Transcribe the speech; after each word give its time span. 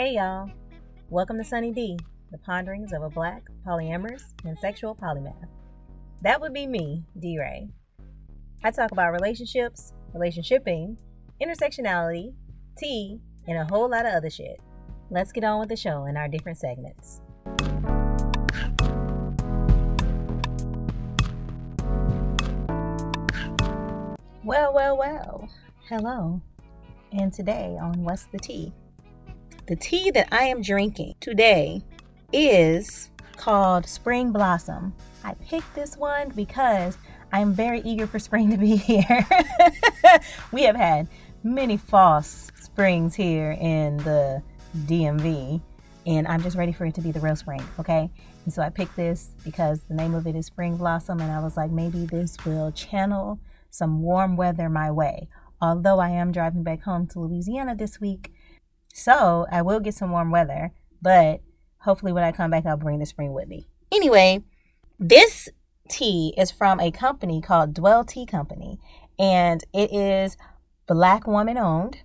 Hey 0.00 0.14
y'all, 0.14 0.48
welcome 1.10 1.38
to 1.38 1.42
Sunny 1.42 1.72
Dee, 1.72 1.98
the 2.30 2.38
ponderings 2.38 2.92
of 2.92 3.02
a 3.02 3.10
black, 3.10 3.42
polyamorous, 3.66 4.22
and 4.44 4.56
sexual 4.56 4.94
polymath. 4.94 5.48
That 6.22 6.40
would 6.40 6.54
be 6.54 6.68
me, 6.68 7.02
Dee 7.18 7.36
Ray. 7.36 7.70
I 8.62 8.70
talk 8.70 8.92
about 8.92 9.10
relationships, 9.10 9.92
relationshiping, 10.14 10.98
intersectionality, 11.42 12.32
tea, 12.78 13.18
and 13.48 13.58
a 13.58 13.64
whole 13.64 13.90
lot 13.90 14.06
of 14.06 14.14
other 14.14 14.30
shit. 14.30 14.60
Let's 15.10 15.32
get 15.32 15.42
on 15.42 15.58
with 15.58 15.68
the 15.68 15.74
show 15.74 16.04
in 16.04 16.16
our 16.16 16.28
different 16.28 16.58
segments. 16.58 17.20
Well, 24.44 24.72
well, 24.72 24.96
well. 24.96 25.48
Hello. 25.88 26.40
And 27.10 27.32
today 27.32 27.76
on 27.82 28.04
What's 28.04 28.26
the 28.26 28.38
Tea? 28.38 28.72
The 29.68 29.76
tea 29.76 30.10
that 30.12 30.28
I 30.32 30.44
am 30.44 30.62
drinking 30.62 31.16
today 31.20 31.82
is 32.32 33.10
called 33.36 33.84
Spring 33.84 34.32
Blossom. 34.32 34.94
I 35.22 35.34
picked 35.34 35.74
this 35.74 35.94
one 35.94 36.30
because 36.30 36.96
I'm 37.34 37.52
very 37.52 37.82
eager 37.82 38.06
for 38.06 38.18
spring 38.18 38.50
to 38.50 38.56
be 38.56 38.76
here. 38.76 39.26
we 40.52 40.62
have 40.62 40.74
had 40.74 41.06
many 41.42 41.76
false 41.76 42.50
springs 42.58 43.14
here 43.14 43.58
in 43.60 43.98
the 43.98 44.42
DMV, 44.86 45.60
and 46.06 46.26
I'm 46.26 46.42
just 46.42 46.56
ready 46.56 46.72
for 46.72 46.86
it 46.86 46.94
to 46.94 47.02
be 47.02 47.12
the 47.12 47.20
real 47.20 47.36
spring, 47.36 47.62
okay? 47.78 48.10
And 48.46 48.54
so 48.54 48.62
I 48.62 48.70
picked 48.70 48.96
this 48.96 49.32
because 49.44 49.82
the 49.82 49.94
name 49.94 50.14
of 50.14 50.26
it 50.26 50.34
is 50.34 50.46
Spring 50.46 50.78
Blossom, 50.78 51.20
and 51.20 51.30
I 51.30 51.40
was 51.40 51.58
like, 51.58 51.70
maybe 51.70 52.06
this 52.06 52.38
will 52.46 52.72
channel 52.72 53.38
some 53.68 54.00
warm 54.00 54.34
weather 54.34 54.70
my 54.70 54.90
way. 54.90 55.28
Although 55.60 55.98
I 55.98 56.08
am 56.08 56.32
driving 56.32 56.62
back 56.62 56.84
home 56.84 57.06
to 57.08 57.20
Louisiana 57.20 57.74
this 57.74 58.00
week, 58.00 58.32
so 58.98 59.46
I 59.50 59.62
will 59.62 59.80
get 59.80 59.94
some 59.94 60.10
warm 60.10 60.30
weather, 60.30 60.72
but 61.00 61.40
hopefully 61.78 62.12
when 62.12 62.24
I 62.24 62.32
come 62.32 62.50
back, 62.50 62.66
I'll 62.66 62.76
bring 62.76 62.98
the 62.98 63.06
spring 63.06 63.32
with 63.32 63.48
me. 63.48 63.68
Anyway, 63.92 64.42
this 64.98 65.48
tea 65.88 66.34
is 66.36 66.50
from 66.50 66.80
a 66.80 66.90
company 66.90 67.40
called 67.40 67.74
Dwell 67.74 68.04
Tea 68.04 68.26
Company, 68.26 68.78
and 69.18 69.62
it 69.72 69.92
is 69.92 70.36
black 70.86 71.26
woman 71.26 71.56
owned. 71.56 71.98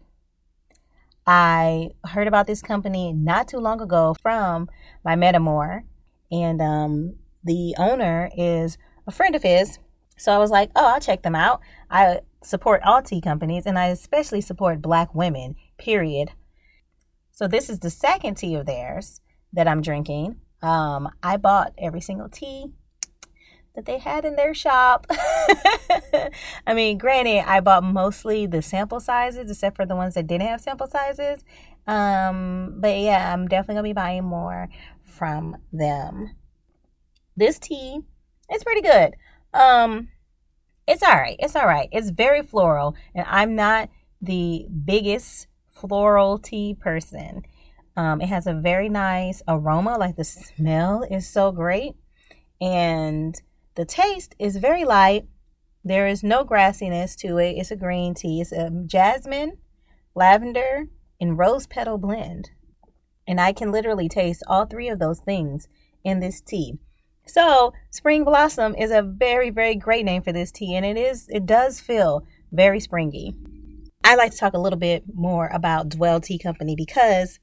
I 1.26 1.92
heard 2.06 2.28
about 2.28 2.48
this 2.48 2.62
company 2.62 3.14
not 3.14 3.48
too 3.48 3.60
long 3.60 3.82
ago 3.82 4.16
from 4.22 4.70
my 5.04 5.16
metamor, 5.16 5.84
and 6.32 6.62
um, 6.62 7.16
the 7.44 7.76
owner 7.78 8.30
is 8.38 8.78
a 9.08 9.12
friend 9.12 9.36
of 9.36 9.44
his. 9.44 9.80
So 10.17 10.32
I 10.32 10.38
was 10.38 10.52
like, 10.52 10.70
oh, 10.76 10.94
I'll 10.94 11.00
check 11.00 11.23
them 11.23 11.36
out. 11.36 11.62
I 11.89 12.20
support 12.44 12.82
all 12.84 13.02
tea 13.02 13.22
companies, 13.22 13.66
and 13.66 13.80
I 13.80 13.88
especially 13.88 14.42
support 14.42 14.82
black 14.82 15.16
women, 15.16 15.56
period. 15.78 16.32
So 17.34 17.48
this 17.48 17.67
is 17.67 17.80
the 17.80 17.89
second 17.89 18.36
tea 18.36 18.53
of 18.56 18.67
theirs 18.67 19.20
that 19.53 19.67
I'm 19.67 19.81
drinking. 19.81 20.38
Um, 20.62 21.09
I 21.22 21.38
bought 21.38 21.73
every 21.80 22.00
single 22.00 22.30
tea 22.30 22.67
that 23.76 23.86
they 23.86 23.98
had 23.98 24.23
in 24.23 24.36
their 24.36 24.53
shop. 24.53 25.08
I 26.67 26.76
mean, 26.76 27.00
granted, 27.00 27.44
I 27.50 27.59
bought 27.59 27.84
mostly 27.84 28.45
the 28.45 28.61
sample 28.61 29.00
sizes, 29.00 29.50
except 29.50 29.76
for 29.76 29.86
the 29.86 29.95
ones 29.95 30.14
that 30.14 30.28
didn't 30.28 30.48
have 30.48 30.61
sample 30.61 30.86
sizes. 30.86 31.44
Um, 31.88 32.76
but 32.78 33.00
yeah, 33.00 33.34
I'm 33.34 33.48
definitely 33.48 33.76
gonna 33.76 33.89
be 33.89 33.94
buying 33.94 34.23
more 34.23 34.70
from 35.04 35.58
them. 35.72 36.36
This 37.36 37.58
tea 37.58 38.02
is 38.54 38.64
pretty 38.64 38.81
good. 38.81 39.16
Um, 39.56 40.09
it's 40.88 41.02
all 41.02 41.16
right. 41.16 41.38
It's 41.39 41.56
all 41.56 41.66
right. 41.66 41.89
It's 41.92 42.11
very 42.11 42.44
floral, 42.44 42.95
and 43.16 43.26
I'm 43.28 43.56
not 43.56 43.89
the 44.22 44.67
biggest 44.86 45.48
floral 45.74 46.40
tea 46.40 46.76
person. 46.80 47.44
Um, 47.96 48.22
it 48.22 48.28
has 48.28 48.48
a 48.48 48.54
very 48.54 48.90
nice 48.90 49.42
aroma, 49.48 49.98
like 49.98 50.16
the 50.16 50.24
smell 50.24 51.04
is 51.10 51.28
so 51.28 51.52
great. 51.52 51.94
And 52.61 53.39
the 53.76 53.86
taste 53.86 54.36
is 54.39 54.58
very 54.58 54.86
light. 54.86 55.28
There 55.83 56.08
is 56.08 56.23
no 56.23 56.45
grassiness 56.45 57.16
to 57.17 57.38
it. 57.38 57.58
It's 57.58 57.72
a 57.72 57.76
green 57.76 58.14
tea. 58.14 58.42
It's 58.42 58.52
a 58.52 58.72
jasmine, 58.86 59.58
lavender, 60.16 60.86
and 61.20 61.38
rose 61.38 61.67
petal 61.67 61.98
blend. 61.98 62.52
And 63.28 63.39
I 63.39 63.54
can 63.54 63.72
literally 63.72 64.10
taste 64.10 64.44
all 64.48 64.66
three 64.66 64.89
of 64.89 65.00
those 65.00 65.20
things 65.20 65.67
in 66.04 66.20
this 66.20 66.42
tea. 66.42 66.80
So, 67.26 67.73
Spring 67.89 68.26
Blossom 68.26 68.76
is 68.76 68.92
a 68.92 69.02
very, 69.02 69.50
very 69.50 69.76
great 69.76 70.04
name 70.04 70.23
for 70.23 70.33
this 70.33 70.52
tea, 70.52 70.76
and 70.76 70.86
it 70.86 70.98
is 70.98 71.30
it 71.30 71.45
does 71.45 71.80
feel 71.80 72.26
very 72.52 72.82
springy. 72.82 73.33
I 74.03 74.15
like 74.15 74.31
to 74.31 74.37
talk 74.37 74.53
a 74.53 74.59
little 74.59 74.80
bit 74.80 75.03
more 75.14 75.49
about 75.53 75.89
Dwell 75.89 76.19
Tea 76.19 76.37
Company 76.37 76.75
because, 76.75 77.39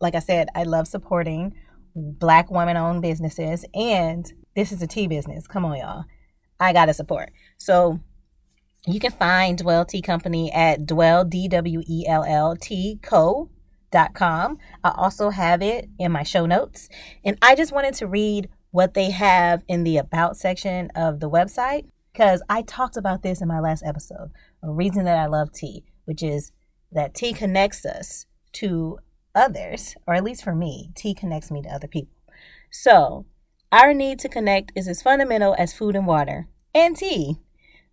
like 0.00 0.14
I 0.14 0.20
said, 0.20 0.48
I 0.54 0.64
love 0.64 0.88
supporting 0.88 1.54
black 1.94 2.50
women 2.50 2.76
owned 2.76 3.02
businesses, 3.02 3.64
and 3.74 4.32
this 4.56 4.72
is 4.72 4.82
a 4.82 4.86
tea 4.86 5.06
business. 5.06 5.46
Come 5.46 5.64
on, 5.64 5.78
y'all. 5.78 6.04
I 6.58 6.72
got 6.72 6.86
to 6.86 6.94
support. 6.94 7.32
So, 7.58 8.00
you 8.86 8.98
can 8.98 9.12
find 9.12 9.58
Dwell 9.58 9.84
Tea 9.84 10.02
Company 10.02 10.50
at 10.52 10.86
Dwell, 10.86 11.24
D 11.24 11.46
W 11.48 11.82
E 11.88 12.04
L 12.08 12.24
L 12.24 12.56
T 12.56 12.98
Co. 13.02 13.50
Dot 13.92 14.14
com. 14.14 14.56
I 14.82 14.94
also 14.96 15.28
have 15.28 15.60
it 15.60 15.86
in 15.98 16.12
my 16.12 16.22
show 16.22 16.46
notes. 16.46 16.88
And 17.26 17.36
I 17.42 17.54
just 17.54 17.72
wanted 17.72 17.92
to 17.96 18.06
read 18.06 18.48
what 18.70 18.94
they 18.94 19.10
have 19.10 19.62
in 19.68 19.84
the 19.84 19.98
About 19.98 20.34
section 20.34 20.90
of 20.96 21.20
the 21.20 21.28
website 21.28 21.84
because 22.10 22.42
I 22.48 22.62
talked 22.62 22.96
about 22.96 23.22
this 23.22 23.42
in 23.42 23.48
my 23.48 23.60
last 23.60 23.82
episode 23.84 24.30
a 24.62 24.70
reason 24.70 25.04
that 25.04 25.18
I 25.18 25.26
love 25.26 25.52
tea, 25.52 25.84
which 26.04 26.22
is 26.22 26.52
that 26.90 27.14
tea 27.14 27.32
connects 27.32 27.84
us 27.84 28.26
to 28.52 28.98
others, 29.34 29.96
or 30.06 30.14
at 30.14 30.24
least 30.24 30.44
for 30.44 30.54
me, 30.54 30.90
tea 30.94 31.14
connects 31.14 31.50
me 31.50 31.62
to 31.62 31.68
other 31.68 31.88
people. 31.88 32.14
So, 32.70 33.26
our 33.70 33.94
need 33.94 34.18
to 34.20 34.28
connect 34.28 34.72
is 34.74 34.86
as 34.86 35.02
fundamental 35.02 35.54
as 35.58 35.72
food 35.72 35.96
and 35.96 36.06
water 36.06 36.48
and 36.74 36.96
tea. 36.96 37.38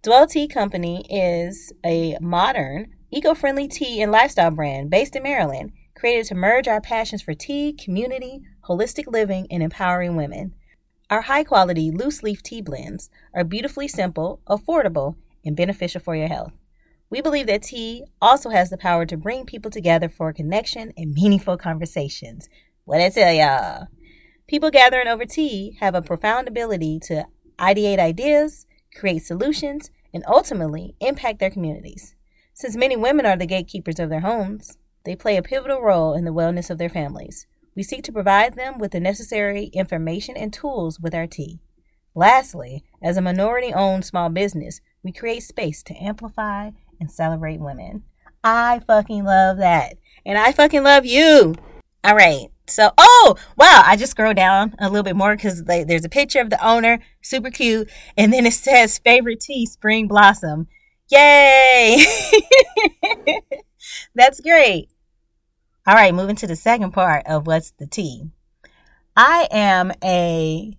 Dwell 0.02 0.28
Tea 0.28 0.47
Company 0.47 1.06
is 1.09 1.74
a 1.85 2.18
modern, 2.22 2.94
eco 3.12 3.34
friendly 3.34 3.68
tea 3.68 4.01
and 4.01 4.12
lifestyle 4.12 4.51
brand 4.51 4.90
based 4.90 5.16
in 5.16 5.24
Maryland, 5.24 5.72
created 5.96 6.25
to 6.28 6.36
merge 6.36 6.68
our 6.68 6.81
passions 6.81 7.22
for 7.22 7.34
tea, 7.34 7.74
community, 7.74 8.41
holistic 8.69 9.06
living, 9.07 9.47
and 9.51 9.62
empowering 9.62 10.16
women. 10.16 10.53
Our 11.09 11.22
high 11.22 11.44
quality 11.44 11.91
loose 11.91 12.24
leaf 12.24 12.44
tea 12.44 12.62
blends 12.62 13.09
are 13.34 13.44
beautifully 13.44 13.88
simple, 13.88 14.41
affordable, 14.47 15.16
and 15.44 15.56
beneficial 15.56 16.00
for 16.00 16.16
your 16.16 16.28
health. 16.28 16.53
We 17.12 17.22
believe 17.22 17.47
that 17.47 17.64
tea 17.64 18.06
also 18.22 18.50
has 18.50 18.70
the 18.70 18.78
power 18.78 19.06
to 19.08 19.18
bring 19.18 19.46
people 19.46 19.72
together 19.72 20.09
for 20.09 20.31
connection 20.31 20.94
and 20.96 21.14
meaningful 21.14 21.58
conversations. 21.58 22.47
What 22.86 23.02
I 23.02 23.09
tell 23.09 23.34
y'all? 23.34 23.88
People 24.47 24.70
gathering 24.70 25.08
over 25.08 25.25
tea 25.25 25.78
have 25.80 25.96
a 25.96 26.02
profound 26.02 26.48
ability 26.48 27.00
to 27.03 27.25
ideate 27.58 28.00
ideas, 28.00 28.68
create 28.96 29.24
solutions, 29.24 29.90
and 30.14 30.24
ultimately 30.28 30.96
impact 31.00 31.40
their 31.40 31.50
communities. 31.50 32.16
Since 32.53 32.75
many 32.75 32.96
women 32.96 33.25
are 33.25 33.38
the 33.38 33.46
gatekeepers 33.46 34.00
of 34.00 34.09
their 34.09 34.19
homes, 34.22 34.78
they 35.06 35.16
play 35.16 35.38
a 35.38 35.42
pivotal 35.42 35.81
role 35.81 36.14
in 36.14 36.25
the 36.25 36.34
wellness 36.34 36.69
of 36.69 36.78
their 36.78 36.90
families. 36.90 37.48
We 37.75 37.84
seek 37.84 38.03
to 38.03 38.12
provide 38.12 38.56
them 38.56 38.78
with 38.78 38.92
the 38.92 39.00
necessary 39.00 39.66
information 39.74 40.36
and 40.36 40.52
tools 40.52 41.00
with 41.00 41.16
our 41.16 41.28
tea. 41.28 41.59
Lastly, 42.14 42.84
as 43.02 43.18
a 43.18 43.22
minority 43.22 43.74
owned 43.74 44.06
small 44.06 44.30
business, 44.30 44.81
we 45.03 45.12
create 45.12 45.44
space 45.44 45.81
to 45.84 45.96
amplify 45.96 46.72
and 47.00 47.12
celebrate 47.12 47.60
women. 47.60 48.04
I 48.44 48.80
fucking 48.88 49.24
love 49.24 49.58
that. 49.58 49.98
And 50.26 50.38
I 50.38 50.52
fucking 50.52 50.84
love 50.84 51.06
you. 51.06 51.56
All 52.04 52.16
right. 52.16 52.48
So, 52.68 52.92
oh, 52.98 53.36
wow. 53.58 53.84
I 53.86 53.96
just 53.96 54.12
scroll 54.12 54.34
down 54.34 54.76
a 54.80 54.90
little 54.90 55.04
bit 55.04 55.16
more 55.16 55.36
because 55.36 55.64
there's 55.64 56.06
a 56.06 56.10
picture 56.10 56.40
of 56.40 56.50
the 56.50 56.66
owner, 56.66 57.00
super 57.22 57.50
cute. 57.50 57.90
And 58.18 58.32
then 58.32 58.46
it 58.46 58.54
says 58.66 59.00
favorite 59.00 59.42
tea, 59.42 59.66
spring 59.66 60.08
blossom. 60.08 60.68
Yay. 61.10 62.06
That's 64.16 64.40
great. 64.42 64.90
All 65.88 65.96
right. 65.96 66.13
Moving 66.13 66.36
to 66.38 66.48
the 66.48 66.56
second 66.56 66.92
part 66.92 67.25
of 67.25 67.48
what's 67.48 67.72
the 67.72 67.88
tea. 67.88 68.30
I 69.16 69.48
am 69.51 69.92
a 70.04 70.78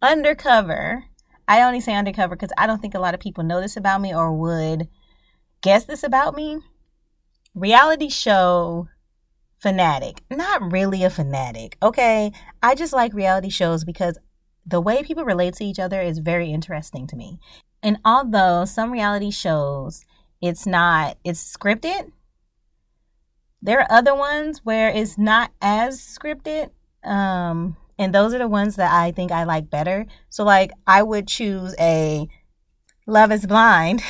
undercover. 0.00 1.04
I 1.48 1.62
only 1.62 1.80
say 1.80 1.94
undercover 1.94 2.36
because 2.36 2.52
I 2.56 2.66
don't 2.66 2.80
think 2.80 2.94
a 2.94 3.00
lot 3.00 3.14
of 3.14 3.20
people 3.20 3.44
know 3.44 3.60
this 3.60 3.76
about 3.76 4.00
me 4.00 4.14
or 4.14 4.32
would 4.32 4.88
guess 5.62 5.84
this 5.84 6.02
about 6.02 6.34
me? 6.34 6.60
Reality 7.54 8.08
show 8.08 8.88
fanatic. 9.58 10.22
Not 10.30 10.72
really 10.72 11.04
a 11.04 11.10
fanatic, 11.10 11.78
okay? 11.82 12.32
I 12.62 12.74
just 12.74 12.92
like 12.92 13.14
reality 13.14 13.48
shows 13.48 13.84
because 13.84 14.18
the 14.66 14.80
way 14.80 15.02
people 15.02 15.24
relate 15.24 15.54
to 15.54 15.64
each 15.64 15.78
other 15.78 16.00
is 16.00 16.18
very 16.18 16.52
interesting 16.52 17.06
to 17.08 17.16
me. 17.16 17.38
And 17.82 17.98
although 18.04 18.64
some 18.64 18.92
reality 18.92 19.30
shows 19.30 20.04
it's 20.40 20.66
not 20.66 21.18
it's 21.24 21.56
scripted, 21.56 22.10
there 23.60 23.80
are 23.80 23.86
other 23.90 24.14
ones 24.14 24.60
where 24.64 24.88
it's 24.90 25.16
not 25.16 25.52
as 25.60 26.00
scripted. 26.00 26.70
Um 27.04 27.76
and 27.98 28.12
those 28.12 28.34
are 28.34 28.38
the 28.38 28.48
ones 28.48 28.76
that 28.76 28.92
I 28.92 29.12
think 29.12 29.30
I 29.30 29.44
like 29.44 29.70
better. 29.70 30.06
So 30.28 30.44
like 30.44 30.72
I 30.86 31.02
would 31.02 31.28
choose 31.28 31.74
a 31.78 32.28
Love 33.06 33.32
is 33.32 33.46
Blind 33.46 34.02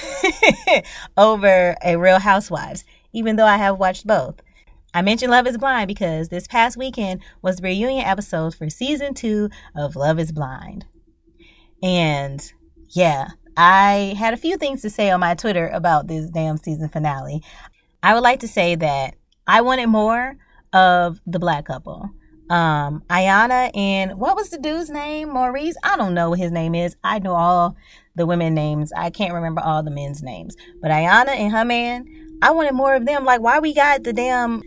over 1.16 1.74
a 1.82 1.96
Real 1.96 2.18
Housewives, 2.18 2.84
even 3.12 3.36
though 3.36 3.46
I 3.46 3.56
have 3.56 3.78
watched 3.78 4.06
both. 4.06 4.42
I 4.92 5.00
mentioned 5.00 5.30
Love 5.30 5.46
is 5.46 5.56
Blind 5.56 5.88
because 5.88 6.28
this 6.28 6.46
past 6.46 6.76
weekend 6.76 7.22
was 7.40 7.56
the 7.56 7.62
reunion 7.62 8.04
episode 8.04 8.54
for 8.54 8.68
season 8.68 9.14
two 9.14 9.48
of 9.74 9.96
Love 9.96 10.18
is 10.18 10.30
Blind. 10.30 10.84
And 11.82 12.52
yeah, 12.90 13.28
I 13.56 14.14
had 14.18 14.34
a 14.34 14.38
few 14.38 14.58
things 14.58 14.82
to 14.82 14.90
say 14.90 15.10
on 15.10 15.20
my 15.20 15.34
Twitter 15.34 15.68
about 15.68 16.06
this 16.06 16.28
damn 16.28 16.58
season 16.58 16.90
finale. 16.90 17.42
I 18.02 18.12
would 18.12 18.22
like 18.22 18.40
to 18.40 18.48
say 18.48 18.74
that 18.74 19.14
I 19.46 19.62
wanted 19.62 19.86
more 19.86 20.36
of 20.74 21.18
the 21.26 21.38
black 21.38 21.64
couple. 21.64 22.10
Um, 22.50 23.02
Iyanna 23.08 23.70
and 23.76 24.18
what 24.18 24.36
was 24.36 24.50
the 24.50 24.58
dude's 24.58 24.90
name? 24.90 25.30
Maurice? 25.30 25.76
I 25.82 25.96
don't 25.96 26.14
know 26.14 26.30
what 26.30 26.38
his 26.38 26.52
name 26.52 26.74
is. 26.74 26.96
I 27.02 27.18
know 27.18 27.34
all 27.34 27.76
the 28.14 28.26
women 28.26 28.54
names. 28.54 28.92
I 28.96 29.10
can't 29.10 29.32
remember 29.32 29.62
all 29.62 29.82
the 29.82 29.90
men's 29.90 30.22
names. 30.22 30.56
But 30.80 30.90
Iyanna 30.90 31.28
and 31.28 31.52
her 31.52 31.64
man, 31.64 32.06
I 32.42 32.50
wanted 32.50 32.74
more 32.74 32.94
of 32.94 33.06
them. 33.06 33.24
Like 33.24 33.40
why 33.40 33.58
we 33.58 33.74
got 33.74 34.04
the 34.04 34.12
damn 34.12 34.62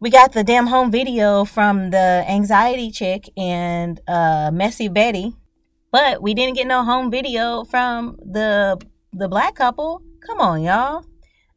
we 0.00 0.10
got 0.10 0.32
the 0.32 0.44
damn 0.44 0.68
home 0.68 0.90
video 0.90 1.44
from 1.44 1.90
the 1.90 2.24
anxiety 2.28 2.90
chick 2.90 3.28
and 3.36 4.00
uh 4.06 4.50
messy 4.52 4.88
Betty, 4.88 5.34
but 5.90 6.22
we 6.22 6.34
didn't 6.34 6.54
get 6.54 6.66
no 6.66 6.84
home 6.84 7.10
video 7.10 7.64
from 7.64 8.16
the 8.24 8.80
the 9.12 9.28
black 9.28 9.54
couple. 9.54 10.02
Come 10.26 10.40
on, 10.40 10.62
y'all. 10.62 11.04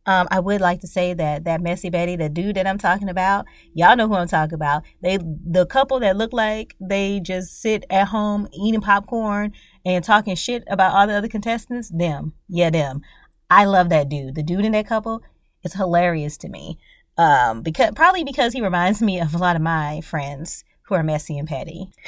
Um, 0.05 0.27
I 0.31 0.39
would 0.39 0.61
like 0.61 0.81
to 0.81 0.87
say 0.87 1.13
that 1.13 1.43
that 1.43 1.61
messy 1.61 1.89
Betty, 1.89 2.15
the 2.15 2.29
dude 2.29 2.55
that 2.55 2.65
I'm 2.65 2.77
talking 2.77 3.09
about, 3.09 3.45
y'all 3.73 3.95
know 3.95 4.07
who 4.07 4.15
I'm 4.15 4.27
talking 4.27 4.55
about. 4.55 4.83
They, 5.01 5.17
the 5.17 5.65
couple 5.67 5.99
that 5.99 6.17
look 6.17 6.33
like 6.33 6.75
they 6.79 7.19
just 7.19 7.61
sit 7.61 7.85
at 7.89 8.07
home 8.07 8.47
eating 8.51 8.81
popcorn 8.81 9.53
and 9.85 10.03
talking 10.03 10.35
shit 10.35 10.63
about 10.67 10.93
all 10.93 11.07
the 11.07 11.13
other 11.13 11.27
contestants. 11.27 11.89
Them, 11.89 12.33
yeah, 12.47 12.71
them. 12.71 13.01
I 13.49 13.65
love 13.65 13.89
that 13.89 14.09
dude. 14.09 14.35
The 14.35 14.43
dude 14.43 14.65
in 14.65 14.71
that 14.71 14.87
couple 14.87 15.21
is 15.63 15.73
hilarious 15.73 16.37
to 16.37 16.49
me. 16.49 16.79
Um, 17.17 17.61
because 17.61 17.91
probably 17.95 18.23
because 18.23 18.53
he 18.53 18.61
reminds 18.61 19.01
me 19.01 19.19
of 19.19 19.35
a 19.35 19.37
lot 19.37 19.55
of 19.55 19.61
my 19.61 20.01
friends 20.01 20.63
who 20.91 20.95
are 20.95 21.03
messy 21.03 21.37
and 21.37 21.47
petty. 21.47 21.89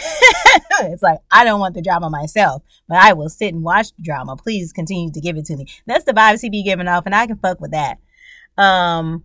it's 0.81 1.01
like 1.01 1.19
I 1.31 1.45
don't 1.45 1.61
want 1.61 1.73
the 1.73 1.81
drama 1.81 2.09
myself, 2.09 2.63
but 2.87 2.97
I 2.97 3.13
will 3.13 3.29
sit 3.29 3.53
and 3.53 3.63
watch 3.63 3.95
the 3.95 4.03
drama. 4.03 4.35
Please 4.35 4.73
continue 4.73 5.09
to 5.11 5.21
give 5.21 5.37
it 5.37 5.45
to 5.45 5.55
me. 5.55 5.67
That's 5.87 6.03
the 6.03 6.11
vibes 6.11 6.41
he 6.41 6.49
be 6.49 6.63
giving 6.63 6.89
off, 6.89 7.05
and 7.05 7.15
I 7.15 7.25
can 7.25 7.37
fuck 7.37 7.61
with 7.61 7.71
that. 7.71 7.97
Um, 8.57 9.23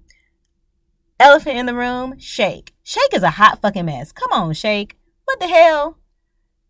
elephant 1.19 1.59
in 1.59 1.67
the 1.67 1.75
room, 1.75 2.19
Shake. 2.19 2.73
Shake 2.85 3.13
is 3.13 3.25
a 3.25 3.31
hot 3.31 3.61
fucking 3.61 3.85
mess. 3.85 4.13
Come 4.13 4.33
on, 4.33 4.55
Shake. 4.55 4.97
What 5.25 5.41
the 5.41 5.49
hell? 5.49 5.99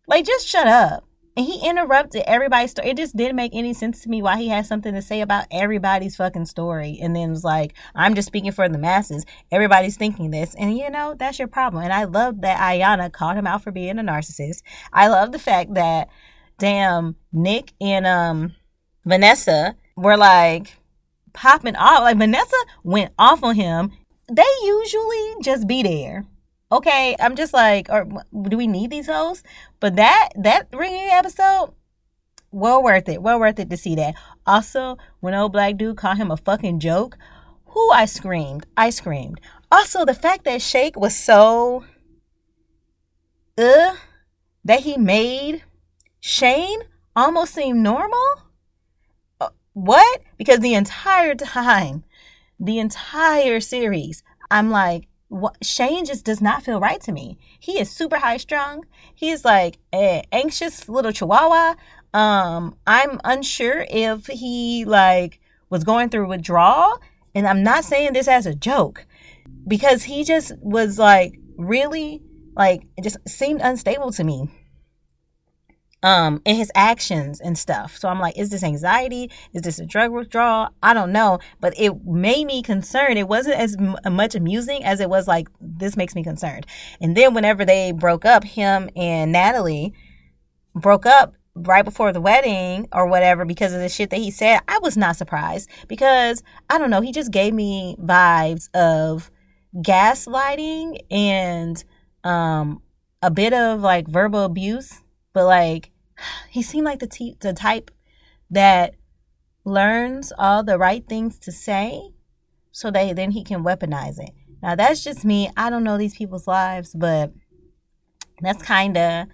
Like, 0.07 0.25
just 0.25 0.47
shut 0.47 0.67
up 0.67 1.08
and 1.39 1.47
he 1.47 1.65
interrupted 1.65 2.23
everybody's 2.27 2.71
story. 2.71 2.89
It 2.89 2.97
just 2.97 3.15
didn't 3.15 3.37
make 3.37 3.55
any 3.55 3.73
sense 3.73 4.01
to 4.01 4.09
me 4.09 4.21
why 4.21 4.35
he 4.35 4.49
had 4.49 4.65
something 4.65 4.93
to 4.93 5.01
say 5.01 5.21
about 5.21 5.45
everybody's 5.51 6.17
fucking 6.17 6.47
story. 6.47 6.99
And 7.01 7.15
then 7.15 7.29
was 7.29 7.45
like, 7.45 7.75
I'm 7.95 8.13
just 8.13 8.27
speaking 8.27 8.51
for 8.51 8.67
the 8.67 8.77
masses. 8.77 9.25
Everybody's 9.49 9.95
thinking 9.95 10.31
this. 10.31 10.53
And 10.55 10.77
you 10.77 10.89
know, 10.89 11.15
that's 11.17 11.39
your 11.39 11.47
problem. 11.47 11.85
And 11.85 11.93
I 11.93 12.03
love 12.03 12.41
that 12.41 12.59
Iyanna 12.59 13.13
called 13.13 13.37
him 13.37 13.47
out 13.47 13.63
for 13.63 13.71
being 13.71 13.97
a 13.97 14.03
narcissist. 14.03 14.63
I 14.91 15.07
love 15.07 15.31
the 15.31 15.39
fact 15.39 15.75
that 15.75 16.09
damn 16.57 17.15
Nick 17.31 17.71
and 17.79 18.05
um 18.05 18.53
Vanessa 19.05 19.77
were 19.95 20.17
like 20.17 20.77
popping 21.31 21.77
off. 21.77 22.01
Like 22.01 22.17
Vanessa 22.17 22.57
went 22.83 23.13
off 23.17 23.43
on 23.43 23.55
him. 23.55 23.93
They 24.29 24.43
usually 24.65 25.35
just 25.41 25.69
be 25.69 25.83
there 25.83 26.27
okay, 26.71 27.15
I'm 27.19 27.35
just 27.35 27.53
like, 27.53 27.87
or 27.89 28.07
do 28.43 28.57
we 28.57 28.67
need 28.67 28.91
these 28.91 29.07
hoes? 29.07 29.43
But 29.79 29.95
that 29.95 30.29
that 30.35 30.67
ringing 30.73 31.09
episode, 31.09 31.73
well 32.51 32.83
worth 32.83 33.07
it. 33.09 33.21
Well 33.21 33.39
worth 33.39 33.59
it 33.59 33.69
to 33.69 33.77
see 33.77 33.95
that. 33.95 34.15
Also, 34.45 34.97
when 35.19 35.33
old 35.33 35.53
black 35.53 35.77
dude 35.77 35.97
called 35.97 36.17
him 36.17 36.31
a 36.31 36.37
fucking 36.37 36.79
joke, 36.79 37.17
who 37.67 37.91
I 37.91 38.05
screamed. 38.05 38.65
I 38.75 38.89
screamed. 38.89 39.39
Also, 39.71 40.05
the 40.05 40.13
fact 40.13 40.43
that 40.45 40.61
Shake 40.61 40.97
was 40.97 41.15
so 41.15 41.85
uh 43.57 43.95
that 44.65 44.81
he 44.81 44.97
made 44.97 45.63
Shayne 46.19 46.81
almost 47.15 47.53
seem 47.53 47.81
normal. 47.81 48.27
Uh, 49.39 49.49
what? 49.73 50.21
Because 50.37 50.59
the 50.59 50.73
entire 50.73 51.35
time, 51.35 52.03
the 52.59 52.79
entire 52.79 53.59
series, 53.59 54.23
I'm 54.51 54.69
like, 54.69 55.07
what, 55.29 55.63
Shayne 55.63 56.05
just 56.05 56.25
does 56.25 56.41
not 56.41 56.63
feel 56.63 56.79
right 56.79 56.99
to 57.01 57.11
me. 57.11 57.37
He 57.59 57.79
is 57.79 57.89
super 57.89 58.17
high 58.17 58.37
strung. 58.37 58.85
He 59.15 59.29
is 59.29 59.45
like 59.45 59.77
an 59.93 60.23
anxious 60.31 60.89
little 60.89 61.11
chihuahua. 61.11 61.75
Um, 62.13 62.75
I'm 62.85 63.21
unsure 63.23 63.85
if 63.89 64.27
he 64.27 64.85
like 64.85 65.39
was 65.69 65.83
going 65.83 66.09
through 66.09 66.27
withdrawal, 66.27 66.99
and 67.35 67.47
I'm 67.47 67.63
not 67.63 67.85
saying 67.85 68.13
this 68.13 68.27
as 68.27 68.45
a 68.45 68.55
joke 68.55 69.05
because 69.67 70.03
he 70.03 70.23
just 70.23 70.57
was 70.59 70.97
like 70.97 71.39
really 71.57 72.23
like 72.55 72.83
it 72.97 73.03
just 73.03 73.17
seemed 73.27 73.61
unstable 73.61 74.11
to 74.13 74.23
me 74.23 74.49
um 76.01 76.41
in 76.45 76.55
his 76.55 76.71
actions 76.75 77.41
and 77.41 77.57
stuff. 77.57 77.97
So 77.97 78.07
i'm 78.09 78.19
like 78.19 78.37
is 78.37 78.49
this 78.49 78.63
anxiety? 78.63 79.29
Is 79.53 79.63
this 79.63 79.79
a 79.79 79.85
drug 79.85 80.11
withdrawal? 80.11 80.69
I 80.81 80.93
don't 80.93 81.11
know. 81.11 81.39
But 81.59 81.73
it 81.77 82.05
made 82.05 82.45
me 82.45 82.61
concerned. 82.61 83.17
It 83.17 83.27
wasn't 83.27 83.57
as 83.57 83.75
m- 83.77 83.95
much 84.15 84.35
amusing 84.35 84.83
as 84.83 84.99
it 84.99 85.09
was 85.09 85.27
like 85.27 85.47
this 85.59 85.97
makes 85.97 86.15
me 86.15 86.23
concerned. 86.23 86.65
And 87.01 87.15
then 87.17 87.33
whenever 87.33 87.65
they 87.65 87.91
broke 87.91 88.25
up 88.25 88.43
him 88.43 88.89
and 88.95 89.31
natalie 89.31 89.93
broke 90.75 91.05
up 91.05 91.33
right 91.55 91.83
before 91.83 92.13
the 92.13 92.21
wedding 92.21 92.87
or 92.93 93.07
whatever 93.07 93.45
because 93.45 93.73
of 93.73 93.79
the 93.79 93.89
shit 93.89 94.09
that 94.09 94.19
he 94.19 94.31
said 94.31 94.59
i 94.67 94.77
was 94.79 94.95
not 94.95 95.15
surprised 95.15 95.69
because 95.87 96.43
i 96.69 96.77
don't 96.77 96.89
know 96.89 97.01
he 97.01 97.11
just 97.11 97.31
gave 97.31 97.53
me 97.53 97.95
vibes 97.99 98.69
of 98.73 99.29
gaslighting 99.75 100.97
and 101.11 101.83
um 102.23 102.81
a 103.21 103.29
bit 103.29 103.53
of 103.53 103.81
like 103.81 104.07
verbal 104.07 104.43
abuse 104.43 105.01
but 105.33 105.45
like 105.45 105.91
he 106.49 106.61
seemed 106.61 106.85
like 106.85 106.99
the 106.99 107.07
t- 107.07 107.37
the 107.39 107.53
type 107.53 107.91
that 108.49 108.95
learns 109.65 110.33
all 110.37 110.63
the 110.63 110.77
right 110.77 111.07
things 111.07 111.37
to 111.39 111.51
say 111.51 112.01
so 112.71 112.89
that 112.91 113.15
then 113.15 113.31
he 113.31 113.43
can 113.43 113.63
weaponize 113.63 114.19
it. 114.19 114.31
Now 114.61 114.75
that's 114.75 115.03
just 115.03 115.25
me. 115.25 115.49
I 115.55 115.69
don't 115.69 115.83
know 115.83 115.97
these 115.97 116.15
people's 116.15 116.47
lives, 116.47 116.93
but 116.93 117.31
that's 118.41 118.63
kind 118.63 118.97
of 118.97 119.27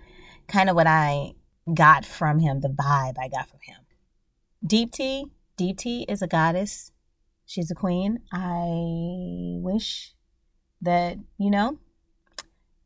kind 0.48 0.70
of 0.70 0.76
what 0.76 0.88
I 0.88 1.34
got 1.74 2.06
from 2.06 2.40
him, 2.40 2.62
the 2.62 2.70
vibe 2.70 3.16
I 3.20 3.28
got 3.28 3.50
from 3.50 3.60
him. 3.64 3.82
Deepti, 4.66 5.30
Deep 5.58 5.78
T 5.78 6.06
is 6.10 6.22
a 6.22 6.28
goddess. 6.28 6.92
She's 7.46 7.70
a 7.70 7.76
queen. 7.76 8.20
I 8.32 9.60
wish 9.62 10.14
that, 10.82 11.18
you 11.38 11.52
know, 11.52 11.80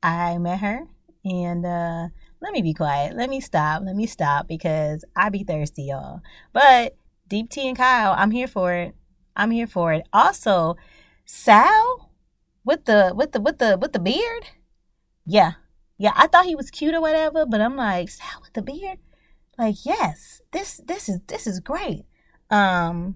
I 0.03 0.37
met 0.37 0.59
her 0.59 0.87
and 1.25 1.65
uh 1.65 2.07
let 2.41 2.53
me 2.53 2.62
be 2.62 2.74
quiet. 2.74 3.15
Let 3.15 3.29
me 3.29 3.41
stop. 3.41 3.84
Let 3.86 3.96
me 3.96 4.08
stop 4.08 4.48
because 4.48 5.03
I 5.15 5.29
be 5.29 5.43
thirsty, 5.43 5.84
y'all. 5.84 6.22
But 6.53 6.96
Deepti 7.29 7.65
and 7.65 7.77
Kyle, 7.77 8.15
I'm 8.17 8.31
here 8.31 8.48
for 8.48 8.74
it. 8.74 8.96
I'm 9.36 9.51
here 9.51 9.67
for 9.67 9.93
it. 9.93 10.08
Also, 10.13 10.75
Sal 11.25 12.12
with 12.63 12.86
the 12.86 13.13
with 13.15 13.34
the 13.34 13.41
with 13.41 13.60
the 13.60 13.77
with 13.77 13.93
the 13.93 14.00
beard. 14.00 14.46
Yeah. 15.25 15.53
Yeah, 15.98 16.13
I 16.15 16.27
thought 16.27 16.46
he 16.46 16.55
was 16.55 16.72
cute 16.72 16.96
or 16.96 17.01
whatever, 17.01 17.46
but 17.46 17.60
I'm 17.60 17.75
like, 17.75 18.10
Sal 18.10 18.41
with 18.41 18.53
the 18.53 18.62
beard? 18.62 19.00
Like, 19.58 19.86
yes. 19.86 20.41
This 20.51 20.81
this 20.86 21.10
is 21.10 21.19
this 21.27 21.46
is 21.46 21.60
great. 21.60 22.05
Um 22.50 23.15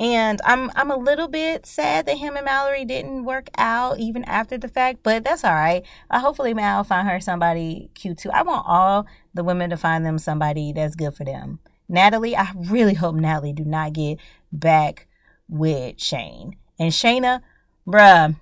and 0.00 0.40
I'm 0.44 0.70
I'm 0.74 0.90
a 0.90 0.96
little 0.96 1.28
bit 1.28 1.66
sad 1.66 2.06
that 2.06 2.18
him 2.18 2.36
and 2.36 2.44
Mallory 2.44 2.84
didn't 2.84 3.24
work 3.24 3.48
out 3.56 3.98
even 3.98 4.24
after 4.24 4.58
the 4.58 4.68
fact, 4.68 5.00
but 5.02 5.24
that's 5.24 5.44
all 5.44 5.54
right. 5.54 5.84
Uh, 6.10 6.20
hopefully 6.20 6.54
Mal 6.54 6.84
find 6.84 7.08
her 7.08 7.20
somebody 7.20 7.90
cute 7.94 8.18
too. 8.18 8.30
I 8.30 8.42
want 8.42 8.66
all 8.66 9.06
the 9.34 9.44
women 9.44 9.70
to 9.70 9.76
find 9.76 10.04
them 10.04 10.18
somebody 10.18 10.72
that's 10.72 10.96
good 10.96 11.14
for 11.14 11.24
them. 11.24 11.60
Natalie, 11.88 12.36
I 12.36 12.52
really 12.56 12.94
hope 12.94 13.14
Natalie 13.14 13.52
do 13.52 13.64
not 13.64 13.92
get 13.92 14.18
back 14.52 15.06
with 15.48 16.00
Shayne. 16.00 16.56
And 16.78 16.90
Shaina, 16.90 17.40
bruh, 17.86 18.34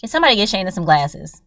can 0.00 0.08
somebody 0.08 0.36
get 0.36 0.48
Shaina 0.48 0.72
some 0.72 0.84
glasses? 0.84 1.42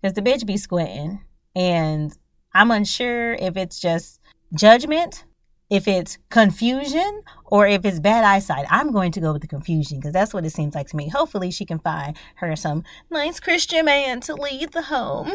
Because 0.00 0.14
the 0.14 0.22
bitch 0.22 0.46
be 0.46 0.56
squinting. 0.56 1.20
And 1.54 2.16
I'm 2.54 2.70
unsure 2.70 3.34
if 3.34 3.56
it's 3.56 3.78
just 3.78 4.20
judgment 4.54 5.24
if 5.70 5.86
it's 5.86 6.18
confusion 6.28 7.22
or 7.46 7.66
if 7.66 7.84
it's 7.84 8.00
bad 8.00 8.24
eyesight. 8.24 8.66
I'm 8.68 8.90
going 8.92 9.12
to 9.12 9.20
go 9.20 9.32
with 9.32 9.42
the 9.42 9.48
confusion 9.48 9.98
because 9.98 10.12
that's 10.12 10.34
what 10.34 10.44
it 10.44 10.50
seems 10.50 10.74
like 10.74 10.88
to 10.88 10.96
me. 10.96 11.08
Hopefully, 11.08 11.50
she 11.50 11.64
can 11.64 11.78
find 11.78 12.16
her 12.36 12.54
some 12.56 12.82
nice 13.08 13.38
Christian 13.40 13.84
man 13.84 14.20
to 14.22 14.34
lead 14.34 14.72
the 14.72 14.82
home. 14.82 15.32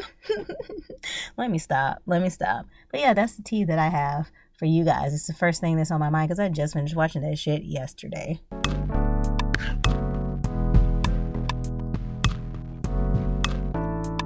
Let 1.37 1.49
me 1.49 1.57
stop. 1.57 1.99
Let 2.05 2.21
me 2.21 2.29
stop. 2.29 2.65
But 2.91 2.99
yeah, 2.99 3.13
that's 3.13 3.35
the 3.35 3.43
tea 3.43 3.63
that 3.63 3.79
I 3.79 3.87
have 3.87 4.29
for 4.57 4.65
you 4.65 4.83
guys. 4.83 5.13
It's 5.13 5.27
the 5.27 5.33
first 5.33 5.61
thing 5.61 5.77
that's 5.77 5.91
on 5.91 5.99
my 5.99 6.09
mind 6.09 6.29
because 6.29 6.39
I 6.39 6.49
just 6.49 6.73
finished 6.73 6.95
watching 6.95 7.21
that 7.21 7.39
shit 7.39 7.63
yesterday. 7.63 8.41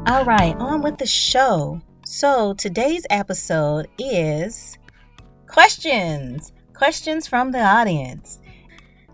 All 0.07 0.25
right, 0.25 0.55
on 0.57 0.81
with 0.81 0.97
the 0.97 1.05
show. 1.05 1.81
So 2.03 2.55
today's 2.55 3.05
episode 3.11 3.87
is 3.99 4.78
questions. 5.49 6.53
Questions 6.73 7.27
from 7.27 7.51
the 7.51 7.59
audience. 7.59 8.39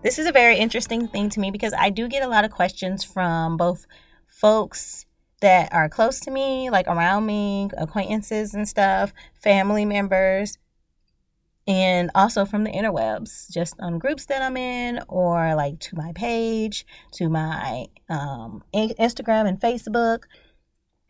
this 0.02 0.18
is 0.18 0.26
a 0.26 0.32
very 0.32 0.56
interesting 0.56 1.08
thing 1.08 1.30
to 1.30 1.40
me 1.40 1.50
because 1.50 1.72
I 1.72 1.90
do 1.90 2.06
get 2.06 2.22
a 2.22 2.28
lot 2.28 2.44
of 2.44 2.52
questions 2.52 3.02
from 3.02 3.56
both 3.56 3.86
folks 4.28 5.06
that 5.40 5.72
are 5.72 5.88
close 5.88 6.20
to 6.20 6.30
me, 6.30 6.70
like 6.70 6.86
around 6.86 7.26
me, 7.26 7.70
acquaintances 7.76 8.54
and 8.54 8.68
stuff, 8.68 9.12
family 9.34 9.84
members, 9.84 10.58
and 11.66 12.10
also 12.14 12.44
from 12.44 12.64
the 12.64 12.70
interwebs, 12.70 13.50
just 13.50 13.74
on 13.80 13.98
groups 13.98 14.26
that 14.26 14.42
I'm 14.42 14.56
in, 14.56 15.00
or 15.08 15.54
like 15.54 15.80
to 15.80 15.96
my 15.96 16.12
page, 16.14 16.86
to 17.12 17.28
my 17.28 17.86
um, 18.08 18.62
Instagram 18.74 19.48
and 19.48 19.60
Facebook. 19.60 20.24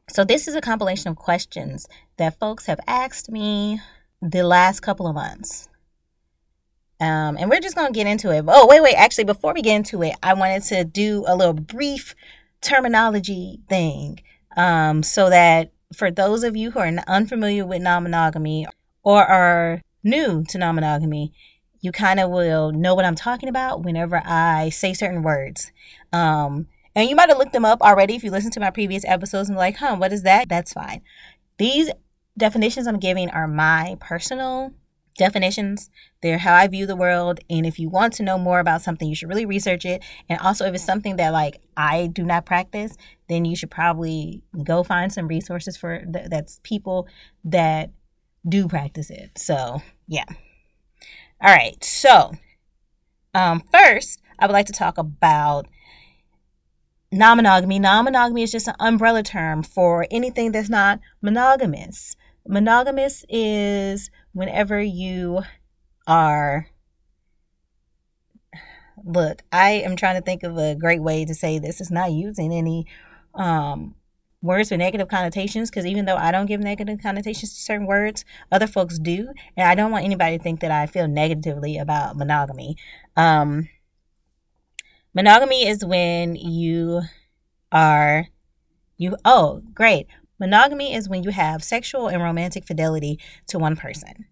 So, 0.09 0.25
this 0.25 0.47
is 0.47 0.55
a 0.55 0.61
compilation 0.61 1.11
of 1.11 1.17
questions 1.17 1.89
that 2.17 2.39
folks 2.39 2.67
have 2.67 2.81
asked 2.87 3.29
me 3.29 3.81
the 4.23 4.43
last 4.43 4.81
couple 4.81 5.07
of 5.07 5.15
months. 5.15 5.69
Um, 7.01 7.37
and 7.39 7.51
we're 7.51 7.61
just 7.61 7.77
going 7.77 7.93
to 7.93 7.97
get 7.97 8.07
into 8.07 8.31
it. 8.31 8.45
Oh, 8.49 8.67
wait, 8.67 8.83
wait. 8.83 8.95
Actually, 8.95 9.25
before 9.25 9.53
we 9.53 9.63
get 9.63 9.77
into 9.77 10.03
it, 10.03 10.15
I 10.23 10.33
wanted 10.35 10.63
to 10.65 10.85
do 10.85 11.25
a 11.27 11.37
little 11.37 11.53
brief 11.53 12.15
terminology 12.63 13.61
thing 13.69 14.21
um, 14.57 15.03
so 15.03 15.29
that 15.29 15.73
for 15.93 16.11
those 16.11 16.43
of 16.43 16.57
you 16.57 16.71
who 16.71 16.81
are 16.81 16.91
unfamiliar 17.07 17.67
with 17.67 17.83
non 17.83 18.05
monogamy 18.05 18.67
or 19.03 19.23
are 19.25 19.83
new 20.03 20.45
to 20.49 20.59
non 20.59 20.75
monogamy, 20.75 21.33
you 21.81 21.93
kind 21.93 22.19
of 22.19 22.31
will 22.31 22.73
know 22.73 22.95
what 22.95 23.05
I'm 23.05 23.15
talking 23.15 23.49
about 23.49 23.85
whenever 23.85 24.23
I 24.25 24.71
say 24.71 24.95
certain 24.95 25.23
words. 25.23 25.71
Um, 26.13 26.67
and 26.95 27.11
you 27.11 27.15
might 27.15 27.29
have 27.29 27.39
looked 27.39 27.53
them 27.53 27.67
up 27.67 27.83
already 27.83 28.15
if 28.15 28.25
you 28.25 28.31
listened 28.31 28.55
to 28.55 28.61
my 28.61 28.71
previous 28.71 29.05
episodes 29.05 29.51
and 29.51 29.59
like, 29.59 29.77
huh, 29.77 29.97
what 29.97 30.13
is 30.13 30.23
that? 30.23 30.49
That's 30.49 30.73
fine. 30.73 31.03
These 31.59 31.91
definitions 32.39 32.87
I'm 32.87 32.99
giving 32.99 33.31
are 33.31 33.49
my 33.49 33.97
personal 34.01 34.73
definitions. 35.19 35.91
They're 36.23 36.39
how 36.39 36.55
I 36.55 36.67
view 36.69 36.87
the 36.87 36.97
world. 36.97 37.41
And 37.49 37.67
if 37.67 37.79
you 37.79 37.89
want 37.89 38.13
to 38.15 38.23
know 38.23 38.39
more 38.39 38.61
about 38.61 38.83
something, 38.83 39.09
you 39.09 39.15
should 39.15 39.29
really 39.29 39.47
research 39.47 39.85
it. 39.85 40.03
And 40.29 40.39
also, 40.41 40.67
if 40.67 40.75
it's 40.75 40.85
something 40.85 41.17
that 41.17 41.33
like 41.33 41.61
I 41.77 42.09
do 42.09 42.25
not 42.25 42.47
practice, 42.47 42.97
then 43.29 43.45
you 43.45 43.57
should 43.57 43.71
probably 43.71 44.43
go 44.63 44.83
find 44.83 45.13
some 45.13 45.29
resources 45.29 45.77
for 45.77 46.05
th- 46.05 46.29
that's 46.29 46.61
people 46.63 47.09
that 47.45 47.91
do 48.49 48.69
practice 48.69 49.11
it. 49.11 49.39
So, 49.39 49.83
yeah. 50.07 50.27
All 51.41 51.55
right. 51.55 51.83
So, 51.83 52.33
um, 53.35 53.63
first, 53.73 54.21
I 54.39 54.47
would 54.47 54.53
like 54.53 54.67
to 54.67 54.73
talk 54.73 54.99
about 54.99 55.67
non 57.13 57.37
monogamy. 57.37 57.79
Non 57.79 58.05
monogamy 58.05 58.43
is 58.43 58.53
just 58.53 58.69
an 58.69 58.75
umbrella 58.81 59.23
term 59.23 59.63
for 59.63 60.07
anything 60.11 60.53
that's 60.53 60.69
not 60.69 61.01
monogamous. 61.23 62.17
Monogamous 62.47 63.25
is 63.29 64.11
whenever 64.33 64.81
you 64.81 65.43
are. 66.07 66.69
Look, 69.05 69.43
I 69.53 69.71
am 69.71 69.97
trying 69.97 70.17
to 70.17 70.23
think 70.23 70.43
of 70.43 70.57
a 70.57 70.75
great 70.75 71.03
way 71.03 71.25
to 71.25 71.35
say 71.35 71.59
this. 71.59 71.81
It's 71.81 71.91
not 71.91 72.13
using 72.13 72.53
any 72.53 72.87
um, 73.35 73.95
words 74.43 74.71
with 74.71 74.79
negative 74.79 75.09
connotations 75.09 75.71
because 75.71 75.87
even 75.87 76.05
though 76.07 76.17
I 76.17 76.33
don't 76.33 76.47
give 76.47 76.61
negative 76.61 77.01
connotations 77.03 77.55
to 77.55 77.61
certain 77.61 77.87
words, 77.87 78.25
other 78.51 78.67
folks 78.67 78.99
do. 78.99 79.29
And 79.57 79.69
I 79.69 79.75
don't 79.75 79.91
want 79.91 80.05
anybody 80.05 80.39
to 80.39 80.43
think 80.43 80.61
that 80.61 80.71
I 80.71 80.87
feel 80.87 81.09
negatively 81.09 81.79
about 81.79 82.17
monogamy. 82.17 82.77
Um, 83.17 83.69
monogamy 85.17 85.67
is 85.67 85.83
when 85.83 86.37
you 86.37 87.01
are, 87.73 88.27
you, 88.99 89.17
oh, 89.25 89.63
great. 89.73 90.07
Monogamy 90.39 90.95
is 90.95 91.09
when 91.09 91.23
you 91.23 91.31
have 91.31 91.65
sexual 91.65 92.09
and 92.09 92.23
romantic 92.23 92.67
fidelity 92.67 93.19
to 93.49 93.59
one 93.59 93.77
person. 93.77 94.27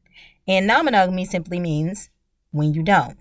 And 0.46 0.66
non 0.66 0.84
monogamy 0.84 1.24
simply 1.24 1.58
means 1.58 2.10
when 2.50 2.74
you 2.74 2.82
don't. 2.82 3.16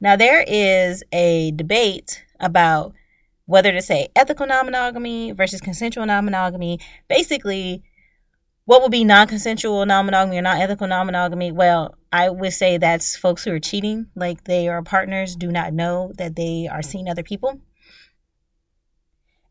Now, 0.00 0.14
there 0.14 0.44
is 0.46 1.02
a 1.12 1.50
debate 1.50 2.24
about 2.38 2.94
whether 3.46 3.72
to 3.72 3.82
say 3.82 4.06
ethical 4.14 4.46
non 4.46 4.66
monogamy 4.66 5.32
versus 5.32 5.60
consensual 5.60 6.06
non 6.06 6.24
monogamy. 6.24 6.78
Basically, 7.08 7.82
what 8.64 8.82
would 8.82 8.92
be 8.92 9.04
non 9.04 9.26
consensual 9.26 9.84
non 9.86 10.06
monogamy 10.06 10.38
or 10.38 10.42
non 10.42 10.60
ethical 10.60 10.86
non 10.86 11.06
monogamy? 11.06 11.50
Well, 11.52 11.96
I 12.12 12.30
would 12.30 12.52
say 12.52 12.76
that's 12.76 13.16
folks 13.16 13.44
who 13.44 13.52
are 13.52 13.60
cheating, 13.60 14.06
like 14.14 14.44
they 14.44 14.68
are 14.68 14.82
partners, 14.82 15.34
do 15.34 15.50
not 15.50 15.72
know 15.72 16.12
that 16.18 16.36
they 16.36 16.68
are 16.70 16.82
seeing 16.82 17.08
other 17.08 17.22
people. 17.22 17.60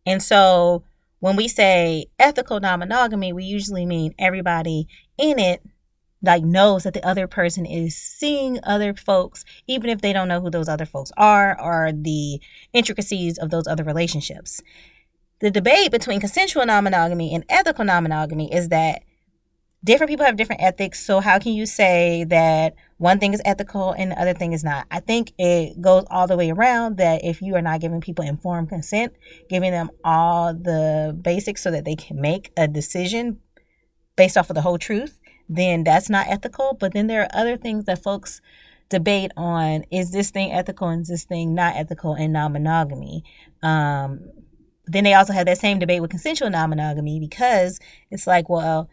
And 0.06 0.22
so 0.24 0.84
when 1.20 1.36
we 1.36 1.48
say 1.48 2.08
ethical 2.18 2.60
non 2.60 2.80
monogamy, 2.80 3.34
we 3.34 3.44
usually 3.44 3.86
mean 3.86 4.13
everybody 4.18 4.88
in 5.18 5.39
it 5.39 5.62
like 6.24 6.44
knows 6.44 6.84
that 6.84 6.94
the 6.94 7.06
other 7.06 7.27
person 7.27 7.65
is 7.65 7.96
seeing 7.96 8.60
other 8.63 8.94
folks, 8.94 9.44
even 9.68 9.89
if 9.89 10.01
they 10.01 10.13
don't 10.13 10.27
know 10.27 10.39
who 10.39 10.51
those 10.51 10.70
other 10.70 10.86
folks 10.86 11.12
are 11.18 11.60
or 11.60 11.91
the 11.91 12.39
intricacies 12.74 13.38
of 13.38 13.50
those 13.50 13.68
other 13.68 13.84
relationships. 13.84 14.62
The 15.41 15.51
debate 15.51 15.91
between 15.91 16.19
consensual 16.19 16.65
non 16.65 16.83
monogamy 16.83 17.33
and 17.33 17.43
ethical 17.50 17.83
non 17.83 18.03
monogamy 18.03 18.53
is 18.53 18.69
that 18.69 19.01
different 19.83 20.10
people 20.10 20.25
have 20.25 20.38
different 20.38 20.62
ethics. 20.62 21.03
So, 21.03 21.19
how 21.19 21.39
can 21.39 21.53
you 21.53 21.65
say 21.65 22.25
that 22.25 22.75
one 22.98 23.19
thing 23.19 23.33
is 23.33 23.41
ethical 23.43 23.91
and 23.91 24.12
the 24.12 24.21
other 24.21 24.36
thing 24.36 24.53
is 24.53 24.63
not? 24.63 24.86
I 24.91 25.00
think 25.00 25.33
it 25.39 25.81
goes 25.81 26.05
all 26.12 26.27
the 26.27 26.38
way 26.38 26.51
around 26.51 26.98
that 26.98 27.24
if 27.24 27.41
you 27.41 27.55
are 27.55 27.62
not 27.62 27.81
giving 27.81 28.01
people 28.01 28.24
informed 28.24 28.69
consent, 28.69 29.13
giving 29.50 29.71
them 29.71 29.89
all 30.03 30.53
the 30.53 31.17
basics 31.19 31.63
so 31.63 31.71
that 31.71 31.86
they 31.86 31.95
can 31.95 32.21
make 32.21 32.51
a 32.55 32.67
decision 32.67 33.39
based 34.15 34.38
off 34.38 34.51
of 34.51 34.55
the 34.55 34.62
whole 34.62 34.77
truth, 34.77 35.19
then 35.50 35.83
that's 35.83 36.10
not 36.10 36.27
ethical. 36.27 36.77
But 36.79 36.93
then 36.93 37.07
there 37.07 37.24
are 37.24 37.29
other 37.33 37.57
things 37.57 37.86
that 37.86 38.03
folks 38.03 38.41
debate 38.89 39.31
on 39.36 39.86
is 39.89 40.12
this 40.12 40.29
thing 40.29 40.51
ethical 40.51 40.89
and 40.89 41.01
is 41.01 41.07
this 41.07 41.24
thing 41.24 41.55
not 41.55 41.75
ethical 41.75 42.13
in 42.13 42.33
non 42.33 42.53
monogamy? 42.53 43.24
Um, 43.63 44.19
then 44.85 45.03
they 45.03 45.13
also 45.13 45.33
have 45.33 45.45
that 45.45 45.57
same 45.57 45.79
debate 45.79 46.01
with 46.01 46.11
consensual 46.11 46.50
non 46.50 46.69
monogamy 46.69 47.19
because 47.19 47.79
it's 48.09 48.27
like, 48.27 48.50
well, 48.50 48.89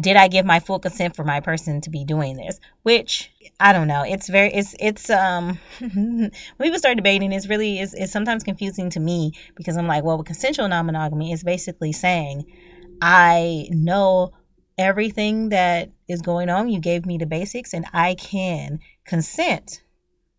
did 0.00 0.16
I 0.16 0.28
give 0.28 0.44
my 0.44 0.60
full 0.60 0.78
consent 0.78 1.16
for 1.16 1.24
my 1.24 1.40
person 1.40 1.80
to 1.80 1.90
be 1.90 2.04
doing 2.04 2.36
this? 2.36 2.60
Which 2.82 3.30
I 3.58 3.72
don't 3.72 3.88
know. 3.88 4.02
It's 4.02 4.28
very 4.28 4.52
it's 4.52 4.74
it's 4.78 5.08
um 5.08 5.58
when 5.78 6.30
people 6.60 6.78
start 6.78 6.96
debating, 6.96 7.32
it's 7.32 7.48
really 7.48 7.80
is 7.80 7.94
it's 7.94 8.12
sometimes 8.12 8.44
confusing 8.44 8.90
to 8.90 9.00
me 9.00 9.32
because 9.56 9.76
I'm 9.76 9.86
like, 9.86 10.04
well, 10.04 10.18
with 10.18 10.26
consensual 10.26 10.68
non-monogamy 10.68 11.32
is 11.32 11.42
basically 11.42 11.92
saying 11.92 12.44
I 13.00 13.68
know 13.70 14.32
everything 14.78 15.48
that 15.50 15.90
is 16.08 16.20
going 16.20 16.48
on. 16.50 16.68
You 16.68 16.80
gave 16.80 17.06
me 17.06 17.16
the 17.18 17.26
basics, 17.26 17.72
and 17.72 17.86
I 17.92 18.14
can 18.14 18.80
consent 19.04 19.82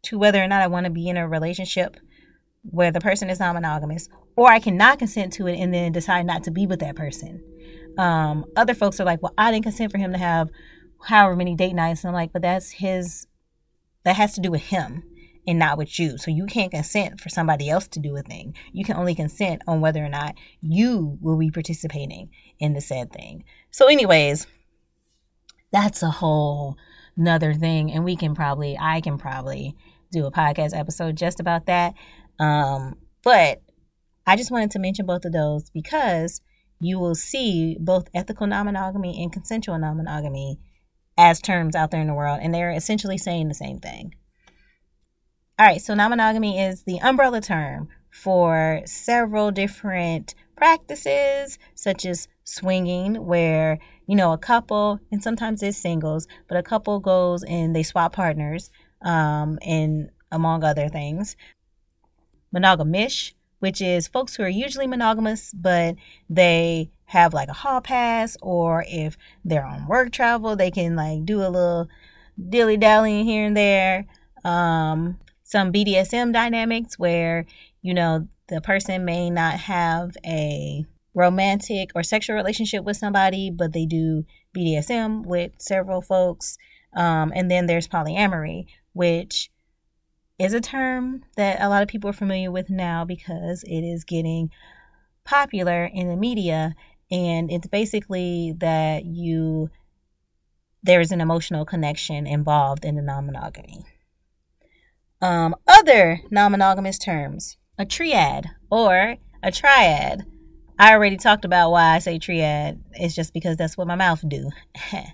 to 0.04 0.20
whether 0.20 0.42
or 0.42 0.48
not 0.48 0.62
I 0.62 0.68
want 0.68 0.86
to 0.86 0.92
be 0.92 1.10
in 1.10 1.18
a 1.18 1.28
relationship 1.28 1.98
where 2.70 2.92
the 2.92 3.00
person 3.00 3.30
is 3.30 3.40
non 3.40 3.56
monogamous, 3.56 4.10
or 4.36 4.52
I 4.52 4.60
cannot 4.60 5.00
consent 5.00 5.34
to 5.34 5.48
it 5.48 5.58
and 5.58 5.74
then 5.74 5.92
decide 5.92 6.26
not 6.26 6.44
to 6.44 6.52
be 6.52 6.68
with 6.68 6.80
that 6.80 6.96
person. 6.96 7.44
Um, 7.98 8.46
other 8.56 8.74
folks 8.74 9.00
are 9.00 9.06
like, 9.06 9.22
well, 9.22 9.34
I 9.38 9.52
didn't 9.52 9.64
consent 9.64 9.92
for 9.92 9.98
him 9.98 10.12
to 10.12 10.20
have 10.20 10.50
however 11.04 11.36
many 11.36 11.56
date 11.56 11.74
nights. 11.74 12.04
And 12.04 12.10
I'm 12.10 12.14
like, 12.16 12.34
but 12.34 12.42
that's 12.42 12.72
his, 12.72 13.28
that 14.04 14.16
has 14.16 14.34
to 14.36 14.42
do 14.42 14.52
with 14.52 14.64
him 14.64 15.04
and 15.48 15.58
not 15.58 15.78
with 15.78 15.98
you. 15.98 16.18
So 16.18 16.30
you 16.30 16.46
can't 16.46 16.72
consent 16.72 17.20
for 17.20 17.30
somebody 17.30 17.70
else 17.70 17.88
to 17.90 18.00
do 18.00 18.16
a 18.18 18.22
thing. 18.22 18.54
You 18.74 18.84
can 18.84 18.98
only 18.98 19.16
consent 19.16 19.62
on 19.68 19.82
whether 19.82 20.04
or 20.04 20.10
not 20.10 20.36
you 20.62 21.18
will 21.22 21.38
be 21.38 21.50
participating 21.50 22.30
in 22.60 22.74
the 22.74 22.82
said 22.82 23.12
thing. 23.12 23.46
So, 23.72 23.88
anyways, 23.88 24.46
that's 25.72 26.04
a 26.04 26.10
whole 26.10 26.78
another 27.16 27.54
thing. 27.54 27.92
And 27.92 28.04
we 28.04 28.16
can 28.16 28.36
probably, 28.36 28.78
I 28.80 29.02
can 29.02 29.18
probably 29.18 29.76
do 30.12 30.26
a 30.26 30.32
podcast 30.32 30.78
episode 30.78 31.18
just 31.18 31.40
about 31.40 31.66
that. 31.66 31.94
Um, 32.40 32.96
but 33.24 33.62
I 34.26 34.36
just 34.36 34.52
wanted 34.52 34.72
to 34.72 34.80
mention 34.80 35.06
both 35.06 35.26
of 35.26 35.34
those 35.34 35.70
because 35.70 36.42
you 36.80 37.00
will 37.00 37.16
see 37.16 37.78
both 37.80 38.10
ethical 38.14 38.48
non 38.48 38.66
monogamy 38.66 39.22
and 39.22 39.32
consensual 39.32 39.80
non 39.80 39.98
monogamy 39.98 40.60
as 41.18 41.42
terms 41.42 41.76
out 41.76 41.92
there 41.92 42.02
in 42.02 42.08
the 42.08 42.14
world, 42.14 42.40
and 42.42 42.54
they're 42.54 42.72
essentially 42.72 43.18
saying 43.18 43.48
the 43.48 43.54
same 43.54 43.80
thing. 43.80 44.14
All 45.58 45.66
right, 45.66 45.82
so 45.82 45.96
non 45.96 46.12
monogamy 46.12 46.60
is 46.60 46.84
the 46.84 47.00
umbrella 47.00 47.42
term 47.42 47.90
for 48.12 48.82
several 48.86 49.52
different 49.52 50.36
practices, 50.56 51.58
such 51.76 52.06
as 52.06 52.28
swinging, 52.44 53.26
where 53.26 53.80
you 54.08 54.16
know 54.16 54.34
a 54.34 54.38
couple, 54.38 55.00
and 55.12 55.24
sometimes 55.24 55.64
it's 55.64 55.78
singles, 55.78 56.28
but 56.48 56.58
a 56.58 56.64
couple 56.64 57.00
goes 57.00 57.44
and 57.44 57.76
they 57.76 57.84
swap 57.84 58.14
partners, 58.14 58.70
um, 59.02 59.58
and 59.62 60.10
among 60.32 60.64
other 60.64 60.90
things. 60.90 61.36
Monogamish, 62.56 63.34
which 63.60 63.82
is 63.82 64.08
folks 64.08 64.36
who 64.36 64.44
are 64.44 64.50
usually 64.50 64.88
monogamous, 64.88 65.52
but 65.54 65.96
they 66.30 66.92
have 67.06 67.34
like 67.34 67.50
a 67.50 67.54
hall 67.54 67.82
pass, 67.82 68.38
or 68.42 68.86
if 68.88 69.18
they're 69.44 69.66
on 69.66 69.88
work 69.88 70.12
travel, 70.12 70.56
they 70.56 70.72
can 70.72 70.96
like 70.96 71.26
do 71.26 71.42
a 71.42 71.50
little 71.50 71.88
dilly 72.50 72.78
dallying 72.78 73.26
here 73.26 73.46
and 73.46 73.58
there. 73.58 74.06
Um, 74.44 75.20
some 75.44 75.72
BDSM 75.72 76.34
dynamics 76.34 77.00
where, 77.00 77.46
you 77.82 77.94
know, 77.94 78.28
the 78.50 78.62
person 78.62 79.06
may 79.06 79.30
not 79.30 79.54
have 79.54 80.16
a 80.26 80.86
romantic 81.14 81.92
or 81.96 82.04
sexual 82.04 82.36
relationship 82.36 82.84
with 82.84 82.98
somebody, 82.98 83.50
but 83.50 83.74
they 83.74 83.86
do 83.86 84.26
BDSM 84.56 85.26
with 85.26 85.52
several 85.58 86.02
folks. 86.02 86.58
Um, 86.94 87.32
and 87.36 87.50
then 87.50 87.66
there's 87.66 87.88
polyamory, 87.88 88.68
which 88.94 89.50
is 90.40 90.54
a 90.54 90.62
term 90.62 91.24
that 91.36 91.62
a 91.62 91.70
lot 91.70 91.82
of 91.82 91.88
people 91.88 92.10
are 92.10 92.14
familiar 92.14 92.52
with 92.52 92.70
now 92.70 93.04
because 93.04 93.64
it 93.64 93.82
is 93.82 94.04
getting 94.04 94.50
popular 95.24 95.86
in 95.86 96.08
the 96.08 96.16
media. 96.16 96.76
And 97.10 97.52
it's 97.52 97.68
basically 97.68 98.54
that 98.58 99.06
you, 99.06 99.70
there 100.84 101.02
is 101.02 101.12
an 101.12 101.22
emotional 101.22 101.66
connection 101.66 102.28
involved 102.28 102.86
in 102.86 102.96
the 102.96 103.02
non 103.02 103.26
monogamy. 103.26 103.86
Um, 105.22 105.56
other 105.68 106.22
non 106.30 106.52
monogamous 106.52 107.00
terms 107.00 107.58
a 107.80 107.86
triad 107.86 108.48
or 108.70 109.18
a 109.42 109.52
triad. 109.52 110.26
I 110.80 110.94
already 110.94 111.18
talked 111.18 111.46
about 111.46 111.72
why 111.72 111.96
I 111.96 112.00
say 112.00 112.20
triad. 112.20 112.84
It's 112.94 113.16
just 113.16 113.34
because 113.34 113.58
that's 113.58 113.78
what 113.78 113.88
my 113.88 113.96
mouth 113.96 114.24
do. 114.28 114.52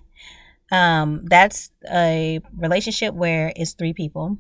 um, 0.72 1.22
that's 1.26 1.72
a 1.90 2.42
relationship 2.58 3.14
where 3.14 3.54
it's 3.56 3.74
three 3.74 3.94
people 3.94 4.38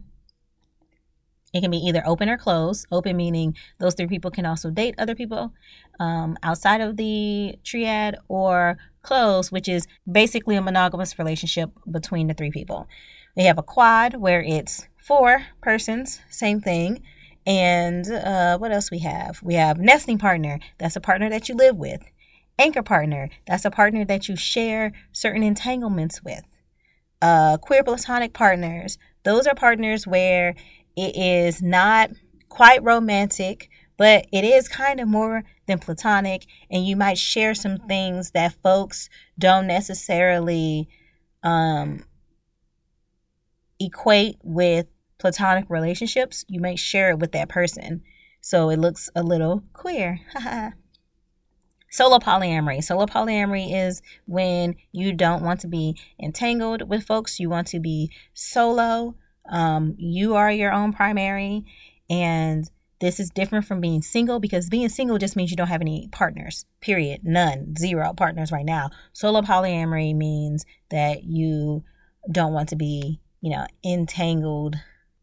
it 1.53 1.61
can 1.61 1.71
be 1.71 1.77
either 1.77 2.01
open 2.05 2.29
or 2.29 2.37
closed. 2.37 2.87
Open 2.91 3.15
meaning 3.15 3.55
those 3.79 3.93
three 3.93 4.07
people 4.07 4.31
can 4.31 4.45
also 4.45 4.69
date 4.69 4.95
other 4.97 5.15
people 5.15 5.53
um, 5.99 6.37
outside 6.43 6.81
of 6.81 6.97
the 6.97 7.55
triad, 7.63 8.17
or 8.27 8.77
closed, 9.03 9.51
which 9.51 9.67
is 9.67 9.87
basically 10.11 10.55
a 10.55 10.61
monogamous 10.61 11.19
relationship 11.19 11.69
between 11.89 12.27
the 12.27 12.33
three 12.33 12.51
people. 12.51 12.87
We 13.35 13.43
have 13.43 13.57
a 13.57 13.63
quad 13.63 14.15
where 14.15 14.41
it's 14.41 14.87
four 14.97 15.45
persons, 15.61 16.21
same 16.29 16.59
thing. 16.61 17.03
And 17.45 18.09
uh, 18.09 18.57
what 18.57 18.71
else 18.71 18.89
we 18.89 18.99
have? 18.99 19.41
We 19.43 19.55
have 19.55 19.77
nesting 19.77 20.17
partner. 20.17 20.59
That's 20.77 20.95
a 20.95 21.01
partner 21.01 21.29
that 21.29 21.49
you 21.49 21.55
live 21.55 21.75
with. 21.75 22.01
Anchor 22.57 22.83
partner. 22.83 23.29
That's 23.45 23.65
a 23.65 23.71
partner 23.71 24.05
that 24.05 24.29
you 24.29 24.35
share 24.35 24.93
certain 25.11 25.43
entanglements 25.43 26.23
with. 26.23 26.43
Uh, 27.21 27.57
queer 27.57 27.83
platonic 27.83 28.33
partners. 28.33 28.97
Those 29.23 29.47
are 29.47 29.55
partners 29.55 30.07
where 30.07 30.55
it 30.95 31.15
is 31.15 31.61
not 31.61 32.11
quite 32.49 32.83
romantic, 32.83 33.69
but 33.97 34.27
it 34.31 34.43
is 34.43 34.67
kind 34.67 34.99
of 34.99 35.07
more 35.07 35.43
than 35.67 35.79
platonic. 35.79 36.45
And 36.69 36.85
you 36.85 36.95
might 36.95 37.17
share 37.17 37.55
some 37.55 37.77
things 37.77 38.31
that 38.31 38.55
folks 38.61 39.09
don't 39.37 39.67
necessarily 39.67 40.87
um, 41.43 42.05
equate 43.79 44.37
with 44.43 44.87
platonic 45.17 45.65
relationships. 45.69 46.45
You 46.47 46.59
may 46.59 46.75
share 46.75 47.11
it 47.11 47.19
with 47.19 47.31
that 47.31 47.49
person. 47.49 48.01
So 48.41 48.69
it 48.69 48.77
looks 48.77 49.09
a 49.15 49.23
little 49.23 49.63
queer. 49.73 50.19
Solo 51.89 52.17
polyamory. 52.17 52.83
Solo 52.83 53.05
polyamory 53.05 53.71
is 53.71 54.01
when 54.25 54.75
you 54.91 55.13
don't 55.13 55.43
want 55.43 55.59
to 55.59 55.67
be 55.67 55.95
entangled 56.19 56.89
with 56.89 57.05
folks. 57.05 57.39
You 57.39 57.49
want 57.49 57.67
to 57.67 57.79
be 57.79 58.11
solo 58.33 59.15
um, 59.49 59.95
you 59.97 60.35
are 60.35 60.51
your 60.51 60.71
own 60.71 60.93
primary, 60.93 61.65
and 62.09 62.69
this 62.99 63.19
is 63.19 63.29
different 63.29 63.65
from 63.65 63.81
being 63.81 64.01
single 64.01 64.39
because 64.39 64.69
being 64.69 64.87
single 64.87 65.17
just 65.17 65.35
means 65.35 65.51
you 65.51 65.57
don't 65.57 65.67
have 65.67 65.81
any 65.81 66.07
partners, 66.11 66.65
period. 66.79 67.21
None, 67.23 67.75
zero 67.77 68.13
partners 68.13 68.51
right 68.51 68.65
now. 68.65 68.91
Solo 69.11 69.41
polyamory 69.41 70.15
means 70.15 70.65
that 70.89 71.23
you 71.23 71.83
don't 72.31 72.53
want 72.53 72.69
to 72.69 72.77
be, 72.77 73.19
you 73.41 73.51
know, 73.51 73.65
entangled 73.83 74.77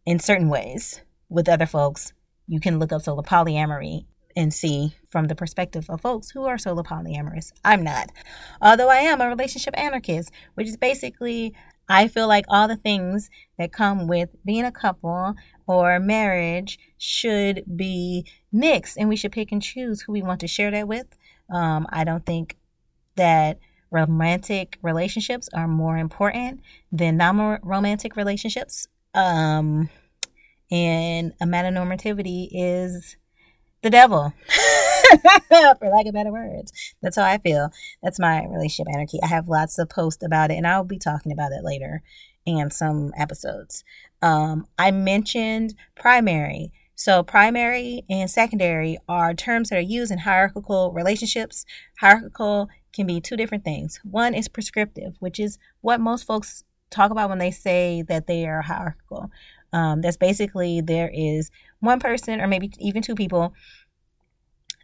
in 0.05 0.19
certain 0.19 0.50
ways 0.50 1.00
with 1.31 1.49
other 1.49 1.65
folks. 1.65 2.12
You 2.47 2.61
can 2.61 2.79
look 2.79 2.93
up 2.93 3.00
solo 3.00 3.23
polyamory 3.23 4.05
and 4.37 4.53
see 4.53 4.95
from 5.09 5.27
the 5.27 5.35
perspective 5.35 5.87
of 5.89 6.00
folks 6.00 6.31
who 6.31 6.45
are 6.45 6.59
solo 6.59 6.83
polyamorous. 6.83 7.50
I'm 7.65 7.83
not. 7.83 8.11
Although 8.61 8.91
I 8.91 8.97
am 8.97 9.21
a 9.21 9.29
relationship 9.29 9.75
anarchist, 9.77 10.31
which 10.55 10.69
is 10.69 10.77
basically 10.77 11.55
I 11.90 12.06
feel 12.06 12.28
like 12.28 12.44
all 12.49 12.68
the 12.68 12.76
things 12.76 13.30
that 13.59 13.73
come 13.73 14.06
with 14.06 14.30
being 14.44 14.64
a 14.64 14.70
couple 14.73 15.35
or 15.66 15.99
marriage 15.99 16.78
should 16.99 17.64
be 17.76 18.26
mixed, 18.52 18.97
and 18.97 19.09
we 19.09 19.16
should 19.16 19.32
pick 19.32 19.50
and 19.50 19.60
choose 19.60 20.00
who 20.00 20.12
we 20.12 20.23
want 20.23 20.41
to 20.41 20.47
share 20.47 20.71
that 20.71 20.86
with. 20.86 21.06
Um, 21.52 21.86
I 21.91 22.04
don't 22.04 22.25
think 22.25 22.56
that 23.17 23.58
romantic 23.91 24.78
relationships 24.82 25.49
are 25.52 25.67
more 25.67 25.99
important 25.99 26.60
than 26.93 27.17
non 27.17 27.58
romantic 27.62 28.15
relationships. 28.15 28.86
Um, 29.12 29.91
and 30.71 31.32
amatonormativity 31.43 32.49
is 32.52 33.17
the 33.82 33.91
devil. 33.91 34.32
for 35.78 35.89
lack 35.89 36.06
of 36.06 36.15
better 36.15 36.32
words. 36.32 36.73
That's 37.02 37.17
how 37.17 37.25
I 37.25 37.39
feel. 37.39 37.71
That's 38.02 38.19
my 38.19 38.47
relationship 38.47 38.93
anarchy. 38.93 39.19
I 39.23 39.26
have 39.26 39.49
lots 39.49 39.78
of 39.78 39.89
posts 39.89 40.25
about 40.25 40.50
it, 40.50 40.54
and 40.54 40.67
I'll 40.67 40.84
be 40.84 40.99
talking 40.99 41.32
about 41.32 41.52
it 41.52 41.65
later 41.65 42.02
and 42.47 42.73
some 42.73 43.13
episodes. 43.17 43.84
Um, 44.23 44.67
I 44.78 44.91
mentioned 44.91 45.75
primary. 45.97 46.73
So, 46.95 47.23
primary 47.23 48.04
and 48.10 48.30
secondary 48.30 48.99
are 49.08 49.32
terms 49.32 49.71
that 49.71 49.78
are 49.78 49.80
used 49.80 50.13
in 50.13 50.19
hierarchical 50.19 50.93
relationships. 50.93 51.65
Hierarchical 51.99 52.69
can 52.93 53.06
be 53.06 53.21
two 53.21 53.36
different 53.36 53.65
things. 53.65 54.00
One 54.04 54.34
is 54.34 54.49
prescriptive, 54.49 55.17
which 55.19 55.41
is 55.41 55.58
what 55.80 56.00
most 56.00 56.26
folks 56.26 56.65
talk 56.91 57.10
about 57.10 57.30
when 57.30 57.39
they 57.39 57.50
say 57.50 58.02
that 58.08 58.26
they 58.26 58.47
are 58.47 58.63
hierarchical. 58.63 59.30
Um, 59.73 60.00
that's 60.00 60.17
basically 60.17 60.80
there 60.80 61.10
is 61.15 61.50
one 61.78 62.00
person 62.00 62.41
or 62.41 62.49
maybe 62.49 62.73
even 62.78 63.02
two 63.02 63.15
people 63.15 63.54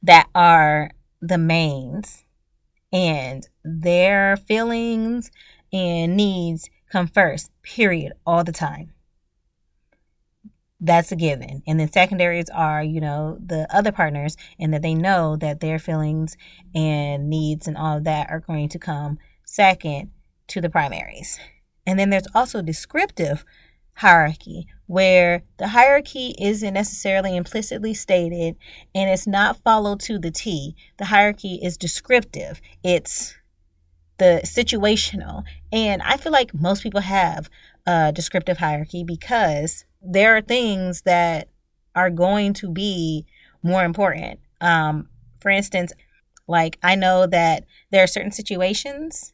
that 0.02 0.28
are 0.34 0.90
the 1.20 1.38
mains 1.38 2.24
and 2.92 3.48
their 3.64 4.36
feelings 4.36 5.30
and 5.72 6.16
needs 6.16 6.68
come 6.90 7.08
first, 7.08 7.50
period, 7.62 8.12
all 8.24 8.44
the 8.44 8.52
time. 8.52 8.92
That's 10.78 11.10
a 11.10 11.16
given. 11.16 11.62
And 11.66 11.80
then 11.80 11.90
secondaries 11.90 12.50
are, 12.50 12.82
you 12.82 13.00
know, 13.00 13.38
the 13.44 13.66
other 13.74 13.92
partners, 13.92 14.36
and 14.58 14.72
that 14.74 14.82
they 14.82 14.94
know 14.94 15.36
that 15.36 15.60
their 15.60 15.78
feelings 15.78 16.36
and 16.74 17.28
needs 17.28 17.66
and 17.66 17.76
all 17.76 17.96
of 17.96 18.04
that 18.04 18.30
are 18.30 18.40
going 18.40 18.68
to 18.68 18.78
come 18.78 19.18
second 19.44 20.10
to 20.48 20.60
the 20.60 20.70
primaries. 20.70 21.38
And 21.86 21.98
then 21.98 22.10
there's 22.10 22.28
also 22.34 22.62
descriptive 22.62 23.44
hierarchy, 23.96 24.66
where 24.86 25.42
the 25.58 25.68
hierarchy 25.68 26.34
isn't 26.38 26.74
necessarily 26.74 27.36
implicitly 27.36 27.94
stated 27.94 28.56
and 28.94 29.10
it's 29.10 29.26
not 29.26 29.56
followed 29.62 30.00
to 30.00 30.18
the 30.18 30.30
T. 30.30 30.76
The 30.98 31.06
hierarchy 31.06 31.58
is 31.62 31.76
descriptive, 31.76 32.60
it's 32.82 33.34
the 34.18 34.40
situational. 34.44 35.44
And 35.72 36.02
I 36.02 36.16
feel 36.16 36.32
like 36.32 36.54
most 36.54 36.82
people 36.82 37.00
have 37.00 37.50
a 37.86 38.12
descriptive 38.12 38.58
hierarchy 38.58 39.04
because 39.04 39.84
there 40.02 40.36
are 40.36 40.42
things 40.42 41.02
that 41.02 41.48
are 41.94 42.10
going 42.10 42.52
to 42.54 42.70
be 42.70 43.26
more 43.62 43.84
important. 43.84 44.40
Um, 44.60 45.08
for 45.40 45.50
instance, 45.50 45.92
like 46.46 46.78
I 46.82 46.94
know 46.94 47.26
that 47.26 47.64
there 47.90 48.02
are 48.02 48.08
certain 48.08 48.32
situations 48.32 49.32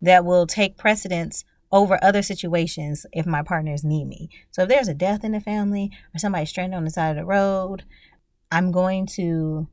that 0.00 0.24
will 0.24 0.46
take 0.46 0.76
precedence 0.76 1.44
over 1.72 1.98
other 2.02 2.22
situations 2.22 3.06
if 3.12 3.26
my 3.26 3.42
partners 3.42 3.82
need 3.82 4.06
me. 4.06 4.28
So 4.50 4.62
if 4.62 4.68
there's 4.68 4.88
a 4.88 4.94
death 4.94 5.24
in 5.24 5.32
the 5.32 5.40
family 5.40 5.90
or 6.14 6.18
somebody 6.18 6.44
stranded 6.46 6.76
on 6.76 6.84
the 6.84 6.90
side 6.90 7.10
of 7.10 7.16
the 7.16 7.24
road, 7.24 7.84
I'm 8.50 8.70
going 8.70 9.06
to 9.14 9.68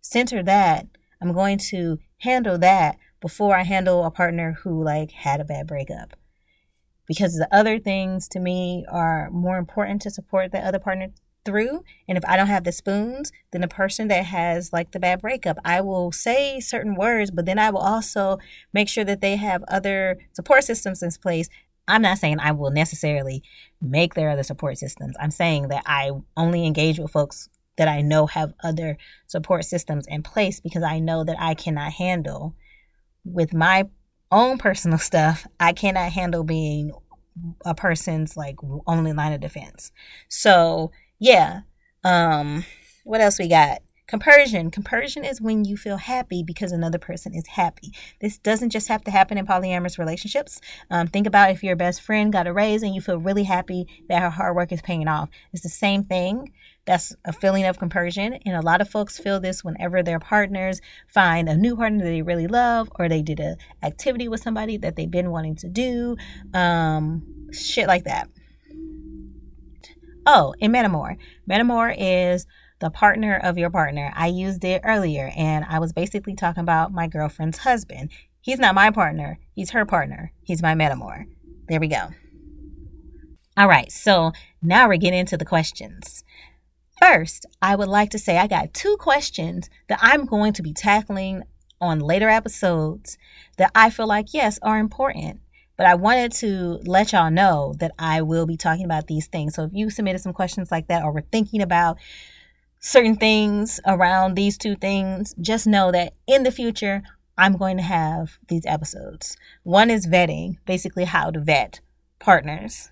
center 0.00 0.42
that. 0.44 0.86
I'm 1.20 1.32
going 1.32 1.58
to 1.58 1.98
handle 2.18 2.58
that 2.58 2.96
before 3.20 3.56
I 3.56 3.64
handle 3.64 4.04
a 4.04 4.10
partner 4.10 4.58
who 4.62 4.82
like 4.82 5.10
had 5.10 5.40
a 5.40 5.44
bad 5.44 5.66
breakup. 5.66 6.16
Because 7.08 7.34
the 7.34 7.48
other 7.52 7.80
things 7.80 8.28
to 8.28 8.38
me 8.38 8.86
are 8.90 9.28
more 9.30 9.58
important 9.58 10.02
to 10.02 10.10
support 10.10 10.52
the 10.52 10.64
other 10.64 10.78
partner 10.78 11.08
through. 11.44 11.84
And 12.08 12.16
if 12.16 12.24
I 12.26 12.36
don't 12.36 12.46
have 12.46 12.64
the 12.64 12.72
spoons, 12.72 13.32
then 13.50 13.60
the 13.60 13.68
person 13.68 14.08
that 14.08 14.24
has 14.26 14.72
like 14.72 14.92
the 14.92 15.00
bad 15.00 15.20
breakup, 15.20 15.58
I 15.64 15.80
will 15.80 16.12
say 16.12 16.60
certain 16.60 16.94
words, 16.94 17.30
but 17.30 17.46
then 17.46 17.58
I 17.58 17.70
will 17.70 17.80
also 17.80 18.38
make 18.72 18.88
sure 18.88 19.04
that 19.04 19.20
they 19.20 19.36
have 19.36 19.64
other 19.68 20.18
support 20.32 20.64
systems 20.64 21.02
in 21.02 21.10
place. 21.10 21.48
I'm 21.88 22.02
not 22.02 22.18
saying 22.18 22.38
I 22.40 22.52
will 22.52 22.70
necessarily 22.70 23.42
make 23.80 24.14
their 24.14 24.30
other 24.30 24.44
support 24.44 24.78
systems. 24.78 25.16
I'm 25.20 25.32
saying 25.32 25.68
that 25.68 25.82
I 25.86 26.10
only 26.36 26.66
engage 26.66 26.98
with 26.98 27.10
folks 27.10 27.48
that 27.76 27.88
I 27.88 28.02
know 28.02 28.26
have 28.26 28.52
other 28.62 28.98
support 29.26 29.64
systems 29.64 30.06
in 30.06 30.22
place 30.22 30.60
because 30.60 30.82
I 30.82 31.00
know 31.00 31.24
that 31.24 31.36
I 31.40 31.54
cannot 31.54 31.92
handle 31.92 32.54
with 33.24 33.52
my 33.54 33.84
own 34.30 34.58
personal 34.58 34.98
stuff, 35.10 35.46
I 35.60 35.72
cannot 35.72 36.12
handle 36.12 36.44
being 36.44 36.92
a 37.64 37.74
person's 37.74 38.36
like 38.36 38.56
only 38.86 39.12
line 39.12 39.32
of 39.32 39.40
defense. 39.40 39.90
So 40.28 40.90
yeah. 41.22 41.60
Um, 42.02 42.64
what 43.04 43.20
else 43.20 43.38
we 43.38 43.48
got? 43.48 43.78
Compersion. 44.08 44.72
Compersion 44.72 45.24
is 45.24 45.40
when 45.40 45.64
you 45.64 45.76
feel 45.76 45.96
happy 45.96 46.42
because 46.42 46.72
another 46.72 46.98
person 46.98 47.32
is 47.32 47.46
happy. 47.46 47.92
This 48.20 48.38
doesn't 48.38 48.70
just 48.70 48.88
have 48.88 49.04
to 49.04 49.12
happen 49.12 49.38
in 49.38 49.46
polyamorous 49.46 49.98
relationships. 49.98 50.60
Um, 50.90 51.06
think 51.06 51.28
about 51.28 51.52
if 51.52 51.62
your 51.62 51.76
best 51.76 52.02
friend 52.02 52.32
got 52.32 52.48
a 52.48 52.52
raise 52.52 52.82
and 52.82 52.92
you 52.92 53.00
feel 53.00 53.18
really 53.18 53.44
happy 53.44 53.86
that 54.08 54.20
her 54.20 54.30
hard 54.30 54.56
work 54.56 54.72
is 54.72 54.82
paying 54.82 55.06
off. 55.06 55.30
It's 55.52 55.62
the 55.62 55.68
same 55.68 56.02
thing. 56.02 56.52
That's 56.86 57.14
a 57.24 57.32
feeling 57.32 57.66
of 57.66 57.78
compersion. 57.78 58.34
And 58.44 58.56
a 58.56 58.60
lot 58.60 58.80
of 58.80 58.90
folks 58.90 59.16
feel 59.16 59.38
this 59.38 59.62
whenever 59.62 60.02
their 60.02 60.18
partners 60.18 60.80
find 61.06 61.48
a 61.48 61.56
new 61.56 61.76
partner 61.76 62.02
that 62.04 62.10
they 62.10 62.22
really 62.22 62.48
love 62.48 62.90
or 62.98 63.08
they 63.08 63.22
did 63.22 63.38
an 63.38 63.56
activity 63.84 64.26
with 64.26 64.42
somebody 64.42 64.76
that 64.78 64.96
they've 64.96 65.08
been 65.08 65.30
wanting 65.30 65.54
to 65.56 65.68
do. 65.68 66.16
Um, 66.52 67.48
shit 67.52 67.86
like 67.86 68.04
that. 68.04 68.28
Oh, 70.26 70.54
and 70.60 70.74
Metamor. 70.74 71.16
Metamor 71.48 71.94
is 71.98 72.46
the 72.80 72.90
partner 72.90 73.36
of 73.36 73.58
your 73.58 73.70
partner. 73.70 74.12
I 74.14 74.26
used 74.28 74.64
it 74.64 74.82
earlier 74.84 75.32
and 75.36 75.64
I 75.68 75.78
was 75.78 75.92
basically 75.92 76.34
talking 76.34 76.62
about 76.62 76.92
my 76.92 77.06
girlfriend's 77.06 77.58
husband. 77.58 78.10
He's 78.40 78.58
not 78.58 78.74
my 78.74 78.90
partner, 78.90 79.38
he's 79.54 79.70
her 79.70 79.84
partner. 79.84 80.32
He's 80.42 80.62
my 80.62 80.74
Metamor. 80.74 81.26
There 81.68 81.80
we 81.80 81.88
go. 81.88 82.08
All 83.56 83.68
right, 83.68 83.90
so 83.92 84.32
now 84.62 84.88
we're 84.88 84.96
getting 84.96 85.20
into 85.20 85.36
the 85.36 85.44
questions. 85.44 86.24
First, 87.00 87.46
I 87.60 87.76
would 87.76 87.88
like 87.88 88.10
to 88.10 88.18
say 88.18 88.38
I 88.38 88.46
got 88.46 88.72
two 88.72 88.96
questions 88.98 89.68
that 89.88 89.98
I'm 90.00 90.24
going 90.24 90.52
to 90.54 90.62
be 90.62 90.72
tackling 90.72 91.42
on 91.80 91.98
later 91.98 92.28
episodes 92.28 93.18
that 93.58 93.70
I 93.74 93.90
feel 93.90 94.06
like, 94.06 94.32
yes, 94.32 94.58
are 94.62 94.78
important. 94.78 95.40
But 95.76 95.86
I 95.86 95.94
wanted 95.94 96.32
to 96.32 96.80
let 96.84 97.12
y'all 97.12 97.30
know 97.30 97.74
that 97.78 97.92
I 97.98 98.22
will 98.22 98.46
be 98.46 98.56
talking 98.56 98.84
about 98.84 99.06
these 99.06 99.26
things. 99.26 99.54
So 99.54 99.64
if 99.64 99.70
you 99.72 99.90
submitted 99.90 100.20
some 100.20 100.32
questions 100.32 100.70
like 100.70 100.88
that 100.88 101.02
or 101.02 101.12
were 101.12 101.24
thinking 101.32 101.62
about 101.62 101.98
certain 102.78 103.16
things 103.16 103.80
around 103.86 104.34
these 104.34 104.58
two 104.58 104.76
things, 104.76 105.34
just 105.40 105.66
know 105.66 105.90
that 105.92 106.14
in 106.26 106.42
the 106.42 106.50
future, 106.50 107.02
I'm 107.38 107.56
going 107.56 107.78
to 107.78 107.82
have 107.82 108.38
these 108.48 108.66
episodes. 108.66 109.36
One 109.62 109.90
is 109.90 110.06
vetting, 110.06 110.56
basically 110.66 111.04
how 111.04 111.30
to 111.30 111.40
vet 111.40 111.80
partners. 112.18 112.90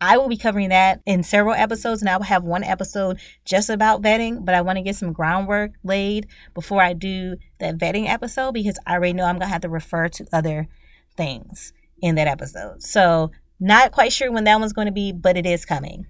I 0.00 0.18
will 0.18 0.28
be 0.28 0.36
covering 0.36 0.68
that 0.68 1.00
in 1.06 1.22
several 1.22 1.54
episodes, 1.54 2.02
and 2.02 2.08
I 2.08 2.18
will 2.18 2.24
have 2.24 2.44
one 2.44 2.62
episode 2.62 3.18
just 3.46 3.70
about 3.70 4.02
vetting, 4.02 4.44
but 4.44 4.54
I 4.54 4.60
want 4.60 4.76
to 4.76 4.82
get 4.82 4.94
some 4.94 5.12
groundwork 5.12 5.72
laid 5.82 6.26
before 6.54 6.82
I 6.82 6.92
do 6.92 7.36
that 7.58 7.78
vetting 7.78 8.06
episode 8.06 8.52
because 8.52 8.78
I 8.86 8.94
already 8.94 9.14
know 9.14 9.24
I'm 9.24 9.36
going 9.36 9.48
to 9.48 9.52
have 9.52 9.62
to 9.62 9.70
refer 9.70 10.08
to 10.08 10.26
other 10.32 10.68
things 11.16 11.72
in 12.02 12.14
that 12.16 12.28
episode. 12.28 12.82
So, 12.82 13.30
not 13.58 13.92
quite 13.92 14.12
sure 14.12 14.30
when 14.30 14.44
that 14.44 14.60
one's 14.60 14.74
going 14.74 14.86
to 14.86 14.92
be, 14.92 15.12
but 15.12 15.36
it 15.36 15.46
is 15.46 15.64
coming. 15.64 16.06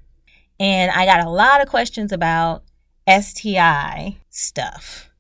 And 0.58 0.90
I 0.90 1.04
got 1.06 1.24
a 1.24 1.30
lot 1.30 1.62
of 1.62 1.68
questions 1.68 2.10
about 2.10 2.64
STI 3.08 4.16
stuff. 4.30 5.10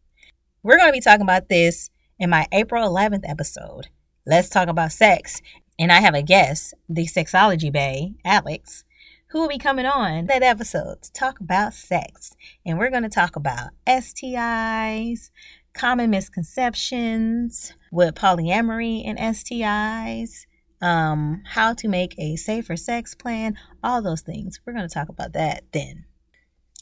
We're 0.62 0.76
going 0.76 0.88
to 0.88 0.92
be 0.92 1.00
talking 1.00 1.22
about 1.22 1.48
this 1.48 1.90
in 2.18 2.30
my 2.30 2.46
April 2.50 2.88
11th 2.88 3.28
episode. 3.28 3.88
Let's 4.26 4.48
talk 4.48 4.68
about 4.68 4.90
sex. 4.90 5.40
And 5.78 5.92
I 5.92 6.00
have 6.00 6.14
a 6.14 6.22
guest, 6.22 6.74
the 6.88 7.06
sexology 7.06 7.70
bay, 7.70 8.14
Alex, 8.24 8.84
who 9.28 9.40
will 9.40 9.48
be 9.48 9.58
coming 9.58 9.86
on 9.86 10.26
that 10.26 10.42
episode 10.42 11.02
to 11.02 11.12
talk 11.12 11.38
about 11.38 11.74
sex. 11.74 12.32
And 12.64 12.78
we're 12.78 12.90
going 12.90 13.02
to 13.02 13.08
talk 13.08 13.36
about 13.36 13.70
STIs, 13.86 15.30
common 15.74 16.10
misconceptions 16.10 17.74
with 17.92 18.14
polyamory 18.14 19.06
and 19.06 19.18
STIs, 19.18 20.46
um, 20.80 21.42
how 21.46 21.74
to 21.74 21.88
make 21.88 22.14
a 22.18 22.36
safer 22.36 22.76
sex 22.76 23.14
plan, 23.14 23.56
all 23.82 24.02
those 24.02 24.20
things. 24.20 24.60
We're 24.64 24.72
going 24.72 24.88
to 24.88 24.92
talk 24.92 25.08
about 25.08 25.32
that 25.32 25.64
then. 25.72 26.04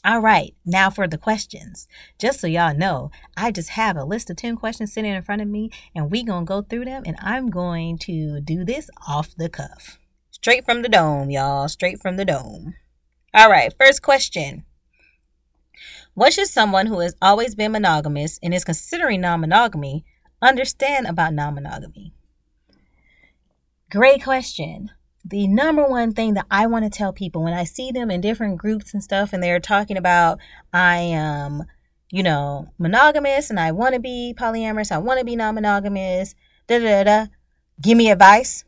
All 0.03 0.19
right, 0.19 0.53
now 0.63 0.91
for 0.91 1.07
the 1.07 1.17
questions. 1.17 1.87
Just 2.19 2.39
so 2.39 2.45
y'all 2.45 2.75
know, 2.75 3.09
I 3.35 3.51
just 3.51 3.69
have 3.69 3.97
a 3.97 4.03
list 4.03 4.29
of 4.29 4.37
10 4.37 4.55
questions 4.55 4.93
sitting 4.93 5.11
in 5.11 5.23
front 5.23 5.41
of 5.41 5.47
me, 5.47 5.71
and 5.95 6.11
we 6.11 6.23
going 6.23 6.45
to 6.45 6.47
go 6.47 6.61
through 6.61 6.85
them, 6.85 7.01
and 7.07 7.17
I'm 7.19 7.49
going 7.49 7.97
to 7.99 8.39
do 8.39 8.63
this 8.63 8.89
off 9.07 9.35
the 9.35 9.49
cuff. 9.49 9.97
Straight 10.29 10.63
from 10.63 10.83
the 10.83 10.89
dome, 10.89 11.31
y'all. 11.31 11.67
Straight 11.67 11.99
from 11.99 12.17
the 12.17 12.25
dome. 12.25 12.75
All 13.33 13.49
right, 13.49 13.73
first 13.77 14.03
question. 14.03 14.63
What 16.13 16.33
should 16.33 16.47
someone 16.47 16.85
who 16.85 16.99
has 16.99 17.15
always 17.21 17.55
been 17.55 17.71
monogamous 17.71 18.39
and 18.43 18.53
is 18.53 18.63
considering 18.63 19.21
non 19.21 19.41
monogamy 19.41 20.05
understand 20.41 21.07
about 21.07 21.33
non 21.33 21.55
monogamy? 21.55 22.13
Great 23.89 24.23
question 24.23 24.91
the 25.27 25.47
number 25.47 25.83
one 25.83 26.13
thing 26.13 26.35
that 26.35 26.45
I 26.51 26.67
want 26.67 26.85
to 26.85 26.95
tell 26.95 27.11
people 27.11 27.43
when 27.43 27.53
I 27.53 27.63
see 27.63 27.91
them 27.91 28.11
in 28.11 28.21
different 28.21 28.59
groups 28.59 28.93
and 28.93 29.03
stuff, 29.03 29.33
and 29.33 29.41
they're 29.41 29.59
talking 29.59 29.97
about, 29.97 30.39
I 30.71 30.97
am, 30.97 31.63
you 32.11 32.21
know, 32.21 32.71
monogamous 32.77 33.49
and 33.49 33.59
I 33.59 33.71
want 33.71 33.95
to 33.95 33.99
be 33.99 34.35
polyamorous, 34.37 34.91
I 34.91 34.99
want 34.99 35.19
to 35.19 35.25
be 35.25 35.35
non 35.35 35.55
monogamous, 35.55 36.35
da 36.67 36.77
da 36.77 37.03
da, 37.03 37.25
give 37.81 37.97
me 37.97 38.11
advice. 38.11 38.65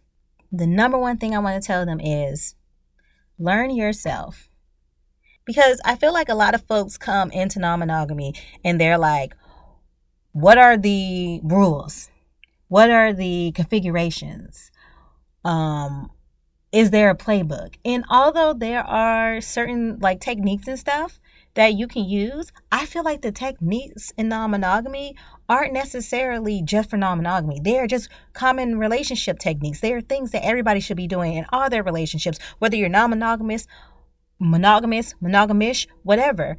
The 0.51 0.65
number 0.65 0.97
one 0.97 1.17
thing 1.17 1.35
I 1.35 1.39
want 1.39 1.61
to 1.61 1.65
tell 1.65 1.85
them 1.85 1.99
is 1.99 2.55
learn 3.37 3.69
yourself. 3.69 4.49
Because 5.45 5.79
I 5.85 5.95
feel 5.95 6.11
like 6.11 6.27
a 6.27 6.35
lot 6.35 6.55
of 6.55 6.65
folks 6.65 6.97
come 6.97 7.29
into 7.31 7.59
non 7.59 7.79
monogamy 7.79 8.33
and 8.63 8.81
they're 8.81 8.97
like, 8.97 9.35
what 10.31 10.57
are 10.57 10.75
the 10.75 11.39
rules? 11.43 12.09
What 12.67 12.89
are 12.89 13.13
the 13.13 13.51
configurations? 13.53 14.71
Um, 15.43 16.11
is 16.71 16.91
there 16.91 17.09
a 17.09 17.15
playbook? 17.17 17.75
And 17.85 18.03
although 18.09 18.53
there 18.53 18.83
are 18.83 19.39
certain 19.41 19.99
like 19.99 20.19
techniques 20.19 20.67
and 20.67 20.77
stuff 20.77 21.19
that 21.53 21.73
you 21.73 21.87
can 21.87 22.03
use, 22.03 22.51
I 22.71 22.85
feel 22.85 23.03
like 23.03 23.21
the 23.21 23.31
techniques 23.31 24.13
in 24.17 24.29
non 24.29 24.51
monogamy 24.51 25.15
aren't 25.49 25.73
necessarily 25.73 26.61
just 26.61 26.89
for 26.89 26.97
non 26.97 27.17
monogamy. 27.17 27.59
They 27.61 27.79
are 27.79 27.87
just 27.87 28.09
common 28.33 28.77
relationship 28.77 29.39
techniques. 29.39 29.79
They 29.79 29.93
are 29.93 30.01
things 30.01 30.31
that 30.31 30.45
everybody 30.45 30.79
should 30.79 30.97
be 30.97 31.07
doing 31.07 31.35
in 31.35 31.45
all 31.51 31.69
their 31.69 31.83
relationships, 31.83 32.37
whether 32.59 32.75
you're 32.75 32.89
non 32.89 33.11
monogamous, 33.11 33.65
monogamous, 34.39 35.15
monogamish, 35.21 35.87
whatever, 36.03 36.57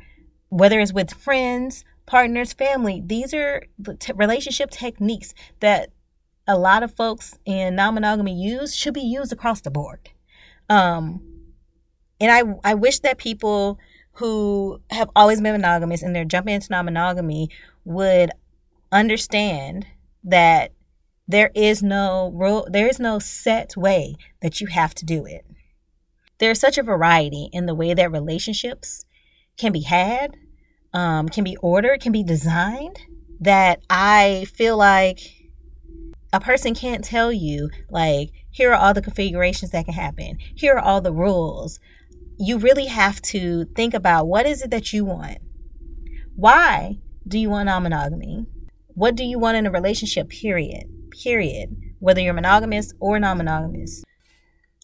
whether 0.48 0.80
it's 0.80 0.92
with 0.92 1.12
friends, 1.12 1.84
partners, 2.06 2.54
family. 2.54 3.02
These 3.04 3.34
are 3.34 3.62
the 3.78 3.94
t- 3.94 4.12
relationship 4.14 4.70
techniques 4.70 5.34
that 5.60 5.90
a 6.48 6.58
lot 6.58 6.82
of 6.82 6.96
folks 6.96 7.38
in 7.44 7.76
non-monogamy 7.76 8.32
use 8.32 8.74
should 8.74 8.94
be 8.94 9.02
used 9.02 9.32
across 9.32 9.60
the 9.60 9.70
board. 9.70 10.08
Um, 10.68 11.22
and 12.20 12.32
I 12.32 12.70
I 12.70 12.74
wish 12.74 13.00
that 13.00 13.18
people 13.18 13.78
who 14.12 14.80
have 14.90 15.10
always 15.14 15.40
been 15.40 15.52
monogamous 15.52 16.02
and 16.02 16.16
they're 16.16 16.24
jumping 16.24 16.54
into 16.54 16.68
non-monogamy 16.70 17.50
would 17.84 18.30
understand 18.90 19.86
that 20.24 20.72
there 21.28 21.50
is 21.54 21.82
no 21.82 22.32
rule 22.34 22.66
there 22.70 22.88
is 22.88 22.98
no 22.98 23.18
set 23.18 23.76
way 23.76 24.16
that 24.40 24.60
you 24.60 24.66
have 24.66 24.94
to 24.96 25.04
do 25.04 25.26
it. 25.26 25.44
There's 26.38 26.58
such 26.58 26.78
a 26.78 26.82
variety 26.82 27.50
in 27.52 27.66
the 27.66 27.74
way 27.74 27.94
that 27.94 28.10
relationships 28.10 29.04
can 29.56 29.72
be 29.72 29.82
had, 29.82 30.36
um, 30.94 31.28
can 31.28 31.44
be 31.44 31.56
ordered, 31.58 32.00
can 32.00 32.12
be 32.12 32.22
designed 32.22 33.00
that 33.40 33.80
I 33.90 34.46
feel 34.54 34.76
like 34.76 35.37
a 36.32 36.40
person 36.40 36.74
can't 36.74 37.04
tell 37.04 37.32
you 37.32 37.70
like 37.90 38.30
here 38.50 38.72
are 38.72 38.76
all 38.76 38.94
the 38.94 39.02
configurations 39.02 39.70
that 39.70 39.84
can 39.84 39.94
happen. 39.94 40.38
Here 40.54 40.74
are 40.74 40.80
all 40.80 41.00
the 41.00 41.12
rules. 41.12 41.78
You 42.38 42.58
really 42.58 42.86
have 42.86 43.20
to 43.22 43.64
think 43.76 43.94
about 43.94 44.26
what 44.26 44.46
is 44.46 44.62
it 44.62 44.70
that 44.70 44.92
you 44.92 45.04
want. 45.04 45.38
Why 46.36 46.98
do 47.26 47.38
you 47.38 47.50
want 47.50 47.66
non-monogamy? 47.66 48.46
What 48.88 49.16
do 49.16 49.24
you 49.24 49.38
want 49.38 49.56
in 49.56 49.66
a 49.66 49.70
relationship 49.70 50.28
period? 50.28 51.10
Period. 51.10 51.76
Whether 51.98 52.20
you're 52.20 52.34
monogamous 52.34 52.92
or 53.00 53.18
non-monogamous. 53.18 54.04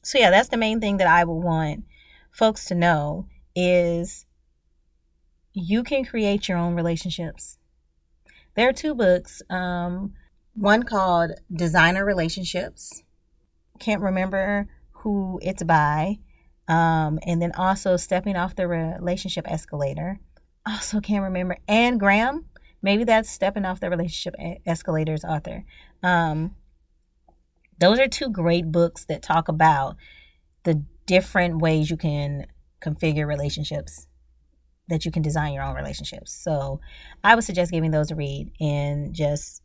So 0.03 0.19
yeah 0.19 0.31
that's 0.31 0.49
the 0.49 0.57
main 0.57 0.81
thing 0.81 0.99
that 0.99 1.07
i 1.07 1.25
would 1.25 1.41
want 1.41 1.85
folks 2.31 2.65
to 2.67 2.75
know 2.75 3.27
is 3.55 4.27
you 5.55 5.85
can 5.85 6.05
create 6.05 6.49
your 6.49 6.59
own 6.59 6.75
relationships. 6.75 7.59
There 8.57 8.69
are 8.69 8.73
two 8.73 8.95
books 8.95 9.41
um, 9.49 10.15
one 10.55 10.83
called 10.83 11.33
Designer 11.53 12.05
Relationships. 12.05 13.03
Can't 13.79 14.03
remember 14.03 14.69
who 14.93 15.39
it's 15.43 15.63
by. 15.63 16.19
Um, 16.69 17.19
and 17.27 17.43
then 17.43 17.53
also 17.53 17.97
Stepping 17.97 18.37
Off 18.37 18.57
the 18.57 18.67
Relationship 18.67 19.51
Escalator. 19.51 20.21
Also 20.67 21.01
can't 21.01 21.25
remember. 21.25 21.59
Amy 21.69 21.99
Gahran. 21.99 22.45
Maybe 22.81 23.05
that's 23.05 23.29
Stepping 23.29 23.65
Off 23.65 23.81
the 23.81 23.91
Relationship 23.91 24.35
Escalator's 24.67 25.25
author. 25.25 25.65
Um, 26.03 26.55
those 27.79 27.99
are 27.99 28.09
two 28.09 28.31
great 28.31 28.71
books 28.71 29.05
that 29.07 29.23
talk 29.23 29.49
about 29.49 29.97
the 30.63 30.85
different 31.07 31.61
ways 31.61 31.91
you 31.91 31.97
can 31.97 32.47
configure 32.81 33.27
relationships 33.27 34.07
that 34.89 35.05
you 35.05 35.11
can 35.11 35.23
design 35.23 35.53
your 35.53 35.63
own 35.63 35.75
relationships. 35.75 36.33
So 36.33 36.81
I 37.23 37.35
would 37.35 37.45
suggest 37.45 37.73
giving 37.73 37.91
those 37.91 38.11
a 38.11 38.15
read 38.15 38.53
and 38.61 39.15
just 39.15 39.63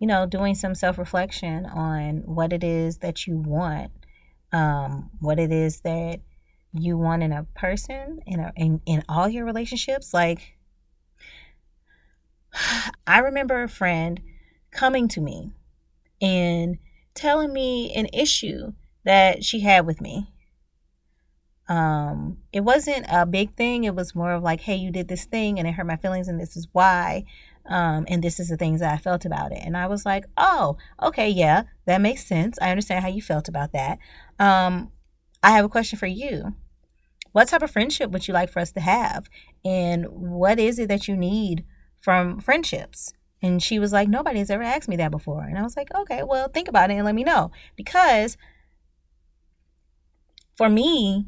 you 0.00 0.06
know, 0.06 0.26
doing 0.26 0.54
some 0.54 0.74
self 0.74 0.98
reflection 0.98 1.66
on 1.66 2.22
what 2.24 2.52
it 2.52 2.64
is 2.64 2.98
that 2.98 3.26
you 3.26 3.36
want, 3.36 3.92
um, 4.50 5.10
what 5.20 5.38
it 5.38 5.52
is 5.52 5.82
that 5.82 6.20
you 6.72 6.96
want 6.96 7.22
in 7.22 7.32
a 7.32 7.44
person, 7.54 8.20
in, 8.26 8.40
a, 8.40 8.52
in, 8.56 8.80
in 8.86 9.04
all 9.08 9.28
your 9.28 9.44
relationships. 9.44 10.14
Like, 10.14 10.56
I 13.06 13.18
remember 13.18 13.62
a 13.62 13.68
friend 13.68 14.20
coming 14.70 15.06
to 15.08 15.20
me 15.20 15.52
and 16.22 16.78
telling 17.14 17.52
me 17.52 17.92
an 17.94 18.06
issue 18.12 18.72
that 19.04 19.44
she 19.44 19.60
had 19.60 19.86
with 19.86 20.00
me. 20.00 20.32
Um, 21.68 22.38
it 22.52 22.60
wasn't 22.60 23.06
a 23.10 23.26
big 23.26 23.54
thing. 23.54 23.84
It 23.84 23.94
was 23.94 24.14
more 24.14 24.32
of 24.32 24.42
like, 24.42 24.62
hey, 24.62 24.76
you 24.76 24.90
did 24.90 25.08
this 25.08 25.26
thing 25.26 25.58
and 25.58 25.68
it 25.68 25.72
hurt 25.72 25.86
my 25.86 25.96
feelings, 25.96 26.26
and 26.26 26.40
this 26.40 26.56
is 26.56 26.68
why. 26.72 27.24
Um, 27.70 28.04
and 28.08 28.22
this 28.22 28.40
is 28.40 28.48
the 28.48 28.56
things 28.56 28.80
that 28.80 28.92
I 28.92 28.98
felt 28.98 29.24
about 29.24 29.52
it. 29.52 29.60
And 29.64 29.76
I 29.76 29.86
was 29.86 30.04
like, 30.04 30.24
oh, 30.36 30.76
okay, 31.00 31.28
yeah, 31.28 31.62
that 31.86 32.00
makes 32.00 32.26
sense. 32.26 32.58
I 32.60 32.70
understand 32.70 33.04
how 33.04 33.10
you 33.10 33.22
felt 33.22 33.48
about 33.48 33.72
that. 33.72 33.98
Um, 34.40 34.90
I 35.42 35.52
have 35.52 35.64
a 35.64 35.68
question 35.68 35.98
for 35.98 36.06
you. 36.08 36.54
what 37.32 37.46
type 37.48 37.62
of 37.62 37.70
friendship 37.70 38.10
would 38.10 38.26
you 38.26 38.34
like 38.34 38.50
for 38.50 38.58
us 38.58 38.72
to 38.72 38.80
have? 38.80 39.30
And 39.64 40.06
what 40.08 40.58
is 40.58 40.80
it 40.80 40.88
that 40.88 41.06
you 41.06 41.16
need 41.16 41.64
from 42.00 42.40
friendships? 42.40 43.12
And 43.40 43.62
she 43.62 43.78
was 43.78 43.92
like, 43.92 44.08
Nobody 44.08 44.40
has 44.40 44.50
ever 44.50 44.64
asked 44.64 44.88
me 44.88 44.96
that 44.96 45.12
before. 45.12 45.44
And 45.44 45.56
I 45.56 45.62
was 45.62 45.76
like, 45.76 45.94
Okay, 45.94 46.22
well, 46.24 46.48
think 46.48 46.68
about 46.68 46.90
it 46.90 46.94
and 46.94 47.04
let 47.04 47.14
me 47.14 47.24
know. 47.24 47.52
Because 47.76 48.36
for 50.56 50.68
me, 50.68 51.24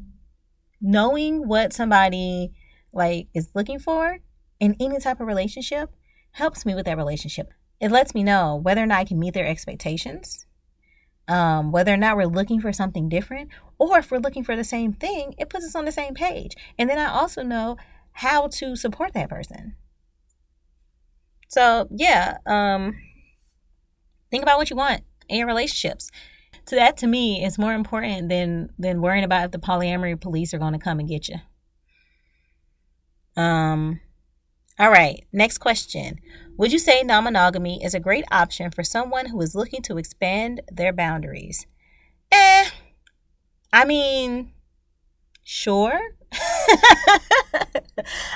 knowing 0.81 1.47
what 1.47 1.73
somebody 1.73 2.51
like 2.91 3.27
is 3.33 3.49
looking 3.55 3.79
for 3.79 4.19
in 4.59 4.75
any 4.79 4.99
type 4.99 5.21
of 5.21 5.27
relationship 5.27 5.89
helps 6.33 6.65
me 6.65 6.75
with 6.75 6.85
that 6.85 6.97
relationship. 6.97 7.53
It 7.79 7.91
lets 7.91 8.13
me 8.13 8.23
know 8.23 8.55
whether 8.55 8.83
or 8.83 8.85
not 8.85 8.99
I 8.99 9.05
can 9.05 9.19
meet 9.19 9.33
their 9.33 9.47
expectations, 9.47 10.45
um, 11.27 11.71
whether 11.71 11.93
or 11.93 11.97
not 11.97 12.17
we're 12.17 12.25
looking 12.25 12.61
for 12.61 12.73
something 12.73 13.09
different, 13.09 13.49
or 13.79 13.99
if 13.99 14.11
we're 14.11 14.19
looking 14.19 14.43
for 14.43 14.55
the 14.55 14.63
same 14.63 14.93
thing, 14.93 15.35
it 15.37 15.49
puts 15.49 15.65
us 15.65 15.75
on 15.75 15.85
the 15.85 15.91
same 15.91 16.13
page. 16.13 16.55
And 16.77 16.89
then 16.89 16.99
I 16.99 17.11
also 17.11 17.43
know 17.43 17.77
how 18.11 18.47
to 18.47 18.75
support 18.75 19.13
that 19.13 19.29
person. 19.29 19.75
So 21.49 21.87
yeah, 21.91 22.37
um, 22.45 22.95
think 24.31 24.43
about 24.43 24.57
what 24.57 24.69
you 24.69 24.75
want 24.75 25.01
in 25.29 25.37
your 25.37 25.47
relationships. 25.47 26.09
So 26.65 26.75
that 26.75 26.97
to 26.97 27.07
me 27.07 27.43
is 27.43 27.59
more 27.59 27.73
important 27.73 28.29
than 28.29 28.69
than 28.79 29.01
worrying 29.01 29.23
about 29.23 29.45
if 29.45 29.51
the 29.51 29.59
polyamory 29.59 30.19
police 30.19 30.53
are 30.53 30.59
going 30.59 30.73
to 30.73 30.79
come 30.79 30.99
and 30.99 31.09
get 31.09 31.27
you. 31.27 31.35
Um, 33.35 33.99
all 34.79 34.89
right, 34.89 35.23
next 35.31 35.59
question. 35.59 36.19
Would 36.57 36.71
you 36.71 36.79
say 36.79 37.03
non 37.03 37.23
monogamy 37.23 37.83
is 37.83 37.93
a 37.93 37.99
great 37.99 38.25
option 38.31 38.71
for 38.71 38.83
someone 38.83 39.27
who 39.27 39.41
is 39.41 39.55
looking 39.55 39.81
to 39.83 39.97
expand 39.97 40.61
their 40.71 40.93
boundaries? 40.93 41.67
Eh, 42.31 42.69
I 43.71 43.85
mean, 43.85 44.51
sure. 45.43 45.99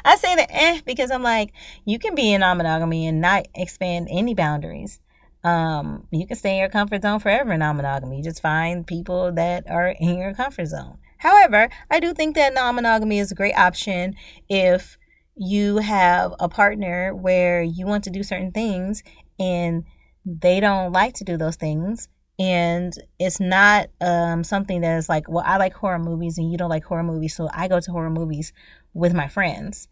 I 0.05 0.15
say 0.17 0.35
that 0.35 0.47
eh 0.51 0.81
because 0.85 1.09
I'm 1.09 1.23
like, 1.23 1.53
you 1.85 1.97
can 1.97 2.13
be 2.13 2.31
in 2.31 2.41
non 2.41 2.57
monogamy 2.57 3.07
and 3.07 3.19
not 3.19 3.47
expand 3.55 4.07
any 4.11 4.35
boundaries. 4.35 4.99
Um, 5.43 6.07
you 6.11 6.27
can 6.27 6.35
stay 6.35 6.53
in 6.53 6.59
your 6.59 6.69
comfort 6.69 7.01
zone 7.01 7.19
forever 7.19 7.53
in 7.53 7.59
non 7.59 7.77
monogamy. 7.77 8.21
Just 8.21 8.41
find 8.41 8.85
people 8.85 9.31
that 9.33 9.69
are 9.69 9.89
in 9.99 10.17
your 10.17 10.33
comfort 10.35 10.67
zone. 10.67 10.99
However, 11.17 11.69
I 11.89 11.99
do 11.99 12.13
think 12.13 12.35
that 12.35 12.53
non 12.53 12.75
monogamy 12.75 13.17
is 13.17 13.31
a 13.31 13.35
great 13.35 13.55
option 13.55 14.15
if 14.49 14.97
you 15.37 15.77
have 15.77 16.33
a 16.39 16.49
partner 16.49 17.15
where 17.15 17.61
you 17.61 17.85
want 17.85 18.03
to 18.05 18.09
do 18.09 18.23
certain 18.23 18.51
things 18.51 19.03
and 19.39 19.83
they 20.25 20.59
don't 20.59 20.91
like 20.91 21.13
to 21.15 21.23
do 21.23 21.37
those 21.37 21.55
things. 21.55 22.09
And 22.39 22.93
it's 23.19 23.39
not 23.39 23.89
um, 24.01 24.43
something 24.43 24.81
that 24.81 24.97
is 24.97 25.09
like 25.09 25.27
well 25.27 25.43
i 25.47 25.57
like 25.57 25.73
horror 25.73 25.97
movies 25.97 26.37
and 26.37 26.51
you 26.51 26.57
don't 26.57 26.69
like 26.69 26.83
horror 26.83 27.01
movies 27.01 27.35
so 27.35 27.49
i 27.51 27.67
go 27.67 27.79
to 27.79 27.91
horror 27.91 28.11
movies 28.11 28.53
with 28.93 29.13
my 29.13 29.27
friends. 29.27 29.87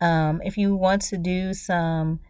Um, 0.00 0.40
if 0.42 0.56
you 0.56 0.74
want 0.76 1.02
to 1.02 1.18
do 1.18 1.52
some 1.52 2.20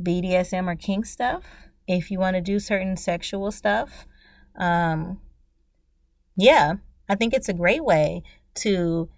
bdsm 0.00 0.66
or 0.66 0.74
kink 0.74 1.06
stuff 1.06 1.44
if 1.86 2.10
you 2.10 2.18
want 2.18 2.34
to 2.34 2.40
do 2.40 2.58
certain 2.58 2.96
sexual 2.96 3.52
stuff 3.52 4.06
um, 4.58 5.20
yeah 6.36 6.74
i 7.08 7.14
think 7.14 7.32
it's 7.32 7.48
a 7.48 7.52
great 7.52 7.84
way 7.84 8.22
to 8.54 9.08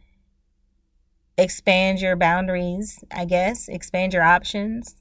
expand 1.37 2.01
your 2.01 2.16
boundaries, 2.16 3.03
I 3.11 3.25
guess, 3.25 3.68
expand 3.68 4.12
your 4.12 4.23
options. 4.23 4.97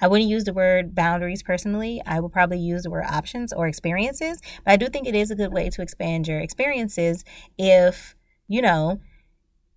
I 0.00 0.08
wouldn't 0.08 0.28
use 0.28 0.44
the 0.44 0.52
word 0.52 0.94
boundaries 0.94 1.44
personally. 1.44 2.02
I 2.04 2.18
would 2.18 2.32
probably 2.32 2.58
use 2.58 2.82
the 2.82 2.90
word 2.90 3.04
options 3.08 3.52
or 3.52 3.68
experiences. 3.68 4.40
But 4.64 4.72
I 4.72 4.76
do 4.76 4.88
think 4.88 5.06
it 5.06 5.14
is 5.14 5.30
a 5.30 5.36
good 5.36 5.52
way 5.52 5.70
to 5.70 5.82
expand 5.82 6.26
your 6.26 6.40
experiences 6.40 7.24
if, 7.56 8.16
you 8.48 8.60
know, 8.62 9.00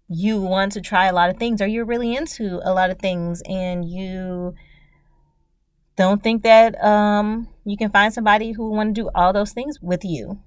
you 0.07 0.41
want 0.41 0.71
to 0.73 0.81
try 0.81 1.05
a 1.05 1.13
lot 1.13 1.29
of 1.29 1.37
things 1.37 1.61
or 1.61 1.67
you're 1.67 1.85
really 1.85 2.15
into 2.15 2.59
a 2.63 2.73
lot 2.73 2.89
of 2.89 2.99
things 2.99 3.41
and 3.47 3.85
you 3.87 4.55
don't 5.95 6.21
think 6.21 6.43
that 6.43 6.81
um, 6.83 7.47
you 7.63 7.77
can 7.77 7.91
find 7.91 8.13
somebody 8.13 8.51
who 8.51 8.69
want 8.69 8.95
to 8.95 9.01
do 9.01 9.09
all 9.15 9.31
those 9.31 9.53
things 9.53 9.79
with 9.81 10.03
you. 10.03 10.39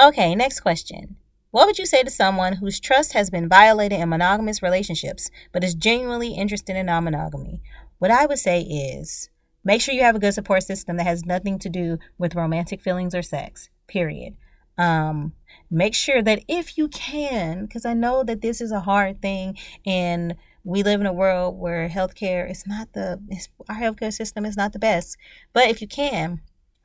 Okay, 0.00 0.34
next 0.34 0.60
question. 0.60 1.16
What 1.52 1.66
would 1.66 1.78
you 1.78 1.84
say 1.84 2.02
to 2.02 2.08
someone 2.08 2.54
whose 2.54 2.80
trust 2.80 3.12
has 3.12 3.28
been 3.28 3.46
violated 3.46 4.00
in 4.00 4.08
monogamous 4.08 4.62
relationships 4.62 5.30
but 5.52 5.62
is 5.62 5.74
genuinely 5.74 6.32
interested 6.32 6.76
in 6.76 6.86
non 6.86 7.04
monogamy? 7.04 7.60
What 7.98 8.10
I 8.10 8.24
would 8.24 8.38
say 8.38 8.62
is 8.62 9.28
make 9.62 9.82
sure 9.82 9.94
you 9.94 10.00
have 10.00 10.16
a 10.16 10.18
good 10.18 10.32
support 10.32 10.62
system 10.62 10.96
that 10.96 11.06
has 11.06 11.26
nothing 11.26 11.58
to 11.58 11.68
do 11.68 11.98
with 12.16 12.34
romantic 12.34 12.80
feelings 12.80 13.14
or 13.14 13.20
sex, 13.20 13.68
period. 13.86 14.34
Um, 14.78 15.34
make 15.70 15.94
sure 15.94 16.22
that 16.22 16.42
if 16.48 16.78
you 16.78 16.88
can, 16.88 17.66
because 17.66 17.84
I 17.84 17.92
know 17.92 18.24
that 18.24 18.40
this 18.40 18.62
is 18.62 18.72
a 18.72 18.80
hard 18.80 19.20
thing 19.20 19.58
and 19.84 20.36
we 20.64 20.82
live 20.82 21.02
in 21.02 21.06
a 21.06 21.12
world 21.12 21.58
where 21.58 21.86
healthcare 21.90 22.50
is 22.50 22.66
not 22.66 22.94
the, 22.94 23.20
our 23.68 23.76
healthcare 23.76 24.14
system 24.14 24.46
is 24.46 24.56
not 24.56 24.72
the 24.72 24.78
best. 24.78 25.18
But 25.52 25.68
if 25.68 25.82
you 25.82 25.86
can, 25.86 26.40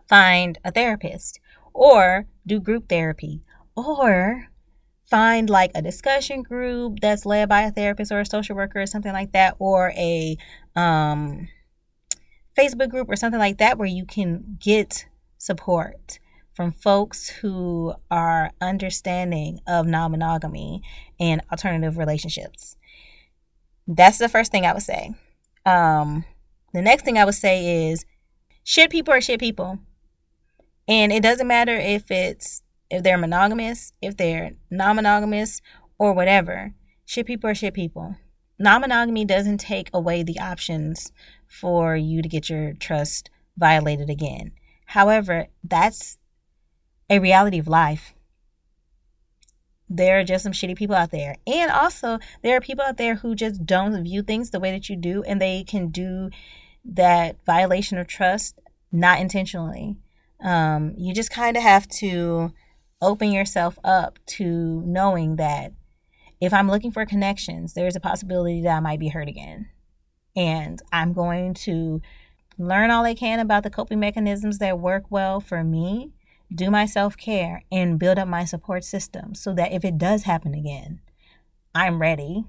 find 0.10 0.60
a 0.65 0.73
therapist 0.73 1.39
or 1.73 2.25
do 2.45 2.60
group 2.60 2.89
therapy 2.89 3.43
or 3.73 4.49
find 5.10 5.50
like 5.50 5.72
a 5.74 5.82
discussion 5.82 6.43
group 6.43 7.00
that's 7.02 7.26
led 7.26 7.48
by 7.50 7.62
a 7.63 7.72
therapist 7.72 8.12
or 8.12 8.20
a 8.20 8.26
social 8.26 8.56
worker 8.56 8.82
or 8.82 8.86
something 8.86 9.13
like 9.13 9.32
that 9.32 9.56
or 9.60 9.91
a 9.91 10.38
um, 10.76 11.48
facebook 12.58 12.89
group 12.89 13.10
or 13.10 13.15
something 13.15 13.39
like 13.39 13.58
that 13.58 13.78
where 13.78 13.88
you 13.88 14.06
can 14.06 14.58
get 14.60 15.06
support 15.38 16.20
from 16.54 16.72
folks 16.72 17.30
who 17.30 17.93
are 18.10 18.52
understanding 18.60 19.60
of 19.67 19.86
non-monogamy 19.86 20.82
and 21.20 21.39
alternative 21.52 22.00
relationships. 22.00 22.76
That's 23.88 24.17
the 24.17 24.28
first 24.28 24.52
thing 24.52 24.65
i 24.65 24.74
would 24.74 24.82
say. 24.82 25.13
Um, 25.65 26.26
the 26.74 26.82
next 26.82 27.06
thing 27.06 27.17
i 27.17 27.26
would 27.26 27.36
say 27.36 27.89
is 27.89 28.06
shit 28.63 28.89
people 28.89 29.13
are 29.13 29.22
shit 29.22 29.39
people. 29.39 29.80
And 30.88 31.12
it 31.12 31.22
doesn't 31.22 31.48
matter 31.48 31.76
if 31.76 32.10
it's 32.10 32.63
if 32.89 33.04
they're 33.04 33.17
monogamous, 33.17 33.93
if 34.02 34.17
they're 34.17 34.52
non 34.69 34.95
monogamous, 34.95 35.62
or 35.97 36.13
whatever. 36.13 36.73
Shit 37.06 37.26
people 37.26 37.50
are 37.50 37.56
shit 37.56 37.73
people. 37.73 38.15
Non 38.60 38.82
monogamy 38.82 39.26
doesn't 39.26 39.60
take 39.60 39.89
away 39.93 40.23
the 40.23 40.39
options 40.39 41.12
for 41.47 41.95
you 41.95 42.21
to 42.21 42.30
get 42.30 42.50
your 42.50 42.73
trust 42.73 43.30
violated 43.58 44.10
again. 44.10 44.52
However, 44.88 45.47
that's 45.63 46.17
a 47.10 47.19
reality 47.19 47.60
of 47.60 47.67
life. 47.67 48.13
There 49.89 50.19
are 50.19 50.23
just 50.23 50.43
some 50.43 50.52
shitty 50.52 50.76
people 50.76 50.95
out 50.95 51.12
there. 51.12 51.38
And 51.45 51.71
also, 51.71 52.19
there 52.41 52.58
are 52.58 52.62
people 52.62 52.84
out 52.84 52.97
there 52.97 53.15
who 53.15 53.36
just 53.36 53.65
don't 53.65 54.04
view 54.04 54.21
things 54.21 54.50
the 54.50 54.60
way 54.60 54.71
that 54.71 54.89
you 54.89 54.95
do, 54.95 55.23
and 55.23 55.41
they 55.41 55.63
can 55.63 55.89
do 55.89 56.30
that 56.84 57.38
violation 57.45 57.97
of 57.97 58.08
trust 58.08 58.60
not 58.91 59.19
intentionally. 59.19 59.97
Um, 60.43 60.93
you 60.97 61.13
just 61.13 61.32
kind 61.32 61.58
of 61.58 61.63
have 61.63 61.88
to 61.89 62.52
open 63.01 63.31
yourself 63.31 63.77
up 63.83 64.19
to 64.25 64.81
knowing 64.86 65.36
that 65.38 65.73
if 66.39 66.53
I'm 66.53 66.69
looking 66.69 66.91
for 66.91 67.05
connections, 67.05 67.73
there's 67.73 67.95
a 67.95 67.99
possibility 67.99 68.62
that 68.62 68.77
I 68.77 68.79
might 68.79 68.99
be 68.99 69.10
hurt 69.10 69.27
again. 69.27 69.69
And 70.36 70.81
I'm 70.91 71.13
going 71.13 71.53
to 71.55 72.01
learn 72.57 72.91
all 72.91 73.05
I 73.05 73.13
can 73.13 73.39
about 73.39 73.63
the 73.63 73.69
coping 73.69 73.99
mechanisms 73.99 74.60
that 74.60 74.79
work 74.79 75.05
well 75.10 75.39
for 75.39 75.63
me, 75.63 76.12
do 76.53 76.69
my 76.69 76.86
self 76.86 77.17
care, 77.17 77.63
and 77.71 77.99
build 77.99 78.19
up 78.19 78.27
my 78.27 78.45
support 78.45 78.83
system 78.83 79.33
so 79.33 79.53
that 79.53 79.71
if 79.71 79.83
it 79.83 79.97
does 79.97 80.23
happen 80.23 80.53
again, 80.53 81.01
I'm 81.73 81.99
ready. 81.99 82.45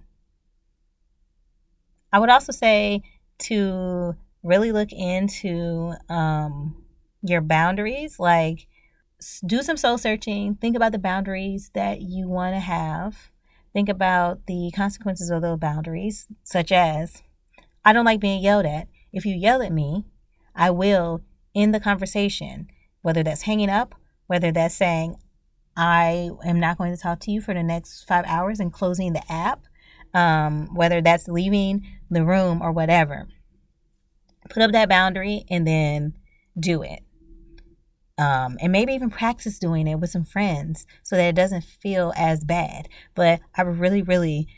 I 2.13 2.19
would 2.19 2.31
also 2.31 2.53
say 2.53 3.03
to 3.41 4.17
really 4.43 4.73
look 4.73 4.93
into 4.93 5.95
um, 6.09 6.83
your 7.23 7.41
boundaries. 7.41 8.19
Like, 8.19 8.67
do 9.47 9.63
some 9.63 9.77
soul 9.77 9.99
searching. 9.99 10.55
Think 10.57 10.77
about 10.77 10.93
the 10.93 10.99
boundaries 10.99 11.71
that 11.75 12.01
you 12.01 12.29
want 12.29 12.55
to 12.55 12.61
have. 12.61 13.31
Think 13.73 13.89
about 13.89 14.47
the 14.47 14.73
consequences 14.75 15.31
of 15.31 15.43
those 15.43 15.59
boundaries, 15.59 16.27
such 16.45 16.73
as 16.73 17.23
I 17.85 17.93
don't 17.93 18.05
like 18.05 18.21
being 18.21 18.43
yelled 18.43 18.67
at. 18.67 18.89
If 19.13 19.27
you 19.27 19.35
yell 19.35 19.63
at 19.63 19.73
me, 19.73 20.05
I 20.55 20.71
will 20.71 21.23
end 21.55 21.75
the 21.75 21.81
conversation, 21.81 22.69
whether 23.03 23.23
that's 23.23 23.43
hanging 23.43 23.71
up, 23.71 23.95
whether 24.27 24.53
that's 24.53 24.75
saying, 24.75 25.17
I 25.77 26.31
am 26.45 26.59
not 26.59 26.79
going 26.79 26.95
to 26.95 27.01
talk 27.01 27.21
to 27.21 27.31
you 27.31 27.41
for 27.41 27.55
the 27.55 27.63
next 27.63 28.05
five 28.05 28.25
hours 28.27 28.59
and 28.59 28.73
closing 28.73 29.13
the 29.13 29.33
app, 29.33 29.61
um, 30.15 30.75
whether 30.75 31.01
that's 31.01 31.29
leaving 31.29 31.87
the 32.11 32.25
room 32.25 32.63
or 32.63 32.73
whatever. 32.73 33.29
Put 34.49 34.63
up 34.63 34.73
that 34.73 34.89
boundary 34.89 35.45
and 35.51 35.67
then 35.67 36.15
do 36.59 36.83
it 36.83 37.03
um, 38.19 38.59
and 38.61 38.73
maybe 38.73 38.93
even 38.93 39.11
practice 39.11 39.59
doing 39.59 39.87
it 39.87 39.97
with 39.97 40.11
some 40.11 40.25
friends 40.25 40.87
so 41.03 41.17
that 41.17 41.29
it 41.29 41.37
doesn't 41.37 41.65
feel 41.65 42.13
as 42.17 42.45
bad. 42.45 42.89
But 43.15 43.41
I 43.57 43.65
would 43.65 43.79
really, 43.79 44.03
really, 44.03 44.49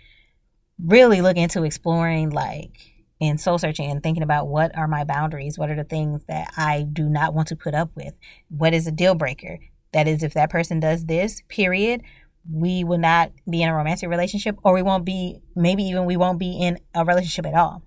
really 0.83 1.21
look 1.21 1.37
into 1.37 1.65
exploring 1.65 2.31
like 2.31 2.77
and 3.21 3.39
soul 3.39 3.59
searching 3.59 3.91
and 3.91 4.03
thinking 4.03 4.23
about 4.23 4.49
what 4.49 4.77
are 4.77 4.89
my 4.89 5.05
boundaries? 5.05 5.59
What 5.59 5.71
are 5.71 5.77
the 5.77 5.85
things 5.85 6.23
that 6.27 6.51
I 6.57 6.87
do 6.91 7.09
not 7.09 7.35
want 7.35 7.49
to 7.49 7.57
put 7.57 7.75
up 7.75 7.91
with? 7.95 8.15
What 8.49 8.73
is 8.73 8.87
a 8.87 8.93
deal 8.93 9.15
breaker? 9.15 9.59
That 9.93 10.09
is, 10.09 10.23
if 10.23 10.35
that 10.35 10.51
person 10.51 10.81
does 10.81 11.05
this, 11.05 11.43
period, 11.49 12.03
we 12.51 12.85
will 12.85 12.99
not 12.99 13.33
be 13.49 13.63
in 13.63 13.69
a 13.69 13.75
romantic 13.75 14.09
relationship 14.09 14.57
or 14.65 14.73
we 14.73 14.83
won't 14.83 15.05
be 15.05 15.43
maybe 15.55 15.83
even 15.83 16.07
we 16.07 16.17
won't 16.17 16.39
be 16.39 16.59
in 16.59 16.79
a 16.95 17.05
relationship 17.05 17.45
at 17.47 17.55
all 17.55 17.83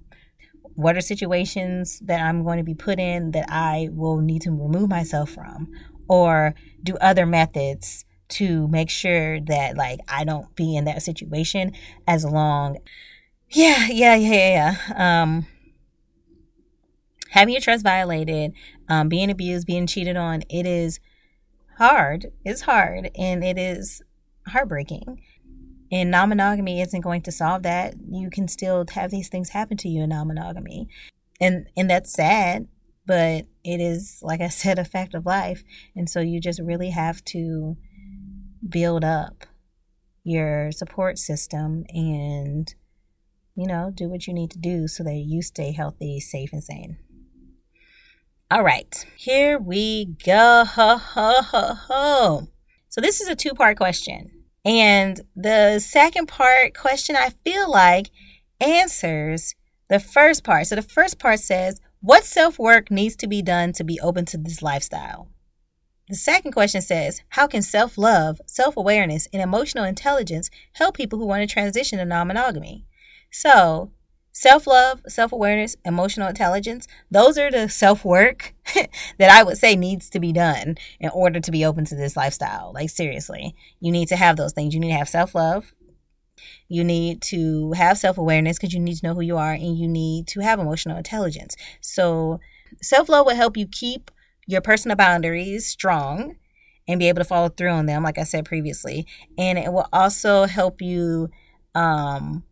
what 0.76 0.98
are 0.98 1.02
situations 1.02 2.00
that 2.00 2.22
i'm 2.22 2.44
going 2.44 2.58
to 2.58 2.64
be 2.64 2.74
put 2.74 3.00
in 3.00 3.32
that 3.32 3.46
i 3.50 3.90
will 3.92 4.18
need 4.18 4.42
to 4.42 4.52
remove 4.52 4.90
myself 4.90 5.30
from? 5.30 5.72
Or 6.10 6.54
do 6.84 6.98
other 6.98 7.26
methods 7.26 8.06
to 8.30 8.68
make 8.68 8.90
sure 8.90 9.40
that 9.42 9.78
like 9.78 10.00
i 10.08 10.24
don't 10.24 10.54
be 10.56 10.76
in 10.76 10.86
that 10.86 11.02
situation 11.02 11.74
as 12.08 12.26
long? 12.26 12.78
Yeah 13.50 13.88
yeah 13.88 14.16
yeah 14.16 14.76
yeah 14.96 15.22
um 15.24 15.46
having 17.30 17.54
your 17.54 17.62
trust 17.62 17.84
violated 17.84 18.54
um 18.90 19.10
being 19.10 19.30
abused 19.30 19.66
being 19.68 19.88
cheated 19.88 20.18
on 20.18 20.42
it 20.50 20.66
is 20.66 21.00
hard. 21.78 22.32
It's 22.46 22.62
hard 22.62 23.10
and 23.18 23.44
it 23.44 23.58
is 23.58 24.02
heartbreaking. 24.48 25.22
And 25.94 26.10
non 26.10 26.30
monogamy 26.30 26.82
isn't 26.82 27.02
going 27.02 27.22
to 27.22 27.32
solve 27.32 27.62
that. 27.64 27.94
You 28.10 28.32
can 28.32 28.48
still 28.48 28.84
have 28.96 29.12
these 29.12 29.30
things 29.30 29.50
happen 29.50 29.78
to 29.78 29.88
you 29.88 30.02
in 30.02 30.10
non 30.10 30.28
monogamy. 30.28 30.90
And 31.40 31.68
and 31.78 31.88
that's 31.88 32.12
sad, 32.12 32.68
but 33.06 33.46
it 33.64 33.80
is, 33.80 34.18
like 34.24 34.42
I 34.42 34.48
said, 34.50 34.80
a 34.80 34.86
fact 34.86 35.14
of 35.14 35.28
life. 35.28 35.64
And 35.96 36.10
so 36.10 36.20
you 36.20 36.42
just 36.42 36.60
really 36.60 36.90
have 36.90 37.24
to 37.26 37.78
build 38.68 39.04
up 39.06 39.46
your 40.24 40.72
support 40.72 41.20
system 41.20 41.84
and, 41.90 42.74
you 43.56 43.68
know, 43.68 43.92
do 43.94 44.10
what 44.10 44.26
you 44.26 44.34
need 44.34 44.50
to 44.52 44.58
do 44.58 44.88
so 44.88 45.04
that 45.04 45.24
you 45.28 45.44
stay 45.44 45.74
healthy, 45.74 46.20
safe, 46.20 46.54
and 46.54 46.64
sane. 46.64 46.98
All 48.50 48.64
right, 48.64 49.06
here 49.16 49.60
we 49.60 50.16
go. 50.26 50.64
So 52.90 53.02
this 53.02 53.22
is 53.22 53.28
a 53.28 53.36
two 53.36 53.56
part 53.56 53.78
question. 53.78 54.30
And 54.66 55.20
the 55.36 55.80
second 55.80 56.28
part 56.28 56.74
question, 56.74 57.16
I 57.16 57.30
feel 57.44 57.70
like, 57.70 58.10
answers 58.60 59.56
the 59.90 60.00
first 60.00 60.44
part. 60.44 60.68
So 60.68 60.76
the 60.76 60.82
first 60.82 61.20
part 61.20 61.40
says, 61.40 61.82
What 62.02 62.24
self 62.24 62.58
work 62.58 62.90
needs 62.90 63.16
to 63.18 63.28
be 63.28 63.42
done 63.42 63.74
to 63.74 63.84
be 63.84 64.00
open 64.00 64.26
to 64.26 64.38
this 64.38 64.62
lifestyle? 64.62 65.28
The 66.10 66.16
second 66.16 66.52
question 66.52 66.82
says, 66.82 67.22
How 67.30 67.48
can 67.48 67.62
self 67.62 67.98
love, 67.98 68.40
self 68.46 68.78
awareness, 68.78 69.28
and 69.34 69.42
emotional 69.42 69.84
intelligence 69.84 70.50
help 70.74 70.96
people 70.96 71.20
who 71.20 71.28
want 71.28 71.48
to 71.48 71.54
transition 71.54 72.00
to 72.00 72.06
non 72.06 72.28
monogamy? 72.28 72.86
So 73.32 73.92
Self 74.36 74.66
love, 74.66 75.04
self 75.08 75.32
awareness, 75.32 75.76
emotional 75.86 76.28
intelligence, 76.28 76.88
those 77.12 77.38
are 77.38 77.52
the 77.52 77.70
self 77.70 78.04
work 78.04 78.56
that 79.20 79.30
I 79.30 79.44
would 79.44 79.60
say 79.60 79.76
needs 79.76 80.10
to 80.10 80.20
be 80.20 80.34
done 80.34 80.76
in 81.00 81.12
order 81.12 81.40
to 81.40 81.52
be 81.52 81.64
open 81.64 81.86
to 81.86 81.96
this 81.96 82.18
lifestyle. 82.18 82.72
Like, 82.74 82.90
seriously, 82.90 83.56
you 83.80 83.92
need 83.92 84.08
to 84.08 84.16
have 84.16 84.36
those 84.36 84.52
things. 84.52 84.74
You 84.74 84.80
need 84.80 84.90
to 84.90 84.98
have 84.98 85.08
self 85.08 85.36
love. 85.36 85.76
You 86.68 86.84
need 86.84 87.22
to 87.24 87.74
have 87.74 88.00
self 88.00 88.18
awareness 88.18 88.58
because 88.58 88.74
you 88.74 88.80
need 88.80 88.98
to 88.98 89.06
know 89.06 89.14
who 89.14 89.22
you 89.22 89.38
are, 89.38 89.54
and 89.54 89.78
you 89.78 89.88
need 89.88 90.26
to 90.30 90.40
have 90.40 90.60
emotional 90.60 90.98
intelligence. 90.98 91.56
So, 91.80 92.40
self 92.82 93.10
love 93.10 93.28
will 93.28 93.36
help 93.36 93.56
you 93.56 93.68
keep 93.68 94.10
your 94.48 94.62
personal 94.62 94.98
boundaries 94.98 95.68
strong 95.68 96.38
and 96.88 97.00
be 97.00 97.08
able 97.08 97.20
to 97.20 97.26
follow 97.26 97.50
through 97.50 97.70
on 97.70 97.86
them, 97.86 98.02
like 98.02 98.18
I 98.18 98.24
said 98.24 98.46
previously. 98.46 99.06
And 99.38 99.60
it 99.60 99.72
will 99.72 99.88
also 99.94 100.46
help 100.46 100.82
you 100.82 101.30
um, 101.76 102.44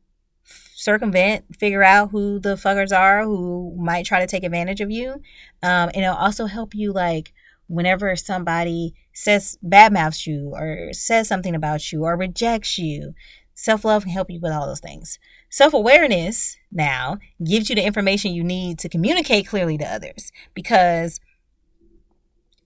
circumvent, 0.82 1.46
figure 1.56 1.84
out 1.84 2.10
who 2.10 2.40
the 2.40 2.56
fuckers 2.56 2.96
are 2.98 3.24
who 3.24 3.76
might 3.78 4.06
try 4.06 4.20
to 4.20 4.28
take 4.28 4.44
advantage 4.44 4.82
of 4.82 4.90
you. 4.90 5.14
Um, 5.62 5.92
and 5.94 5.98
it'll 5.98 6.16
also 6.16 6.46
help 6.48 6.74
you 6.74 6.92
like 6.92 7.34
whenever 7.68 8.16
somebody 8.16 8.96
says 9.14 9.58
bad 9.62 9.94
mouths 9.94 10.26
you 10.26 10.54
or 10.56 10.92
says 10.92 11.28
something 11.28 11.54
about 11.54 11.92
you 11.92 12.04
or 12.04 12.18
rejects 12.18 12.78
you. 12.78 13.14
Self 13.54 13.86
love 13.86 14.04
can 14.04 14.12
help 14.12 14.32
you 14.32 14.40
with 14.42 14.52
all 14.52 14.66
those 14.66 14.80
things. 14.80 15.20
Self 15.50 15.74
awareness 15.74 16.58
now 16.72 17.20
gives 17.44 17.70
you 17.70 17.76
the 17.76 17.86
information 17.86 18.34
you 18.34 18.44
need 18.44 18.80
to 18.80 18.90
communicate 18.90 19.48
clearly 19.48 19.78
to 19.78 19.86
others 19.86 20.32
because 20.56 21.20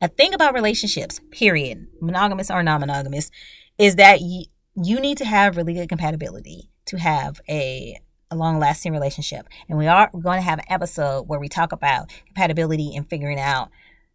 a 0.02 0.08
thing 0.08 0.34
about 0.34 0.54
relationships, 0.54 1.20
period, 1.32 1.88
monogamous 2.00 2.50
or 2.50 2.64
non 2.64 2.80
monogamous, 2.80 3.30
is 3.78 3.96
that 3.98 4.22
you 4.22 5.00
need 5.00 5.18
to 5.18 5.26
have 5.26 5.58
really 5.58 5.74
good 5.74 5.90
compatibility 5.90 6.70
to 6.86 6.98
have 6.98 7.42
a 7.50 8.00
a 8.32 8.36
long 8.36 8.60
lasting 8.60 8.92
relationship. 8.92 9.48
And 9.70 9.78
we 9.78 9.88
are 9.88 10.10
going 10.12 10.38
to 10.38 10.46
have 10.46 10.60
an 10.60 10.66
episode 10.70 11.28
where 11.28 11.40
we 11.40 11.48
talk 11.48 11.72
about 11.72 12.12
compatibility 12.26 12.96
and 12.96 13.08
figuring 13.08 13.40
out, 13.40 13.70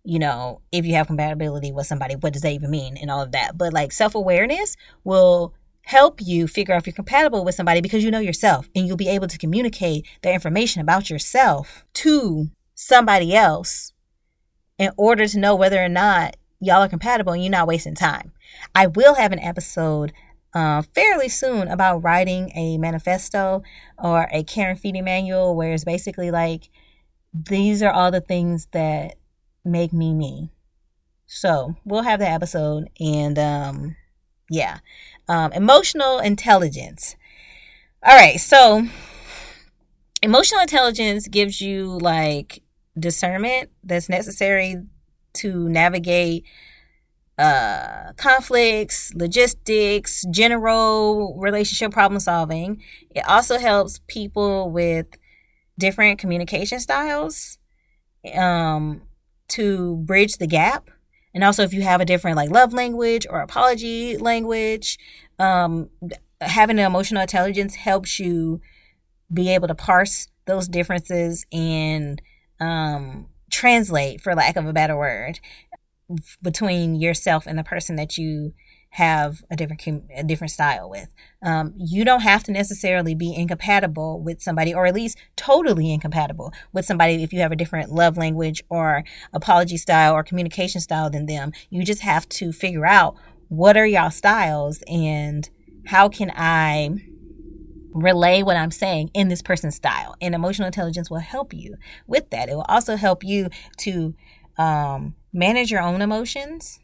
you 0.04 0.18
know, 0.18 0.60
if 0.72 0.84
you 0.84 0.94
have 0.94 1.06
compatibility 1.06 1.72
with 1.72 1.86
somebody, 1.86 2.16
what 2.16 2.32
does 2.32 2.42
that 2.42 2.52
even 2.52 2.70
mean 2.70 2.96
and 2.96 3.10
all 3.10 3.22
of 3.22 3.32
that. 3.32 3.56
But 3.56 3.72
like 3.72 3.92
self 3.92 4.14
awareness 4.14 4.76
will 5.04 5.54
help 5.82 6.20
you 6.22 6.46
figure 6.46 6.74
out 6.74 6.78
if 6.80 6.86
you're 6.86 6.94
compatible 6.94 7.44
with 7.44 7.54
somebody 7.54 7.80
because 7.80 8.04
you 8.04 8.10
know 8.10 8.20
yourself 8.20 8.68
and 8.74 8.86
you'll 8.86 8.96
be 8.96 9.08
able 9.08 9.26
to 9.26 9.38
communicate 9.38 10.06
the 10.22 10.32
information 10.32 10.80
about 10.80 11.10
yourself 11.10 11.84
to 11.94 12.48
somebody 12.74 13.34
else 13.34 13.92
in 14.78 14.90
order 14.96 15.26
to 15.26 15.38
know 15.38 15.54
whether 15.54 15.82
or 15.82 15.88
not 15.88 16.36
y'all 16.60 16.82
are 16.82 16.88
compatible 16.88 17.32
and 17.32 17.42
you're 17.42 17.50
not 17.50 17.66
wasting 17.66 17.94
time. 17.94 18.32
I 18.74 18.86
will 18.86 19.14
have 19.14 19.32
an 19.32 19.40
episode 19.40 20.12
uh, 20.54 20.82
fairly 20.94 21.28
soon 21.28 21.68
about 21.68 22.02
writing 22.02 22.50
a 22.54 22.78
manifesto 22.78 23.62
or 23.98 24.28
a 24.32 24.42
care 24.42 24.70
and 24.70 24.80
feeding 24.80 25.04
manual 25.04 25.54
where 25.54 25.72
it's 25.72 25.84
basically 25.84 26.30
like 26.30 26.70
these 27.32 27.82
are 27.82 27.92
all 27.92 28.10
the 28.10 28.20
things 28.20 28.66
that 28.72 29.16
make 29.64 29.92
me 29.92 30.14
me. 30.14 30.50
So 31.26 31.76
we'll 31.84 32.02
have 32.02 32.18
the 32.18 32.28
episode 32.28 32.90
and 32.98 33.38
um, 33.38 33.96
yeah, 34.50 34.78
um, 35.28 35.52
emotional 35.52 36.18
intelligence. 36.18 37.14
All 38.04 38.16
right, 38.16 38.40
so 38.40 38.86
emotional 40.22 40.60
intelligence 40.60 41.28
gives 41.28 41.60
you 41.60 41.98
like 41.98 42.62
discernment 42.98 43.70
that's 43.84 44.08
necessary 44.08 44.82
to 45.34 45.68
navigate 45.68 46.44
uh, 47.40 48.12
conflicts, 48.16 49.14
logistics, 49.14 50.26
general 50.30 51.38
relationship 51.38 51.90
problem 51.90 52.20
solving. 52.20 52.82
It 53.14 53.26
also 53.26 53.58
helps 53.58 54.00
people 54.08 54.70
with 54.70 55.06
different 55.78 56.18
communication 56.18 56.80
styles 56.80 57.56
um, 58.34 59.02
to 59.48 59.96
bridge 59.96 60.36
the 60.36 60.46
gap. 60.46 60.90
And 61.32 61.42
also, 61.42 61.62
if 61.62 61.72
you 61.72 61.80
have 61.80 62.02
a 62.02 62.04
different 62.04 62.36
like 62.36 62.50
love 62.50 62.74
language 62.74 63.26
or 63.30 63.40
apology 63.40 64.18
language, 64.18 64.98
um, 65.38 65.88
having 66.42 66.78
an 66.78 66.84
emotional 66.84 67.22
intelligence 67.22 67.74
helps 67.74 68.18
you 68.18 68.60
be 69.32 69.48
able 69.54 69.68
to 69.68 69.74
parse 69.74 70.26
those 70.46 70.68
differences 70.68 71.46
and 71.52 72.20
um, 72.60 73.28
translate, 73.50 74.20
for 74.20 74.34
lack 74.34 74.56
of 74.56 74.66
a 74.66 74.72
better 74.72 74.96
word, 74.96 75.40
between 76.42 76.94
yourself 76.94 77.46
and 77.46 77.58
the 77.58 77.64
person 77.64 77.96
that 77.96 78.18
you 78.18 78.52
have 78.90 79.44
a 79.50 79.56
different 79.56 80.04
a 80.16 80.24
different 80.24 80.50
style 80.50 80.90
with. 80.90 81.08
Um, 81.42 81.74
you 81.76 82.04
don't 82.04 82.22
have 82.22 82.42
to 82.44 82.52
necessarily 82.52 83.14
be 83.14 83.34
incompatible 83.34 84.20
with 84.20 84.42
somebody, 84.42 84.74
or 84.74 84.86
at 84.86 84.94
least 84.94 85.16
totally 85.36 85.92
incompatible 85.92 86.52
with 86.72 86.84
somebody 86.84 87.22
if 87.22 87.32
you 87.32 87.40
have 87.40 87.52
a 87.52 87.56
different 87.56 87.92
love 87.92 88.16
language 88.16 88.62
or 88.68 89.04
apology 89.32 89.76
style 89.76 90.14
or 90.14 90.24
communication 90.24 90.80
style 90.80 91.08
than 91.08 91.26
them. 91.26 91.52
You 91.70 91.84
just 91.84 92.02
have 92.02 92.28
to 92.30 92.52
figure 92.52 92.86
out 92.86 93.14
what 93.48 93.76
are 93.76 93.86
y'all 93.86 94.10
styles 94.10 94.82
and 94.88 95.48
how 95.86 96.08
can 96.08 96.32
I 96.34 96.90
relay 97.92 98.42
what 98.42 98.56
I'm 98.56 98.70
saying 98.70 99.10
in 99.14 99.28
this 99.28 99.42
person's 99.42 99.76
style. 99.76 100.16
And 100.20 100.34
emotional 100.34 100.66
intelligence 100.66 101.10
will 101.10 101.18
help 101.18 101.52
you 101.52 101.76
with 102.06 102.30
that. 102.30 102.48
It 102.48 102.54
will 102.54 102.66
also 102.68 102.96
help 102.96 103.24
you 103.24 103.48
to 103.78 104.14
um, 104.58 105.14
manage 105.32 105.70
your 105.70 105.80
own 105.80 106.02
emotions 106.02 106.80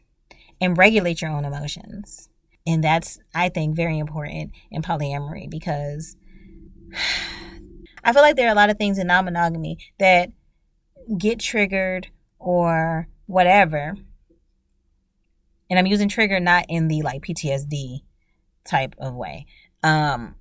and 0.60 0.78
regulate 0.78 1.20
your 1.20 1.30
own 1.30 1.44
emotions. 1.44 2.28
And 2.66 2.82
that's, 2.82 3.18
I 3.34 3.48
think, 3.48 3.76
very 3.76 3.98
important 3.98 4.52
in 4.70 4.82
polyamory 4.82 5.48
because 5.50 6.16
I 8.04 8.12
feel 8.12 8.22
like 8.22 8.36
there 8.36 8.48
are 8.48 8.52
a 8.52 8.56
lot 8.56 8.70
of 8.70 8.78
things 8.78 8.98
in 8.98 9.06
non 9.06 9.24
monogamy 9.24 9.78
that 9.98 10.30
get 11.18 11.40
triggered 11.40 12.08
or 12.38 13.08
whatever. 13.26 13.96
And 15.68 15.78
I'm 15.78 15.86
using 15.86 16.08
trigger 16.08 16.38
not 16.38 16.66
in 16.68 16.88
the 16.88 17.02
like 17.02 17.22
PTSD 17.22 18.02
type 18.64 18.94
of 18.98 19.14
way. 19.14 19.46
Um, 19.82 20.36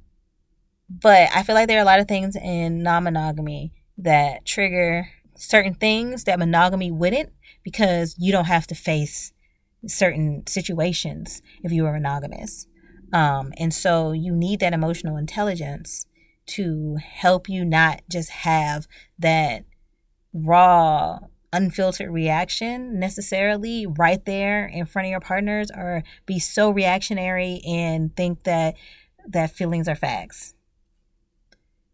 but 0.90 1.30
I 1.34 1.44
feel 1.44 1.56
like 1.56 1.68
there 1.68 1.80
are 1.80 1.84
a 1.84 1.86
lot 1.86 2.00
of 2.00 2.08
things 2.08 2.36
in 2.36 2.84
non 2.84 3.04
monogamy 3.04 3.74
that 3.98 4.46
trigger 4.46 5.08
certain 5.36 5.74
things 5.74 6.26
that 6.26 6.40
monogamy 6.40 6.92
wouldn't 6.92 7.32
because 7.66 8.16
you 8.18 8.32
don't 8.32 8.46
have 8.46 8.68
to 8.68 8.76
face 8.76 9.34
certain 9.88 10.46
situations 10.48 11.42
if 11.64 11.74
you 11.74 11.86
are 11.86 11.94
monogamous. 11.94 12.68
Um, 13.12 13.52
and 13.58 13.74
so 13.74 14.14
you 14.14 14.34
need 14.34 14.62
that 14.62 14.74
emotional 14.74 15.18
intelligence 15.18 16.06
to 16.48 16.98
help 17.04 17.50
you 17.50 17.66
not 17.66 18.02
just 18.10 18.30
have 18.30 18.88
that 19.20 19.66
raw, 20.32 21.20
unfiltered 21.52 22.12
reaction 22.12 23.00
necessarily 23.00 23.88
right 23.88 24.24
there 24.26 24.68
in 24.68 24.86
front 24.86 25.08
of 25.08 25.12
your 25.12 25.20
partners 25.20 25.72
or 25.72 26.04
be 26.26 26.38
so 26.38 26.70
reactionary 26.70 27.62
and 27.68 28.16
think 28.16 28.44
that 28.44 28.76
that 29.28 29.50
feelings 29.50 29.88
are 29.88 29.96
facts 29.96 30.54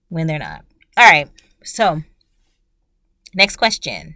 when 0.09 0.27
they're 0.27 0.39
not. 0.39 0.65
All 0.97 1.09
right. 1.09 1.29
So, 1.63 2.01
next 3.33 3.55
question. 3.55 4.15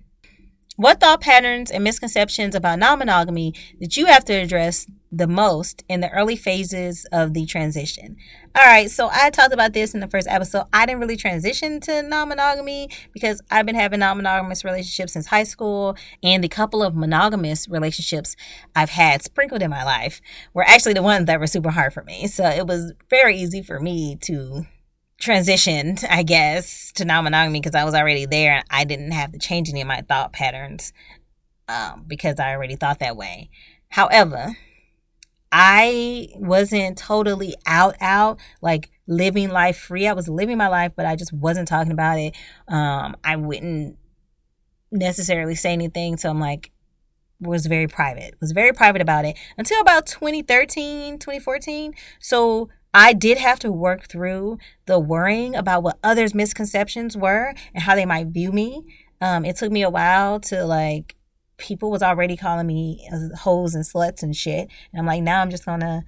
What 0.77 0.99
thought 0.99 1.21
patterns 1.21 1.71
and 1.71 1.85
misconceptions 1.85 2.53
about 2.53 2.79
non 2.79 2.99
monogamy 2.99 3.53
did 3.79 3.95
you 3.95 4.07
have 4.07 4.25
to 4.25 4.33
address 4.33 4.85
the 5.09 5.25
most 5.25 5.85
in 5.87 6.01
the 6.01 6.09
early 6.09 6.35
phases 6.35 7.05
of 7.13 7.33
the 7.33 7.45
transition? 7.45 8.17
All 8.53 8.65
right, 8.65 8.91
so 8.91 9.07
I 9.09 9.29
talked 9.29 9.53
about 9.53 9.71
this 9.71 9.93
in 9.93 10.01
the 10.01 10.09
first 10.09 10.27
episode. 10.29 10.65
I 10.73 10.85
didn't 10.85 10.99
really 10.99 11.15
transition 11.15 11.79
to 11.81 12.01
non 12.01 12.27
monogamy 12.27 12.89
because 13.13 13.41
I've 13.49 13.65
been 13.65 13.75
having 13.75 14.01
non 14.01 14.17
monogamous 14.17 14.65
relationships 14.65 15.13
since 15.13 15.27
high 15.27 15.45
school, 15.45 15.95
and 16.21 16.43
the 16.43 16.49
couple 16.49 16.83
of 16.83 16.93
monogamous 16.93 17.69
relationships 17.69 18.35
I've 18.75 18.89
had 18.89 19.23
sprinkled 19.23 19.61
in 19.61 19.69
my 19.69 19.85
life 19.85 20.19
were 20.53 20.63
actually 20.67 20.93
the 20.93 21.03
ones 21.03 21.27
that 21.27 21.39
were 21.39 21.47
super 21.47 21.71
hard 21.71 21.93
for 21.93 22.03
me. 22.03 22.27
So 22.27 22.43
it 22.49 22.67
was 22.67 22.91
very 23.09 23.37
easy 23.37 23.63
for 23.63 23.79
me 23.79 24.17
to 24.23 24.65
transitioned, 25.19 26.05
I 26.09 26.23
guess, 26.23 26.91
to 26.93 27.05
non 27.05 27.23
monogamy 27.23 27.59
because 27.59 27.75
I 27.75 27.83
was 27.83 27.93
already 27.95 28.25
there 28.25 28.53
and 28.53 28.65
I 28.69 28.83
didn't 28.83 29.11
have 29.11 29.31
to 29.31 29.39
change 29.39 29.69
any 29.69 29.81
of 29.81 29.87
my 29.87 30.01
thought 30.01 30.33
patterns 30.33 30.93
um, 31.67 32.03
because 32.07 32.39
I 32.39 32.51
already 32.51 32.75
thought 32.75 32.99
that 32.99 33.17
way. 33.17 33.49
However, 33.89 34.57
I 35.51 36.29
wasn't 36.35 36.97
totally 36.97 37.55
out, 37.65 37.95
out, 38.01 38.39
like 38.61 38.89
living 39.07 39.49
life 39.49 39.77
free. 39.77 40.07
I 40.07 40.13
was 40.13 40.27
living 40.27 40.57
my 40.57 40.67
life, 40.67 40.91
but 40.95 41.05
I 41.05 41.15
just 41.15 41.31
wasn't 41.31 41.67
talking 41.67 41.93
about 41.93 42.19
it. 42.19 42.35
Um, 42.67 43.15
I 43.23 43.37
wouldn't 43.37 43.97
necessarily 44.91 45.55
say 45.55 45.71
anything. 45.71 46.17
So 46.17 46.29
I'm 46.29 46.39
like, 46.39 46.71
was 47.39 47.65
very 47.65 47.87
private, 47.87 48.35
was 48.39 48.51
very 48.51 48.71
private 48.71 49.01
about 49.01 49.25
it 49.25 49.37
until 49.57 49.79
about 49.81 50.05
2013, 50.05 51.19
2014. 51.19 51.93
So 52.19 52.69
I 52.95 53.11
did 53.11 53.37
have 53.37 53.59
to 53.59 53.73
work 53.73 54.07
through 54.07 54.57
the 54.85 54.97
worrying 54.97 55.53
about 55.53 55.83
what 55.83 55.99
others' 56.01 56.33
misconceptions 56.33 57.17
were 57.17 57.53
and 57.73 57.83
how 57.83 57.93
they 57.93 58.05
might 58.05 58.27
view 58.27 58.53
me. 58.53 58.85
Um, 59.19 59.43
it 59.43 59.57
took 59.57 59.69
me 59.69 59.81
a 59.81 59.89
while 59.89 60.39
to 60.39 60.63
like, 60.63 61.17
people 61.57 61.91
was 61.91 62.01
already 62.01 62.37
calling 62.37 62.67
me 62.67 63.05
hoes 63.41 63.75
and 63.75 63.83
sluts 63.83 64.23
and 64.23 64.33
shit. 64.33 64.69
And 64.93 64.99
I'm 65.01 65.05
like, 65.05 65.21
now 65.23 65.41
I'm 65.41 65.49
just 65.49 65.65
gonna 65.65 66.05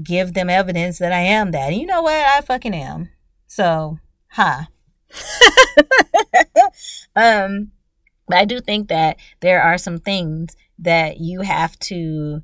give 0.00 0.34
them 0.34 0.48
evidence 0.48 0.98
that 0.98 1.12
I 1.12 1.18
am 1.18 1.50
that. 1.50 1.72
And 1.72 1.80
you 1.80 1.86
know 1.86 2.02
what? 2.02 2.14
I 2.14 2.40
fucking 2.42 2.74
am. 2.74 3.10
So, 3.48 3.98
ha. 4.28 4.68
Huh. 5.10 6.62
um, 7.16 7.72
but 8.28 8.38
I 8.38 8.44
do 8.44 8.60
think 8.60 8.88
that 8.88 9.16
there 9.40 9.60
are 9.60 9.78
some 9.78 9.98
things 9.98 10.54
that 10.78 11.18
you 11.18 11.40
have 11.40 11.76
to 11.80 12.42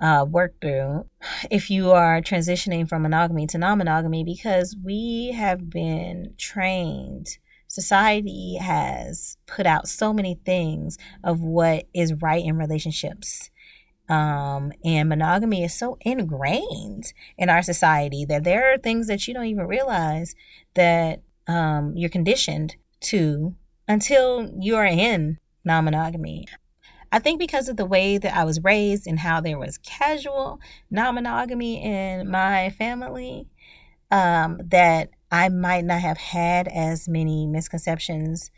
uh, 0.00 0.24
work 0.28 0.60
through 0.60 1.06
if 1.50 1.70
you 1.70 1.92
are 1.92 2.20
transitioning 2.20 2.88
from 2.88 3.02
monogamy 3.02 3.46
to 3.46 3.58
non 3.58 3.78
monogamy 3.78 4.24
because 4.24 4.76
we 4.82 5.32
have 5.34 5.70
been 5.70 6.34
trained. 6.38 7.38
Society 7.68 8.56
has 8.60 9.36
put 9.46 9.66
out 9.66 9.88
so 9.88 10.12
many 10.12 10.38
things 10.44 10.98
of 11.24 11.40
what 11.40 11.86
is 11.92 12.14
right 12.14 12.44
in 12.44 12.56
relationships. 12.56 13.50
Um, 14.08 14.72
and 14.84 15.08
monogamy 15.08 15.64
is 15.64 15.74
so 15.74 15.98
ingrained 16.02 17.12
in 17.36 17.50
our 17.50 17.62
society 17.62 18.24
that 18.26 18.44
there 18.44 18.72
are 18.72 18.78
things 18.78 19.08
that 19.08 19.26
you 19.26 19.34
don't 19.34 19.46
even 19.46 19.66
realize 19.66 20.36
that 20.74 21.22
um, 21.48 21.94
you're 21.96 22.08
conditioned 22.08 22.76
to 23.00 23.56
until 23.88 24.48
you 24.60 24.76
are 24.76 24.86
in 24.86 25.38
non 25.64 25.84
monogamy. 25.84 26.46
I 27.12 27.18
think 27.18 27.38
because 27.38 27.68
of 27.68 27.76
the 27.76 27.86
way 27.86 28.18
that 28.18 28.36
I 28.36 28.44
was 28.44 28.62
raised 28.62 29.06
and 29.06 29.18
how 29.20 29.40
there 29.40 29.58
was 29.58 29.78
casual 29.78 30.60
non 30.90 31.14
monogamy 31.14 31.82
in 31.82 32.30
my 32.30 32.70
family, 32.70 33.48
um, 34.10 34.60
that 34.64 35.10
I 35.30 35.48
might 35.48 35.84
not 35.84 36.00
have 36.00 36.18
had 36.18 36.68
as 36.68 37.08
many 37.08 37.46
misconceptions 37.46 38.50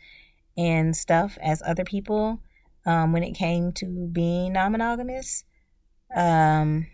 and 0.57 0.95
stuff 0.95 1.37
as 1.41 1.61
other 1.65 1.83
people 1.83 2.41
um, 2.85 3.13
when 3.13 3.23
it 3.23 3.31
came 3.31 3.71
to 3.73 3.85
being 4.11 4.53
non 4.53 4.71
monogamous. 4.71 5.43
Um, 6.15 6.87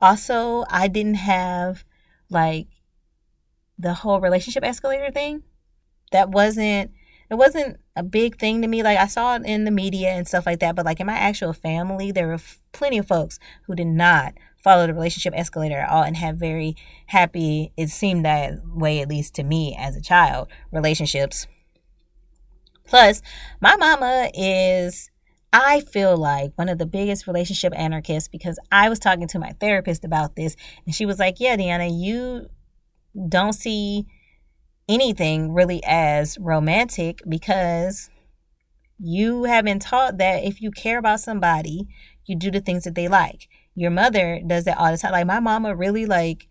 also, 0.00 0.64
I 0.68 0.88
didn't 0.88 1.14
have 1.14 1.84
like 2.28 2.66
the 3.78 3.94
whole 3.94 4.20
relationship 4.20 4.64
escalator 4.64 5.10
thing. 5.10 5.42
That 6.12 6.30
wasn't 6.30 6.92
it 7.32 7.38
wasn't 7.38 7.80
a 7.96 8.02
big 8.02 8.38
thing 8.38 8.60
to 8.60 8.68
me. 8.68 8.82
Like 8.82 8.98
I 8.98 9.06
saw 9.06 9.36
it 9.36 9.42
in 9.46 9.64
the 9.64 9.70
media 9.70 10.10
and 10.10 10.28
stuff 10.28 10.44
like 10.44 10.60
that, 10.60 10.76
but 10.76 10.84
like 10.84 11.00
in 11.00 11.06
my 11.06 11.14
actual 11.14 11.54
family, 11.54 12.12
there 12.12 12.28
were 12.28 12.38
plenty 12.72 12.98
of 12.98 13.08
folks 13.08 13.38
who 13.66 13.74
did 13.74 13.86
not 13.86 14.34
follow 14.62 14.86
the 14.86 14.92
relationship 14.92 15.32
escalator 15.34 15.78
at 15.78 15.88
all 15.88 16.02
and 16.02 16.18
have 16.18 16.36
very 16.36 16.76
happy, 17.06 17.72
it 17.74 17.88
seemed 17.88 18.26
that 18.26 18.60
way, 18.66 19.00
at 19.00 19.08
least 19.08 19.34
to 19.36 19.44
me 19.44 19.74
as 19.80 19.96
a 19.96 20.02
child, 20.02 20.48
relationships. 20.70 21.46
Plus, 22.84 23.22
my 23.62 23.76
mama 23.76 24.30
is, 24.34 25.10
I 25.54 25.80
feel 25.80 26.18
like, 26.18 26.52
one 26.56 26.68
of 26.68 26.76
the 26.76 26.84
biggest 26.84 27.26
relationship 27.26 27.72
anarchists 27.74 28.28
because 28.28 28.58
I 28.70 28.90
was 28.90 28.98
talking 28.98 29.26
to 29.28 29.38
my 29.38 29.52
therapist 29.58 30.04
about 30.04 30.36
this 30.36 30.54
and 30.84 30.94
she 30.94 31.06
was 31.06 31.18
like, 31.18 31.40
Yeah, 31.40 31.56
Deanna, 31.56 31.90
you 31.90 32.50
don't 33.26 33.54
see 33.54 34.04
anything 34.92 35.52
really 35.52 35.82
as 35.84 36.36
romantic 36.38 37.22
because 37.28 38.10
you 38.98 39.44
have 39.44 39.64
been 39.64 39.78
taught 39.78 40.18
that 40.18 40.44
if 40.44 40.60
you 40.60 40.70
care 40.70 40.98
about 40.98 41.20
somebody, 41.20 41.88
you 42.26 42.36
do 42.36 42.50
the 42.50 42.60
things 42.60 42.84
that 42.84 42.94
they 42.94 43.08
like. 43.08 43.48
Your 43.74 43.90
mother 43.90 44.40
does 44.46 44.64
that 44.64 44.78
all 44.78 44.92
the 44.92 44.98
time. 44.98 45.12
Like 45.12 45.26
my 45.26 45.40
mama 45.40 45.74
really 45.74 46.06
like 46.06 46.46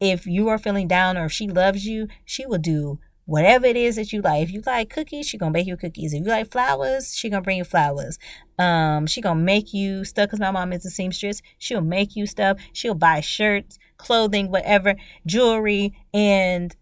if 0.00 0.26
you 0.26 0.48
are 0.48 0.58
feeling 0.58 0.86
down 0.86 1.16
or 1.16 1.26
if 1.26 1.32
she 1.32 1.48
loves 1.48 1.86
you, 1.86 2.08
she 2.24 2.46
will 2.46 2.58
do 2.58 3.00
whatever 3.24 3.66
it 3.66 3.76
is 3.76 3.96
that 3.96 4.12
you 4.12 4.22
like. 4.22 4.42
If 4.42 4.52
you 4.52 4.62
like 4.64 4.90
cookies, 4.90 5.26
she 5.26 5.38
gonna 5.38 5.50
bake 5.52 5.66
you 5.66 5.76
cookies. 5.76 6.12
If 6.12 6.24
you 6.24 6.30
like 6.30 6.50
flowers, 6.50 7.16
she 7.16 7.28
gonna 7.28 7.42
bring 7.42 7.58
you 7.58 7.64
flowers. 7.64 8.18
Um, 8.58 9.06
she 9.06 9.20
gonna 9.20 9.40
make 9.40 9.74
you 9.74 10.04
stuff 10.04 10.26
because 10.26 10.40
my 10.40 10.50
mom 10.50 10.72
is 10.72 10.86
a 10.86 10.90
seamstress. 10.90 11.42
She'll 11.58 11.80
make 11.80 12.16
you 12.16 12.26
stuff. 12.26 12.58
She'll 12.72 12.94
buy 12.94 13.20
shirts, 13.20 13.78
clothing, 13.96 14.50
whatever, 14.50 14.94
jewelry, 15.26 15.94
and 16.14 16.74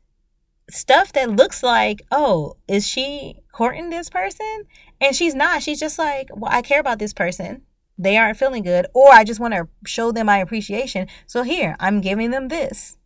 stuff 0.70 1.12
that 1.12 1.30
looks 1.30 1.62
like, 1.62 2.02
oh, 2.10 2.56
is 2.68 2.86
she 2.86 3.40
courting 3.52 3.90
this 3.90 4.10
person? 4.10 4.64
And 5.00 5.14
she's 5.14 5.34
not. 5.34 5.62
She's 5.62 5.80
just 5.80 5.98
like, 5.98 6.28
well, 6.34 6.52
I 6.52 6.62
care 6.62 6.80
about 6.80 6.98
this 6.98 7.12
person. 7.12 7.62
They 7.98 8.16
aren't 8.16 8.38
feeling 8.38 8.62
good, 8.62 8.86
or 8.92 9.10
I 9.12 9.24
just 9.24 9.40
want 9.40 9.54
to 9.54 9.68
show 9.86 10.12
them 10.12 10.26
my 10.26 10.38
appreciation. 10.38 11.08
So 11.26 11.42
here, 11.42 11.76
I'm 11.80 12.00
giving 12.00 12.30
them 12.30 12.48
this. 12.48 12.96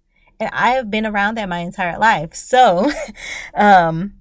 And 0.41 0.51
I 0.53 0.71
have 0.71 0.91
been 0.91 1.07
around 1.07 1.37
that 1.37 1.49
my 1.49 1.59
entire 1.59 1.99
life. 1.99 2.35
So, 2.35 2.91
um, 3.55 4.15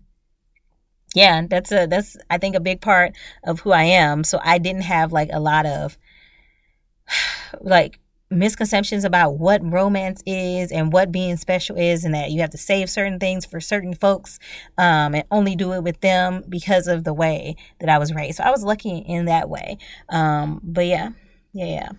yeah, 1.15 1.41
that's 1.49 1.71
a 1.71 1.87
that's 1.87 2.17
I 2.29 2.37
think 2.37 2.55
a 2.55 2.59
big 2.59 2.81
part 2.81 3.15
of 3.43 3.61
who 3.61 3.71
I 3.71 3.83
am. 3.83 4.23
So 4.23 4.39
I 4.43 4.59
didn't 4.59 4.83
have 4.83 5.11
like 5.11 5.29
a 5.31 5.39
lot 5.39 5.65
of 5.65 5.97
like 7.61 7.99
misconceptions 8.31 9.03
about 9.03 9.37
what 9.37 9.61
romance 9.63 10.21
is 10.25 10.71
and 10.71 10.93
what 10.93 11.11
being 11.11 11.37
special 11.37 11.75
is 11.77 12.03
and 12.03 12.13
that 12.13 12.31
you 12.31 12.41
have 12.41 12.51
to 12.51 12.57
save 12.57 12.89
certain 12.89 13.19
things 13.19 13.45
for 13.45 13.59
certain 13.59 13.93
folks 13.93 14.39
um, 14.77 15.15
and 15.15 15.23
only 15.31 15.55
do 15.55 15.73
it 15.73 15.83
with 15.83 15.99
them 16.01 16.43
because 16.47 16.87
of 16.87 17.03
the 17.03 17.13
way 17.13 17.55
that 17.79 17.89
I 17.89 17.97
was 17.97 18.13
raised. 18.13 18.37
So 18.37 18.43
I 18.43 18.51
was 18.51 18.63
lucky 18.63 18.97
in 18.97 19.25
that 19.25 19.49
way. 19.49 19.77
Um, 20.09 20.61
but 20.63 20.85
yeah, 20.85 21.09
yeah, 21.53 21.65
yeah. 21.65 21.89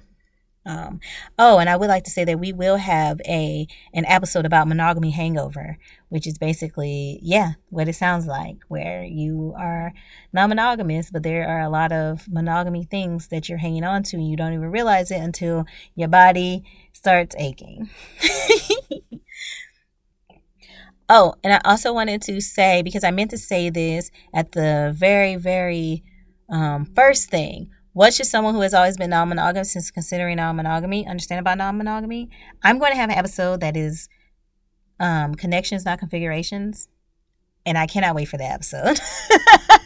Um, 0.67 1.01
oh, 1.39 1.59
and 1.59 1.71
I 1.71 1.77
would 1.77 1.89
like 1.89 2.05
to 2.05 2.11
say 2.11 2.25
that 2.25 2.39
we 2.39 2.53
will 2.53 2.77
have 2.77 3.21
a 3.27 3.67
an 3.95 4.05
episode 4.05 4.45
about 4.45 4.69
monogamy 4.69 5.11
hangover, 5.11 5.79
which 6.11 6.27
is 6.27 6.37
basically 6.37 7.19
yeah, 7.23 7.53
what 7.71 7.89
it 7.89 7.95
sounds 7.95 8.27
like, 8.27 8.59
where 8.69 9.03
you 9.03 9.55
are 9.57 9.93
non-monogamous, 10.33 11.11
but 11.11 11.23
there 11.23 11.49
are 11.49 11.63
a 11.63 11.71
lot 11.71 11.93
of 11.93 12.29
monogamy 12.29 12.85
things 12.85 13.29
that 13.29 13.49
you're 13.49 13.59
hanging 13.59 13.85
on 13.85 14.03
to, 14.05 14.17
and 14.17 14.29
you 14.29 14.37
don't 14.37 14.53
even 14.53 14.71
realize 14.71 15.11
it 15.11 15.21
until 15.21 15.65
your 15.95 16.09
body 16.09 16.63
starts 16.93 17.35
aching. 17.39 17.89
oh, 21.09 21.35
and 21.43 21.55
I 21.55 21.61
also 21.65 21.95
wanted 21.95 22.21
to 22.23 22.39
say 22.43 22.83
because 22.83 23.03
I 23.03 23.11
meant 23.13 23.31
to 23.31 23.39
say 23.39 23.71
this 23.71 24.11
at 24.35 24.53
the 24.53 24.93
very, 24.95 25.37
very 25.37 26.05
um, 26.51 26.85
first 26.85 27.31
thing 27.31 27.71
what 28.01 28.15
should 28.15 28.25
someone 28.25 28.55
who 28.55 28.63
has 28.63 28.73
always 28.73 28.97
been 28.97 29.11
non 29.11 29.29
monogamous 29.29 29.73
since 29.73 29.91
considering 29.91 30.37
non 30.37 30.57
monogamy 30.57 31.07
understand 31.07 31.39
about 31.39 31.59
non 31.59 31.77
monogamy? 31.77 32.31
I'm 32.63 32.79
going 32.79 32.93
to 32.93 32.97
have 32.97 33.11
an 33.11 33.19
episode 33.19 33.61
that 33.61 33.77
is 33.77 34.09
um, 34.99 35.35
connections, 35.35 35.85
not 35.85 35.99
configurations. 35.99 36.89
And 37.67 37.77
I 37.77 37.87
cannot 37.87 38.15
wait 38.15 38.25
for 38.25 38.39
that 38.39 38.53
episode. 38.53 38.99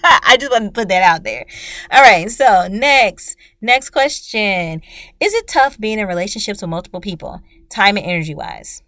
I 0.05 0.37
just 0.39 0.53
want 0.53 0.67
to 0.67 0.71
put 0.71 0.91
that 0.91 1.03
out 1.03 1.25
there. 1.25 1.45
All 1.91 2.03
right. 2.03 2.31
So, 2.31 2.69
next, 2.71 3.37
next 3.61 3.91
question 3.91 4.81
Is 5.19 5.35
it 5.35 5.49
tough 5.49 5.77
being 5.81 5.99
in 5.99 6.07
relationships 6.07 6.63
with 6.63 6.71
multiple 6.71 7.01
people, 7.01 7.41
time 7.69 7.97
and 7.97 8.07
energy 8.07 8.37
wise? 8.37 8.81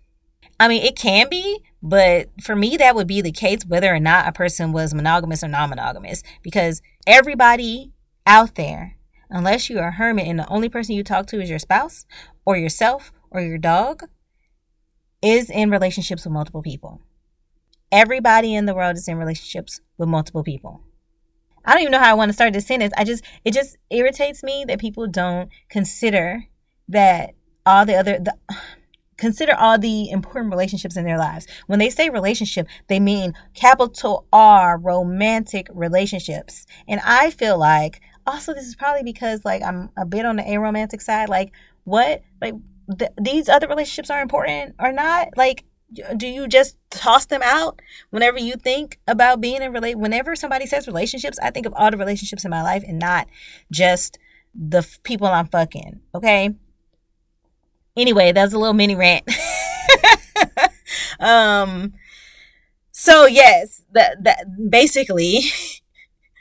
I 0.60 0.68
mean, 0.68 0.84
it 0.84 0.94
can 0.94 1.28
be, 1.28 1.64
but 1.82 2.28
for 2.40 2.54
me, 2.54 2.76
that 2.76 2.94
would 2.94 3.08
be 3.08 3.22
the 3.22 3.32
case 3.32 3.66
whether 3.66 3.92
or 3.92 3.98
not 3.98 4.28
a 4.28 4.32
person 4.32 4.70
was 4.70 4.94
monogamous 4.94 5.42
or 5.42 5.48
non 5.48 5.70
monogamous. 5.70 6.22
Because 6.44 6.80
everybody 7.08 7.90
out 8.24 8.54
there, 8.54 8.95
unless 9.30 9.68
you're 9.68 9.88
a 9.88 9.92
hermit 9.92 10.26
and 10.26 10.38
the 10.38 10.48
only 10.48 10.68
person 10.68 10.94
you 10.94 11.04
talk 11.04 11.26
to 11.26 11.40
is 11.40 11.50
your 11.50 11.58
spouse 11.58 12.06
or 12.44 12.56
yourself 12.56 13.12
or 13.30 13.40
your 13.40 13.58
dog, 13.58 14.04
is 15.22 15.50
in 15.50 15.70
relationships 15.70 16.24
with 16.24 16.32
multiple 16.32 16.62
people. 16.62 17.00
Everybody 17.90 18.54
in 18.54 18.66
the 18.66 18.74
world 18.74 18.96
is 18.96 19.08
in 19.08 19.16
relationships 19.16 19.80
with 19.98 20.08
multiple 20.08 20.42
people. 20.42 20.82
I 21.64 21.72
don't 21.72 21.82
even 21.82 21.92
know 21.92 21.98
how 21.98 22.12
I 22.12 22.14
want 22.14 22.28
to 22.28 22.32
start 22.32 22.52
this 22.52 22.66
sentence. 22.66 22.92
I 22.96 23.04
just 23.04 23.24
it 23.44 23.52
just 23.52 23.76
irritates 23.90 24.42
me 24.42 24.64
that 24.68 24.80
people 24.80 25.06
don't 25.08 25.50
consider 25.68 26.44
that 26.88 27.34
all 27.64 27.84
the 27.84 27.96
other 27.96 28.18
the 28.18 28.34
consider 29.16 29.54
all 29.54 29.78
the 29.78 30.10
important 30.10 30.52
relationships 30.52 30.96
in 30.96 31.04
their 31.04 31.18
lives. 31.18 31.46
When 31.66 31.78
they 31.78 31.88
say 31.88 32.10
relationship, 32.10 32.68
they 32.88 33.00
mean 33.00 33.32
capital 33.54 34.26
R 34.32 34.78
romantic 34.78 35.68
relationships. 35.72 36.66
And 36.86 37.00
I 37.02 37.30
feel 37.30 37.58
like 37.58 38.00
also 38.26 38.54
this 38.54 38.66
is 38.66 38.74
probably 38.74 39.02
because 39.02 39.44
like 39.44 39.62
I'm 39.62 39.90
a 39.96 40.04
bit 40.06 40.26
on 40.26 40.36
the 40.36 40.42
aromantic 40.42 41.00
side. 41.02 41.28
Like 41.28 41.52
what 41.84 42.22
like 42.40 42.54
th- 42.98 43.12
these 43.20 43.48
other 43.48 43.68
relationships 43.68 44.10
are 44.10 44.20
important 44.20 44.74
or 44.78 44.92
not? 44.92 45.28
Like 45.36 45.64
do 46.16 46.26
you 46.26 46.48
just 46.48 46.76
toss 46.90 47.26
them 47.26 47.42
out 47.44 47.80
whenever 48.10 48.38
you 48.38 48.54
think 48.54 48.98
about 49.06 49.40
being 49.40 49.62
in 49.62 49.72
relate 49.72 49.96
whenever 49.96 50.34
somebody 50.34 50.66
says 50.66 50.86
relationships 50.86 51.38
i 51.40 51.50
think 51.50 51.64
of 51.64 51.72
all 51.76 51.90
the 51.90 51.96
relationships 51.96 52.44
in 52.44 52.50
my 52.50 52.62
life 52.62 52.82
and 52.86 52.98
not 52.98 53.28
just 53.70 54.18
the 54.54 54.78
f- 54.78 55.00
people 55.04 55.28
i'm 55.28 55.46
fucking 55.46 56.00
okay 56.14 56.54
anyway 57.96 58.32
that's 58.32 58.52
a 58.52 58.58
little 58.58 58.74
mini 58.74 58.96
rant 58.96 59.28
um 61.20 61.92
so 62.90 63.26
yes 63.26 63.84
that 63.92 64.22
that 64.24 64.44
basically 64.70 65.42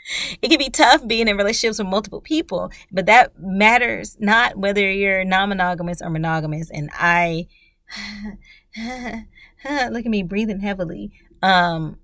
it 0.41 0.49
can 0.49 0.58
be 0.58 0.70
tough 0.70 1.08
being 1.08 1.28
in 1.28 1.38
relationships 1.38 1.80
with 1.80 1.88
multiple 1.88 2.22
people 2.22 2.72
but 2.91 3.06
that 3.06 3.32
matters 3.39 4.18
not 4.20 4.58
whether 4.58 4.91
you're 4.91 5.24
non-monogamous 5.24 6.01
or 6.01 6.10
monogamous 6.10 6.70
and 6.72 6.89
i 6.93 7.47
look 9.66 10.06
at 10.06 10.12
me 10.12 10.24
breathing 10.24 10.60
heavily. 10.60 11.12
Um, 11.41 11.97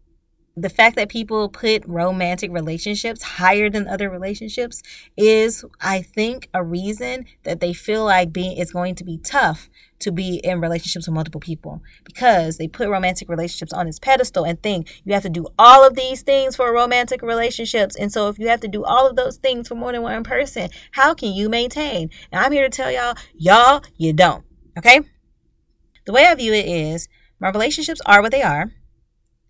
the 0.56 0.70
fact 0.70 0.98
that 0.98 1.10
people 1.10 1.48
put 1.48 1.86
romantic 1.86 2.52
relationships 2.52 3.24
higher 3.24 3.70
than 3.70 3.88
other 3.88 4.10
relationships 4.10 4.84
is, 5.16 5.64
I 5.80 6.02
think, 6.02 6.50
a 6.54 6.64
reason 6.64 7.26
that 7.44 7.62
they 7.62 7.74
feel 7.74 8.04
like 8.04 8.34
being 8.34 8.58
it's 8.58 8.72
going 8.72 8.96
to 8.96 9.06
be 9.06 9.18
tough 9.18 9.70
to 10.00 10.12
be 10.12 10.38
in 10.44 10.60
relationships 10.60 11.08
with 11.08 11.14
multiple 11.14 11.40
people 11.40 11.82
because 12.04 12.58
they 12.58 12.68
put 12.68 12.90
romantic 12.90 13.30
relationships 13.30 13.72
on 13.72 13.86
this 13.86 14.00
pedestal 14.00 14.44
and 14.44 14.62
think 14.62 15.02
you 15.06 15.14
have 15.14 15.24
to 15.24 15.30
do 15.30 15.48
all 15.58 15.88
of 15.88 15.96
these 15.96 16.22
things 16.22 16.56
for 16.56 16.74
romantic 16.74 17.22
relationships. 17.22 17.96
And 17.96 18.12
so 18.12 18.28
if 18.28 18.38
you 18.38 18.48
have 18.50 18.62
to 18.62 18.68
do 18.68 18.84
all 18.84 19.08
of 19.08 19.16
those 19.16 19.38
things 19.38 19.68
for 19.68 19.76
more 19.76 19.92
than 19.92 20.02
one 20.02 20.24
person, 20.24 20.70
how 20.92 21.14
can 21.14 21.34
you 21.34 21.50
maintain? 21.50 22.10
And 22.32 22.44
I'm 22.44 22.52
here 22.52 22.68
to 22.68 22.70
tell 22.70 22.92
y'all, 22.92 23.16
y'all, 23.36 23.84
you 23.98 24.12
don't. 24.12 24.44
Okay? 24.78 25.02
The 26.06 26.12
way 26.12 26.26
I 26.26 26.36
view 26.36 26.54
it 26.54 26.66
is 26.66 27.08
my 27.40 27.50
relationships 27.50 28.02
are 28.06 28.22
what 28.22 28.32
they 28.32 28.42
are, 28.42 28.72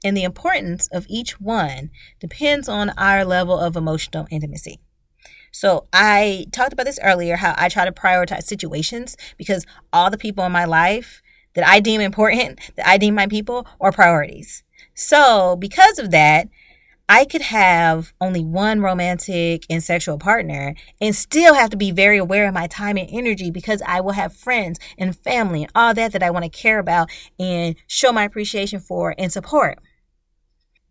and 0.04 0.16
the 0.16 0.24
importance 0.24 0.88
of 0.92 1.06
each 1.10 1.40
one 1.40 1.92
depends 2.20 2.68
on 2.68 2.90
our 2.92 3.24
level 3.26 3.58
of 3.58 3.76
emotional 3.76 4.28
intimacy. 4.32 4.80
So 5.52 5.88
I 5.92 6.46
talked 6.52 6.74
about 6.74 6.86
this 6.86 7.00
earlier 7.04 7.36
how 7.36 7.54
I 7.58 7.70
try 7.70 7.86
to 7.86 7.92
prioritize 7.92 8.44
situations 8.44 9.18
because 9.38 9.66
all 9.92 10.10
the 10.10 10.18
people 10.18 10.46
in 10.46 10.52
my 10.52 10.66
life 10.66 11.22
that 11.54 11.68
I 11.68 11.82
deem 11.82 12.00
important, 12.00 12.60
that 12.78 12.88
I 12.88 12.98
deem 12.98 13.16
my 13.16 13.28
people, 13.28 13.68
are 13.80 13.92
priorities. 13.92 14.64
So 14.94 15.58
because 15.58 16.00
of 16.00 16.12
that, 16.12 16.48
I 17.10 17.26
could 17.26 17.42
have 17.42 18.14
only 18.22 18.46
one 18.46 18.80
romantic 18.80 19.66
and 19.70 19.84
sexual 19.84 20.18
partner 20.18 20.76
and 21.02 21.14
still 21.14 21.54
have 21.54 21.70
to 21.72 21.78
be 21.78 21.92
very 21.92 22.18
aware 22.18 22.48
of 22.48 22.54
my 22.54 22.68
time 22.68 22.98
and 22.98 23.10
energy 23.12 23.52
because 23.52 23.82
I 23.86 24.00
will 24.00 24.14
have 24.14 24.34
friends 24.34 24.80
and 24.98 25.14
family 25.14 25.64
and 25.64 25.72
all 25.76 25.94
that 25.94 26.14
that 26.14 26.24
I 26.24 26.32
want 26.32 26.46
to 26.46 26.50
care 26.50 26.80
about 26.80 27.10
and 27.38 27.76
show 27.86 28.14
my 28.14 28.24
appreciation 28.24 28.80
for 28.80 29.14
and 29.18 29.30
support. 29.30 29.80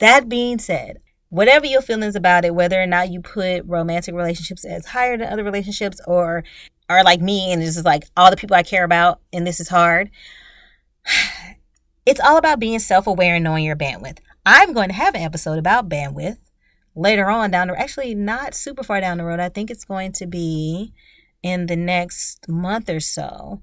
That 0.01 0.28
being 0.28 0.59
said, 0.59 0.98
whatever 1.28 1.64
your 1.64 1.82
feelings 1.82 2.16
about 2.16 2.44
it, 2.44 2.55
whether 2.55 2.80
or 2.82 2.86
not 2.86 3.11
you 3.11 3.20
put 3.20 3.64
romantic 3.66 4.14
relationships 4.14 4.64
as 4.64 4.86
higher 4.86 5.16
than 5.16 5.32
other 5.32 5.44
relationships 5.44 6.01
or 6.07 6.44
are 6.88 7.05
like 7.05 7.20
me 7.20 7.53
and 7.53 7.62
this 7.62 7.76
is 7.76 7.84
like 7.84 8.05
all 8.16 8.30
the 8.30 8.36
people 8.36 8.57
I 8.57 8.62
care 8.62 8.84
about 8.84 9.20
and 9.32 9.46
this 9.46 9.61
is 9.61 9.68
hard. 9.68 10.11
It's 12.07 12.18
all 12.18 12.38
about 12.38 12.59
being 12.59 12.78
self 12.78 13.07
aware 13.07 13.34
and 13.34 13.44
knowing 13.44 13.62
your 13.62 13.76
bandwidth. 13.76 14.18
I'm 14.44 14.72
going 14.72 14.88
to 14.88 14.94
have 14.94 15.14
an 15.14 15.20
episode 15.20 15.59
about 15.59 15.88
bandwidth 15.88 16.38
later 16.96 17.28
on 17.28 17.51
down 17.51 17.68
the 17.68 17.78
actually 17.78 18.14
not 18.14 18.55
super 18.55 18.82
far 18.82 19.01
down 19.01 19.18
the 19.18 19.24
road. 19.24 19.38
I 19.38 19.51
think 19.51 19.70
it's 19.70 19.84
going 19.84 20.12
to 20.12 20.26
be 20.26 20.92
in 21.42 21.66
the 21.66 21.76
next 21.76 22.48
month 22.48 22.88
or 22.88 23.01
so. 23.01 23.61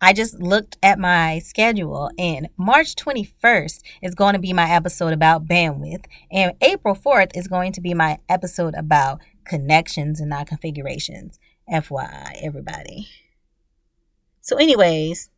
I 0.00 0.12
just 0.12 0.40
looked 0.40 0.78
at 0.82 0.98
my 0.98 1.40
schedule 1.40 2.10
and 2.18 2.48
March 2.56 2.94
21st 2.94 3.82
is 4.00 4.14
going 4.14 4.34
to 4.34 4.38
be 4.38 4.52
my 4.52 4.70
episode 4.70 5.12
about 5.12 5.46
bandwidth 5.46 6.04
and 6.30 6.52
April 6.60 6.94
4th 6.94 7.32
is 7.34 7.48
going 7.48 7.72
to 7.72 7.80
be 7.80 7.94
my 7.94 8.18
episode 8.28 8.74
about 8.76 9.20
connections 9.44 10.20
and 10.20 10.30
not 10.30 10.46
configurations. 10.46 11.40
FYI, 11.70 12.42
everybody. 12.42 13.08
So 14.40 14.56
anyways, 14.56 15.30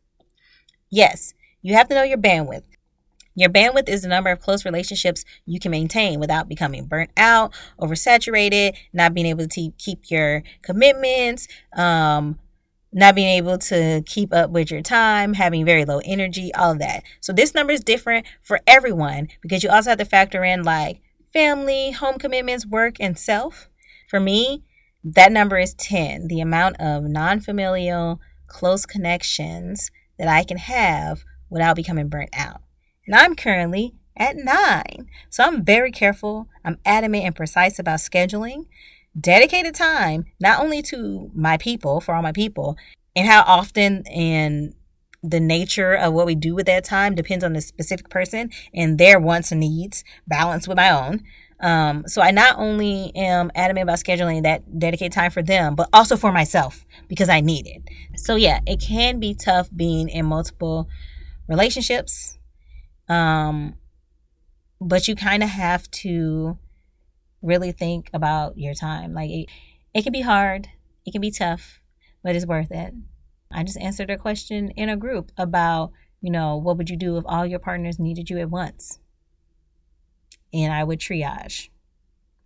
yes, 0.89 1.33
you 1.61 1.73
have 1.73 1.87
to 1.89 1.95
know 1.95 2.03
your 2.03 2.17
bandwidth. 2.17 2.63
Your 3.33 3.49
bandwidth 3.49 3.89
is 3.89 4.01
the 4.01 4.09
number 4.09 4.29
of 4.29 4.39
close 4.39 4.65
relationships 4.65 5.23
you 5.45 5.59
can 5.59 5.71
maintain 5.71 6.19
without 6.19 6.49
becoming 6.49 6.85
burnt 6.85 7.11
out, 7.17 7.53
oversaturated, 7.79 8.75
not 8.93 9.13
being 9.13 9.27
able 9.27 9.47
to 9.47 9.71
keep 9.77 10.11
your 10.11 10.43
commitments, 10.63 11.47
um, 11.73 12.39
not 12.93 13.15
being 13.15 13.37
able 13.37 13.57
to 13.57 14.03
keep 14.05 14.33
up 14.33 14.49
with 14.49 14.71
your 14.71 14.81
time, 14.81 15.33
having 15.33 15.65
very 15.65 15.85
low 15.85 15.99
energy, 16.03 16.53
all 16.53 16.71
of 16.71 16.79
that. 16.79 17.03
So 17.21 17.33
this 17.33 17.53
number 17.53 17.73
is 17.73 17.83
different 17.83 18.25
for 18.41 18.59
everyone 18.67 19.29
because 19.41 19.63
you 19.63 19.69
also 19.69 19.91
have 19.91 19.99
to 19.99 20.05
factor 20.05 20.43
in 20.43 20.63
like 20.63 21.01
family, 21.33 21.91
home 21.91 22.17
commitments, 22.17 22.65
work, 22.65 22.95
and 22.99 23.17
self. 23.17 23.69
For 24.09 24.19
me, 24.19 24.63
that 25.03 25.31
number 25.31 25.57
is 25.57 25.73
10, 25.75 26.27
the 26.27 26.41
amount 26.41 26.77
of 26.79 27.03
non 27.03 27.39
familial, 27.39 28.19
close 28.47 28.85
connections 28.85 29.89
that 30.19 30.27
I 30.27 30.43
can 30.43 30.57
have 30.57 31.23
without 31.49 31.75
becoming 31.75 32.09
burnt 32.09 32.29
out 32.33 32.61
and 33.11 33.15
I'm 33.15 33.35
currently 33.35 33.95
at 34.15 34.35
nine. 34.37 35.09
So 35.29 35.43
I'm 35.43 35.63
very 35.63 35.91
careful. 35.91 36.47
I'm 36.63 36.79
adamant 36.85 37.25
and 37.25 37.35
precise 37.35 37.79
about 37.79 37.99
scheduling 37.99 38.67
dedicated 39.19 39.75
time, 39.75 40.25
not 40.39 40.59
only 40.59 40.81
to 40.83 41.29
my 41.33 41.57
people, 41.57 42.01
for 42.01 42.15
all 42.15 42.21
my 42.21 42.31
people, 42.31 42.77
and 43.15 43.27
how 43.27 43.41
often 43.41 44.05
and 44.07 44.73
the 45.23 45.39
nature 45.39 45.93
of 45.93 46.13
what 46.13 46.25
we 46.25 46.35
do 46.35 46.55
with 46.55 46.65
that 46.65 46.83
time 46.83 47.13
depends 47.13 47.43
on 47.43 47.53
the 47.53 47.61
specific 47.61 48.09
person 48.09 48.49
and 48.73 48.97
their 48.97 49.19
wants 49.19 49.51
and 49.51 49.59
needs, 49.59 50.03
balanced 50.27 50.67
with 50.67 50.77
my 50.77 50.89
own. 50.89 51.23
Um, 51.59 52.05
so 52.07 52.23
I 52.23 52.31
not 52.31 52.57
only 52.57 53.11
am 53.15 53.51
adamant 53.53 53.83
about 53.83 53.99
scheduling 53.99 54.43
that 54.43 54.79
dedicated 54.79 55.11
time 55.11 55.29
for 55.29 55.43
them, 55.43 55.75
but 55.75 55.89
also 55.93 56.17
for 56.17 56.31
myself 56.31 56.85
because 57.07 57.29
I 57.29 57.41
need 57.41 57.67
it. 57.67 57.83
So 58.17 58.35
yeah, 58.35 58.61
it 58.65 58.81
can 58.81 59.19
be 59.19 59.35
tough 59.35 59.69
being 59.75 60.09
in 60.09 60.25
multiple 60.25 60.87
relationships, 61.47 62.39
um, 63.07 63.75
but 64.79 65.07
you 65.07 65.15
kind 65.15 65.43
of 65.43 65.49
have 65.49 65.89
to 65.91 66.57
really 67.41 67.71
think 67.71 68.09
about 68.13 68.57
your 68.57 68.73
time. 68.73 69.13
Like 69.13 69.29
it, 69.29 69.49
it 69.93 70.03
can 70.03 70.13
be 70.13 70.21
hard, 70.21 70.67
it 71.05 71.11
can 71.11 71.21
be 71.21 71.31
tough, 71.31 71.81
but 72.23 72.35
it's 72.35 72.45
worth 72.45 72.71
it. 72.71 72.93
I 73.51 73.63
just 73.63 73.79
answered 73.79 74.09
a 74.09 74.17
question 74.17 74.69
in 74.71 74.89
a 74.89 74.97
group 74.97 75.31
about, 75.37 75.91
you 76.21 76.31
know, 76.31 76.55
what 76.57 76.77
would 76.77 76.89
you 76.89 76.97
do 76.97 77.17
if 77.17 77.23
all 77.27 77.45
your 77.45 77.59
partners 77.59 77.99
needed 77.99 78.29
you 78.29 78.37
at 78.39 78.49
once? 78.49 78.99
And 80.53 80.73
I 80.73 80.83
would 80.83 80.99
triage. 80.99 81.69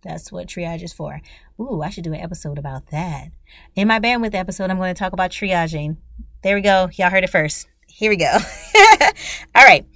That's 0.02 0.30
what 0.30 0.46
triage 0.46 0.82
is 0.82 0.92
for. 0.92 1.20
Ooh, 1.60 1.82
I 1.82 1.90
should 1.90 2.04
do 2.04 2.12
an 2.12 2.20
episode 2.20 2.58
about 2.58 2.90
that. 2.90 3.30
In 3.74 3.88
my 3.88 3.98
bandwidth 3.98 4.34
episode, 4.34 4.70
I'm 4.70 4.78
going 4.78 4.94
to 4.94 4.98
talk 4.98 5.12
about 5.12 5.30
triaging. 5.30 5.96
There 6.42 6.54
we 6.54 6.60
go. 6.60 6.88
Y'all 6.94 7.10
heard 7.10 7.24
it 7.24 7.30
first. 7.30 7.68
Here 7.88 8.10
we 8.10 8.16
go. 8.16 8.30
All 9.54 9.64
right. 9.64 9.86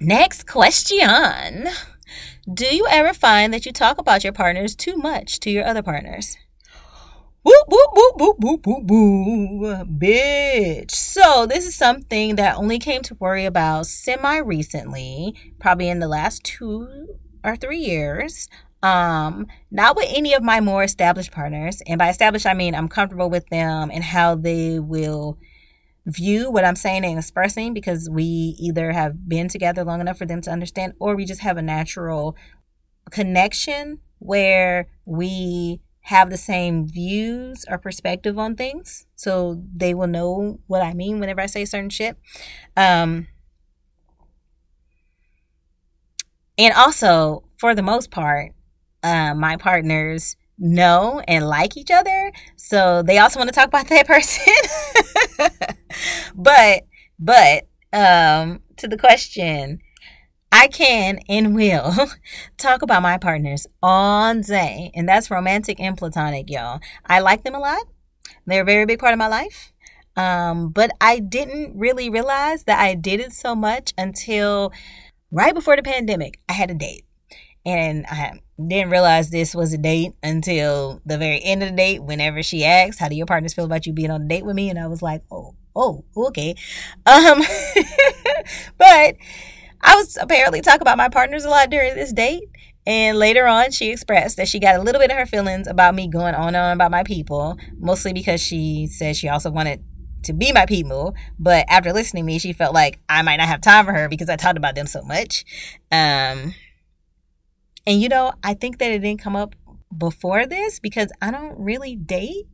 Next 0.00 0.46
question 0.46 1.68
Do 2.50 2.74
you 2.74 2.86
ever 2.90 3.14
find 3.14 3.54
that 3.54 3.66
you 3.66 3.72
talk 3.72 3.98
about 3.98 4.24
your 4.24 4.32
partners 4.32 4.74
too 4.74 4.96
much 4.96 5.38
to 5.40 5.50
your 5.50 5.64
other 5.64 5.82
partners? 5.82 6.36
Whoop, 7.44 7.66
whoop, 7.68 7.90
whoop, 7.92 8.14
whoop, 8.18 8.36
whoop, 8.40 8.66
whoop, 8.66 8.82
whoop, 8.84 9.88
bitch. 9.88 10.90
So, 10.90 11.46
this 11.46 11.64
is 11.64 11.76
something 11.76 12.34
that 12.36 12.56
only 12.56 12.80
came 12.80 13.02
to 13.02 13.14
worry 13.14 13.44
about 13.44 13.86
semi 13.86 14.38
recently, 14.38 15.34
probably 15.60 15.88
in 15.88 16.00
the 16.00 16.08
last 16.08 16.42
two 16.42 17.06
or 17.44 17.54
three 17.54 17.78
years. 17.78 18.48
Um, 18.82 19.46
not 19.70 19.94
with 19.94 20.06
any 20.08 20.34
of 20.34 20.42
my 20.42 20.60
more 20.60 20.82
established 20.82 21.30
partners. 21.30 21.80
And 21.86 21.96
by 21.96 22.08
established, 22.08 22.46
I 22.46 22.54
mean 22.54 22.74
I'm 22.74 22.88
comfortable 22.88 23.30
with 23.30 23.46
them 23.50 23.92
and 23.92 24.02
how 24.02 24.34
they 24.34 24.80
will 24.80 25.38
view 26.06 26.50
what 26.50 26.64
I'm 26.64 26.76
saying 26.76 27.04
and 27.04 27.18
expressing 27.18 27.74
because 27.74 28.10
we 28.10 28.56
either 28.58 28.92
have 28.92 29.28
been 29.28 29.48
together 29.48 29.84
long 29.84 30.00
enough 30.00 30.18
for 30.18 30.26
them 30.26 30.40
to 30.42 30.50
understand 30.50 30.94
or 30.98 31.14
we 31.14 31.24
just 31.24 31.42
have 31.42 31.56
a 31.56 31.62
natural 31.62 32.36
connection 33.10 34.00
where 34.18 34.88
we 35.04 35.80
have 36.02 36.30
the 36.30 36.36
same 36.36 36.86
views 36.86 37.64
or 37.68 37.78
perspective 37.78 38.38
on 38.38 38.56
things. 38.56 39.06
So 39.14 39.62
they 39.74 39.94
will 39.94 40.08
know 40.08 40.58
what 40.66 40.82
I 40.82 40.94
mean 40.94 41.20
whenever 41.20 41.40
I 41.40 41.46
say 41.46 41.64
certain 41.64 41.90
shit. 41.90 42.16
Um, 42.76 43.28
and 46.58 46.74
also, 46.74 47.44
for 47.56 47.74
the 47.74 47.82
most 47.82 48.10
part, 48.10 48.52
uh, 49.02 49.34
my 49.34 49.56
partners 49.56 50.36
know 50.62 51.22
and 51.28 51.46
like 51.46 51.76
each 51.76 51.90
other. 51.90 52.32
So 52.56 53.02
they 53.02 53.18
also 53.18 53.38
want 53.38 53.48
to 53.48 53.54
talk 53.54 53.68
about 53.68 53.88
that 53.88 54.06
person. 54.06 54.54
but, 56.34 56.86
but, 57.18 57.66
um, 57.92 58.60
to 58.78 58.88
the 58.88 58.96
question, 58.96 59.80
I 60.50 60.68
can 60.68 61.20
and 61.28 61.54
will 61.54 61.94
talk 62.58 62.82
about 62.82 63.02
my 63.02 63.18
partners 63.18 63.66
all 63.82 64.34
day, 64.40 64.90
and 64.94 65.08
that's 65.08 65.30
romantic 65.30 65.80
and 65.80 65.96
platonic, 65.96 66.50
y'all. 66.50 66.80
I 67.06 67.20
like 67.20 67.42
them 67.42 67.54
a 67.54 67.58
lot. 67.58 67.84
They're 68.46 68.62
a 68.62 68.66
very 68.66 68.86
big 68.86 68.98
part 68.98 69.12
of 69.12 69.18
my 69.18 69.28
life. 69.28 69.72
Um, 70.16 70.68
but 70.68 70.90
I 71.00 71.20
didn't 71.20 71.78
really 71.78 72.10
realize 72.10 72.64
that 72.64 72.78
I 72.78 72.94
did 72.94 73.20
it 73.20 73.32
so 73.32 73.54
much 73.54 73.94
until 73.96 74.72
right 75.30 75.54
before 75.54 75.76
the 75.76 75.82
pandemic. 75.82 76.38
I 76.48 76.52
had 76.52 76.70
a 76.70 76.74
date, 76.74 77.04
and 77.64 78.06
I 78.06 78.40
didn't 78.64 78.90
realize 78.90 79.30
this 79.30 79.54
was 79.54 79.72
a 79.72 79.78
date 79.78 80.12
until 80.22 81.00
the 81.06 81.18
very 81.18 81.42
end 81.42 81.62
of 81.62 81.70
the 81.70 81.76
date. 81.76 82.02
Whenever 82.02 82.42
she 82.42 82.64
asked, 82.64 82.98
"How 82.98 83.08
do 83.08 83.14
your 83.14 83.26
partners 83.26 83.54
feel 83.54 83.64
about 83.64 83.86
you 83.86 83.92
being 83.92 84.10
on 84.10 84.22
a 84.22 84.28
date 84.28 84.44
with 84.44 84.56
me?" 84.56 84.70
and 84.70 84.78
I 84.78 84.86
was 84.86 85.02
like, 85.02 85.22
"Oh, 85.30 85.54
oh, 85.76 86.04
okay." 86.16 86.54
Um, 87.06 87.42
but 88.78 89.16
I 89.80 89.96
was 89.96 90.16
apparently 90.20 90.60
talking 90.60 90.82
about 90.82 90.98
my 90.98 91.08
partners 91.08 91.44
a 91.44 91.50
lot 91.50 91.70
during 91.70 91.94
this 91.94 92.12
date. 92.12 92.44
And 92.84 93.16
later 93.16 93.46
on, 93.46 93.70
she 93.70 93.90
expressed 93.90 94.36
that 94.38 94.48
she 94.48 94.58
got 94.58 94.76
a 94.76 94.82
little 94.82 95.00
bit 95.00 95.10
of 95.10 95.16
her 95.16 95.26
feelings 95.26 95.68
about 95.68 95.94
me 95.94 96.08
going 96.08 96.34
on 96.34 96.48
and 96.48 96.56
on 96.56 96.72
about 96.72 96.90
my 96.90 97.04
people, 97.04 97.56
mostly 97.78 98.12
because 98.12 98.40
she 98.40 98.88
said 98.88 99.16
she 99.16 99.28
also 99.28 99.50
wanted 99.50 99.84
to 100.24 100.32
be 100.32 100.52
my 100.52 100.66
people. 100.66 101.14
But 101.38 101.64
after 101.68 101.92
listening 101.92 102.24
to 102.24 102.26
me, 102.26 102.38
she 102.38 102.52
felt 102.52 102.74
like 102.74 102.98
I 103.08 103.22
might 103.22 103.36
not 103.36 103.48
have 103.48 103.60
time 103.60 103.84
for 103.84 103.92
her 103.92 104.08
because 104.08 104.28
I 104.28 104.36
talked 104.36 104.56
about 104.56 104.74
them 104.74 104.86
so 104.86 105.02
much. 105.02 105.44
Um, 105.92 106.54
and 107.86 108.00
you 108.00 108.08
know, 108.08 108.32
I 108.42 108.54
think 108.54 108.78
that 108.78 108.90
it 108.90 109.00
didn't 109.00 109.20
come 109.20 109.36
up 109.36 109.54
before 109.96 110.46
this 110.46 110.78
because 110.80 111.10
I 111.20 111.30
don't 111.30 111.58
really 111.58 111.96
date 111.96 112.46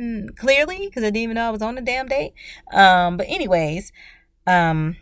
mm, 0.00 0.34
clearly 0.36 0.86
because 0.86 1.02
I 1.02 1.06
didn't 1.06 1.22
even 1.22 1.34
know 1.34 1.48
I 1.48 1.50
was 1.50 1.62
on 1.62 1.78
a 1.78 1.82
damn 1.82 2.06
date. 2.06 2.32
Um, 2.72 3.16
but 3.16 3.26
anyways, 3.28 3.92
um, 4.46 4.96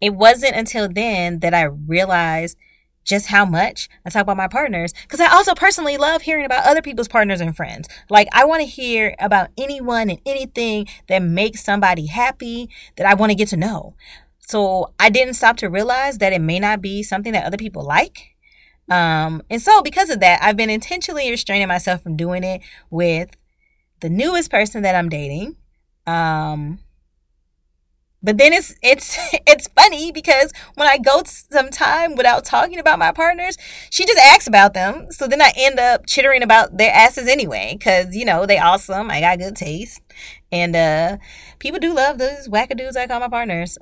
it 0.00 0.14
wasn't 0.14 0.56
until 0.56 0.88
then 0.88 1.40
that 1.40 1.54
I 1.54 1.62
realized 1.62 2.56
just 3.04 3.28
how 3.28 3.44
much 3.44 3.88
I 4.04 4.10
talk 4.10 4.22
about 4.22 4.36
my 4.36 4.48
partners 4.48 4.92
because 5.02 5.20
I 5.20 5.26
also 5.26 5.54
personally 5.54 5.96
love 5.96 6.22
hearing 6.22 6.44
about 6.44 6.64
other 6.66 6.82
people's 6.82 7.08
partners 7.08 7.40
and 7.40 7.56
friends. 7.56 7.88
Like, 8.08 8.28
I 8.32 8.44
want 8.44 8.60
to 8.60 8.66
hear 8.66 9.16
about 9.18 9.48
anyone 9.58 10.08
and 10.08 10.20
anything 10.24 10.86
that 11.08 11.20
makes 11.22 11.64
somebody 11.64 12.06
happy 12.06 12.68
that 12.96 13.06
I 13.06 13.14
want 13.14 13.30
to 13.30 13.36
get 13.36 13.48
to 13.48 13.56
know. 13.56 13.94
So, 14.38 14.92
I 15.00 15.08
didn't 15.08 15.34
stop 15.34 15.56
to 15.58 15.68
realize 15.68 16.18
that 16.18 16.32
it 16.32 16.40
may 16.40 16.58
not 16.58 16.80
be 16.80 17.02
something 17.02 17.32
that 17.32 17.44
other 17.44 17.56
people 17.56 17.84
like. 17.84 18.31
Um, 18.90 19.42
and 19.48 19.62
so, 19.62 19.82
because 19.82 20.10
of 20.10 20.20
that, 20.20 20.40
I've 20.42 20.56
been 20.56 20.70
intentionally 20.70 21.30
restraining 21.30 21.68
myself 21.68 22.02
from 22.02 22.16
doing 22.16 22.44
it 22.44 22.62
with 22.90 23.30
the 24.00 24.10
newest 24.10 24.50
person 24.50 24.82
that 24.82 24.94
I'm 24.94 25.08
dating. 25.08 25.56
Um, 26.06 26.80
but 28.22 28.38
then 28.38 28.52
it's 28.52 28.74
it's 28.82 29.18
it's 29.46 29.68
funny 29.68 30.12
because 30.12 30.52
when 30.74 30.88
I 30.88 30.98
go 30.98 31.22
some 31.24 31.70
time 31.70 32.14
without 32.14 32.44
talking 32.44 32.78
about 32.78 32.98
my 32.98 33.12
partners, 33.12 33.56
she 33.90 34.04
just 34.04 34.18
asks 34.18 34.46
about 34.46 34.74
them. 34.74 35.06
So 35.10 35.26
then 35.26 35.42
I 35.42 35.52
end 35.56 35.78
up 35.78 36.06
chittering 36.06 36.42
about 36.42 36.76
their 36.78 36.92
asses 36.92 37.28
anyway, 37.28 37.76
because 37.78 38.14
you 38.14 38.24
know 38.24 38.46
they 38.46 38.58
awesome. 38.58 39.10
I 39.10 39.20
got 39.20 39.38
good 39.38 39.56
taste, 39.56 40.00
and 40.50 40.76
uh, 40.76 41.16
people 41.58 41.80
do 41.80 41.94
love 41.94 42.18
those 42.18 42.48
wackadoos 42.48 42.96
I 42.96 43.06
call 43.06 43.20
my 43.20 43.28
partners. 43.28 43.78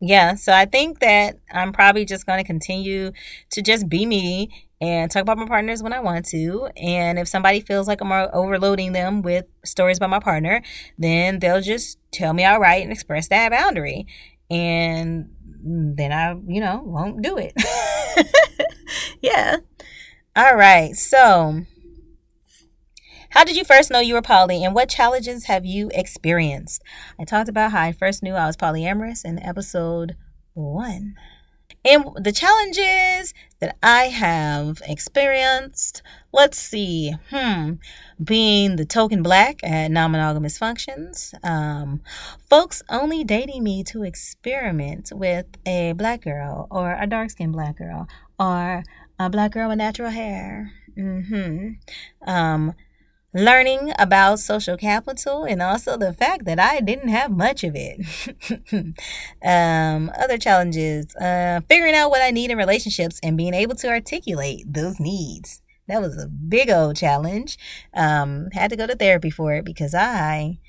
Yeah, 0.00 0.34
so 0.34 0.52
I 0.52 0.66
think 0.66 0.98
that 1.00 1.38
I'm 1.50 1.72
probably 1.72 2.04
just 2.04 2.26
going 2.26 2.38
to 2.38 2.46
continue 2.46 3.12
to 3.50 3.62
just 3.62 3.88
be 3.88 4.04
me 4.04 4.50
and 4.80 5.10
talk 5.10 5.22
about 5.22 5.38
my 5.38 5.46
partners 5.46 5.82
when 5.82 5.92
I 5.94 6.00
want 6.00 6.26
to. 6.26 6.68
And 6.76 7.18
if 7.18 7.26
somebody 7.28 7.60
feels 7.60 7.88
like 7.88 8.02
I'm 8.02 8.12
overloading 8.12 8.92
them 8.92 9.22
with 9.22 9.46
stories 9.64 9.96
about 9.96 10.10
my 10.10 10.18
partner, 10.18 10.62
then 10.98 11.38
they'll 11.38 11.62
just 11.62 11.98
tell 12.12 12.34
me 12.34 12.44
outright 12.44 12.82
and 12.82 12.92
express 12.92 13.28
that 13.28 13.50
boundary. 13.50 14.06
And 14.50 15.30
then 15.62 16.12
I, 16.12 16.32
you 16.46 16.60
know, 16.60 16.82
won't 16.84 17.22
do 17.22 17.38
it. 17.38 17.54
yeah. 19.22 19.56
All 20.36 20.56
right. 20.56 20.94
So, 20.96 21.64
how 23.34 23.42
did 23.42 23.56
you 23.56 23.64
first 23.64 23.90
know 23.90 23.98
you 23.98 24.14
were 24.14 24.22
poly 24.22 24.64
and 24.64 24.76
what 24.76 24.88
challenges 24.88 25.46
have 25.46 25.66
you 25.66 25.90
experienced? 25.92 26.82
I 27.18 27.24
talked 27.24 27.48
about 27.48 27.72
how 27.72 27.82
I 27.82 27.90
first 27.90 28.22
knew 28.22 28.34
I 28.34 28.46
was 28.46 28.56
polyamorous 28.56 29.24
in 29.24 29.40
episode 29.40 30.16
one. 30.54 31.16
And 31.84 32.04
the 32.14 32.30
challenges 32.30 33.34
that 33.58 33.76
I 33.82 34.04
have 34.04 34.80
experienced, 34.86 36.00
let's 36.32 36.58
see, 36.58 37.16
hmm, 37.30 37.72
being 38.22 38.76
the 38.76 38.86
token 38.86 39.24
black 39.24 39.58
at 39.64 39.90
non 39.90 40.12
monogamous 40.12 40.56
functions, 40.56 41.34
um, 41.42 42.02
folks 42.48 42.84
only 42.88 43.24
dating 43.24 43.64
me 43.64 43.82
to 43.84 44.04
experiment 44.04 45.10
with 45.12 45.46
a 45.66 45.92
black 45.94 46.22
girl 46.22 46.68
or 46.70 46.96
a 47.00 47.06
dark 47.08 47.30
skinned 47.30 47.52
black 47.52 47.78
girl 47.78 48.06
or 48.38 48.84
a 49.18 49.28
black 49.28 49.50
girl 49.50 49.70
with 49.70 49.78
natural 49.78 50.10
hair. 50.10 50.72
Mm-hmm. 50.96 51.72
Um, 52.28 52.74
learning 53.34 53.92
about 53.98 54.38
social 54.38 54.76
capital 54.76 55.44
and 55.44 55.60
also 55.60 55.96
the 55.96 56.12
fact 56.12 56.44
that 56.44 56.60
I 56.60 56.80
didn't 56.80 57.08
have 57.08 57.32
much 57.32 57.64
of 57.64 57.74
it. 57.74 58.00
um, 59.44 60.10
other 60.16 60.38
challenges, 60.38 61.14
uh, 61.16 61.60
figuring 61.68 61.94
out 61.94 62.10
what 62.10 62.22
I 62.22 62.30
need 62.30 62.50
in 62.50 62.56
relationships 62.56 63.18
and 63.22 63.36
being 63.36 63.52
able 63.52 63.74
to 63.76 63.88
articulate 63.88 64.72
those 64.72 65.00
needs. 65.00 65.60
That 65.88 66.00
was 66.00 66.16
a 66.16 66.28
big 66.28 66.70
old 66.70 66.96
challenge. 66.96 67.58
Um, 67.92 68.48
had 68.52 68.70
to 68.70 68.76
go 68.76 68.86
to 68.86 68.94
therapy 68.94 69.30
for 69.30 69.52
it 69.54 69.64
because 69.64 69.94
I 69.94 70.60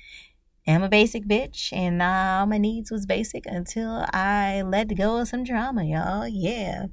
am 0.66 0.82
a 0.82 0.88
basic 0.88 1.24
bitch 1.24 1.72
and 1.72 2.02
all 2.02 2.46
my 2.46 2.58
needs 2.58 2.90
was 2.90 3.06
basic 3.06 3.46
until 3.46 4.04
I 4.12 4.62
let 4.62 4.94
go 4.96 5.18
of 5.18 5.28
some 5.28 5.44
drama, 5.44 5.84
y'all. 5.84 6.26
Yeah. 6.26 6.86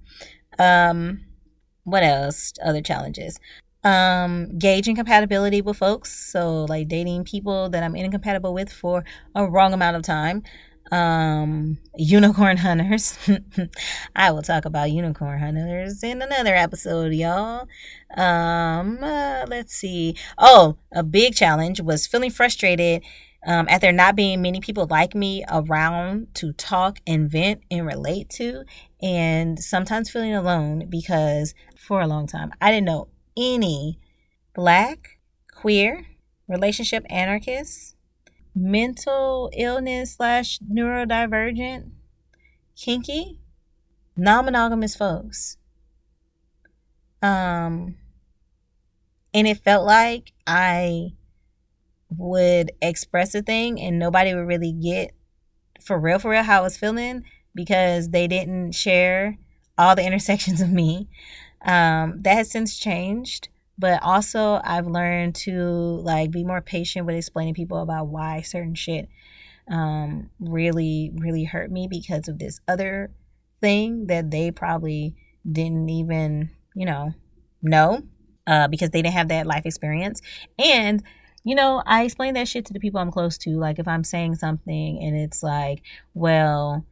Um, 0.59 1.25
what 1.83 2.03
else? 2.03 2.53
Other 2.63 2.81
challenges 2.81 3.39
um 3.83 4.57
gauging 4.57 4.95
compatibility 4.95 5.61
with 5.61 5.77
folks. 5.77 6.11
So 6.31 6.65
like 6.65 6.87
dating 6.87 7.25
people 7.25 7.69
that 7.69 7.83
i'm 7.83 7.95
incompatible 7.95 8.53
with 8.53 8.71
for 8.71 9.03
a 9.35 9.45
wrong 9.49 9.73
amount 9.73 9.97
of 9.97 10.03
time. 10.03 10.43
Um 10.91 11.77
unicorn 11.95 12.57
hunters. 12.57 13.17
I 14.15 14.31
will 14.31 14.41
talk 14.41 14.65
about 14.65 14.91
unicorn 14.91 15.39
hunters 15.39 16.03
in 16.03 16.21
another 16.21 16.55
episode 16.55 17.13
y'all. 17.13 17.67
Um 18.15 18.99
uh, 19.03 19.45
let's 19.47 19.73
see. 19.75 20.15
Oh 20.37 20.77
a 20.91 21.03
big 21.03 21.35
challenge 21.35 21.81
was 21.81 22.07
feeling 22.07 22.31
frustrated 22.31 23.03
um, 23.45 23.67
at 23.69 23.81
there 23.81 23.91
not 23.91 24.15
being 24.15 24.41
many 24.41 24.59
people 24.59 24.87
like 24.89 25.15
me 25.15 25.43
around 25.51 26.33
to 26.35 26.53
talk 26.53 26.99
and 27.05 27.29
vent 27.29 27.61
and 27.69 27.85
relate 27.85 28.29
to 28.29 28.63
and 29.01 29.59
sometimes 29.59 30.09
feeling 30.09 30.33
alone 30.33 30.87
because 30.89 31.53
for 31.77 31.99
a 32.01 32.07
long 32.07 32.25
time 32.25 32.51
i 32.61 32.71
didn't 32.71 32.85
know 32.85 33.07
any 33.37 33.99
black, 34.53 35.19
queer, 35.53 36.05
relationship 36.47 37.05
anarchists, 37.09 37.95
mental 38.55 39.49
illness 39.55 40.13
slash 40.13 40.59
neurodivergent, 40.59 41.91
kinky, 42.75 43.39
non 44.15 44.45
monogamous 44.45 44.95
folks. 44.95 45.57
Um, 47.21 47.95
and 49.33 49.47
it 49.47 49.57
felt 49.57 49.85
like 49.85 50.33
I 50.45 51.13
would 52.17 52.71
express 52.81 53.33
a 53.33 53.41
thing 53.41 53.81
and 53.81 53.97
nobody 53.97 54.33
would 54.35 54.47
really 54.47 54.71
get 54.71 55.11
for 55.81 55.99
real, 55.99 56.19
for 56.19 56.29
real 56.31 56.43
how 56.43 56.59
I 56.59 56.63
was 56.63 56.77
feeling 56.77 57.23
because 57.55 58.09
they 58.09 58.27
didn't 58.27 58.73
share 58.73 59.37
all 59.77 59.95
the 59.95 60.05
intersections 60.05 60.61
of 60.61 60.71
me. 60.71 61.09
Um, 61.63 62.21
that 62.21 62.35
has 62.35 62.51
since 62.51 62.77
changed, 62.77 63.49
but 63.77 64.01
also 64.03 64.59
I've 64.63 64.87
learned 64.87 65.35
to 65.35 65.61
like 66.03 66.31
be 66.31 66.43
more 66.43 66.61
patient 66.61 67.05
with 67.05 67.15
explaining 67.15 67.53
people 67.53 67.81
about 67.81 68.07
why 68.07 68.41
certain 68.41 68.75
shit 68.75 69.09
um, 69.69 70.29
really, 70.39 71.11
really 71.15 71.45
hurt 71.45 71.71
me 71.71 71.87
because 71.89 72.27
of 72.27 72.39
this 72.39 72.59
other 72.67 73.11
thing 73.61 74.07
that 74.07 74.29
they 74.29 74.51
probably 74.51 75.15
didn't 75.49 75.89
even, 75.89 76.49
you 76.75 76.85
know, 76.85 77.13
know 77.61 78.03
uh, 78.45 78.67
because 78.67 78.89
they 78.89 79.01
didn't 79.01 79.15
have 79.15 79.29
that 79.29 79.47
life 79.47 79.65
experience. 79.65 80.21
And 80.59 81.01
you 81.45 81.55
know, 81.55 81.83
I 81.85 82.03
explain 82.03 82.35
that 82.35 82.47
shit 82.47 82.65
to 82.67 82.73
the 82.73 82.79
people 82.79 82.99
I'm 83.01 83.11
close 83.11 83.37
to. 83.39 83.51
Like 83.51 83.77
if 83.79 83.87
I'm 83.87 84.03
saying 84.03 84.35
something 84.35 85.01
and 85.01 85.15
it's 85.15 85.43
like, 85.43 85.81
well, 86.13 86.85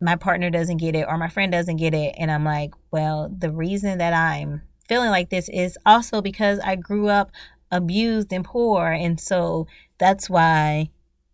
my 0.00 0.16
partner 0.16 0.50
doesn't 0.50 0.78
get 0.78 0.94
it 0.94 1.06
or 1.08 1.18
my 1.18 1.28
friend 1.28 1.52
doesn't 1.52 1.76
get 1.76 1.94
it. 1.94 2.14
And 2.18 2.30
I'm 2.30 2.44
like, 2.44 2.72
well, 2.90 3.34
the 3.36 3.50
reason 3.50 3.98
that 3.98 4.12
I'm 4.12 4.62
feeling 4.88 5.10
like 5.10 5.30
this 5.30 5.48
is 5.48 5.78
also 5.84 6.22
because 6.22 6.58
I 6.60 6.76
grew 6.76 7.08
up 7.08 7.30
abused 7.70 8.32
and 8.32 8.44
poor. 8.44 8.90
And 8.90 9.20
so 9.20 9.66
that's 9.98 10.30
why 10.30 10.90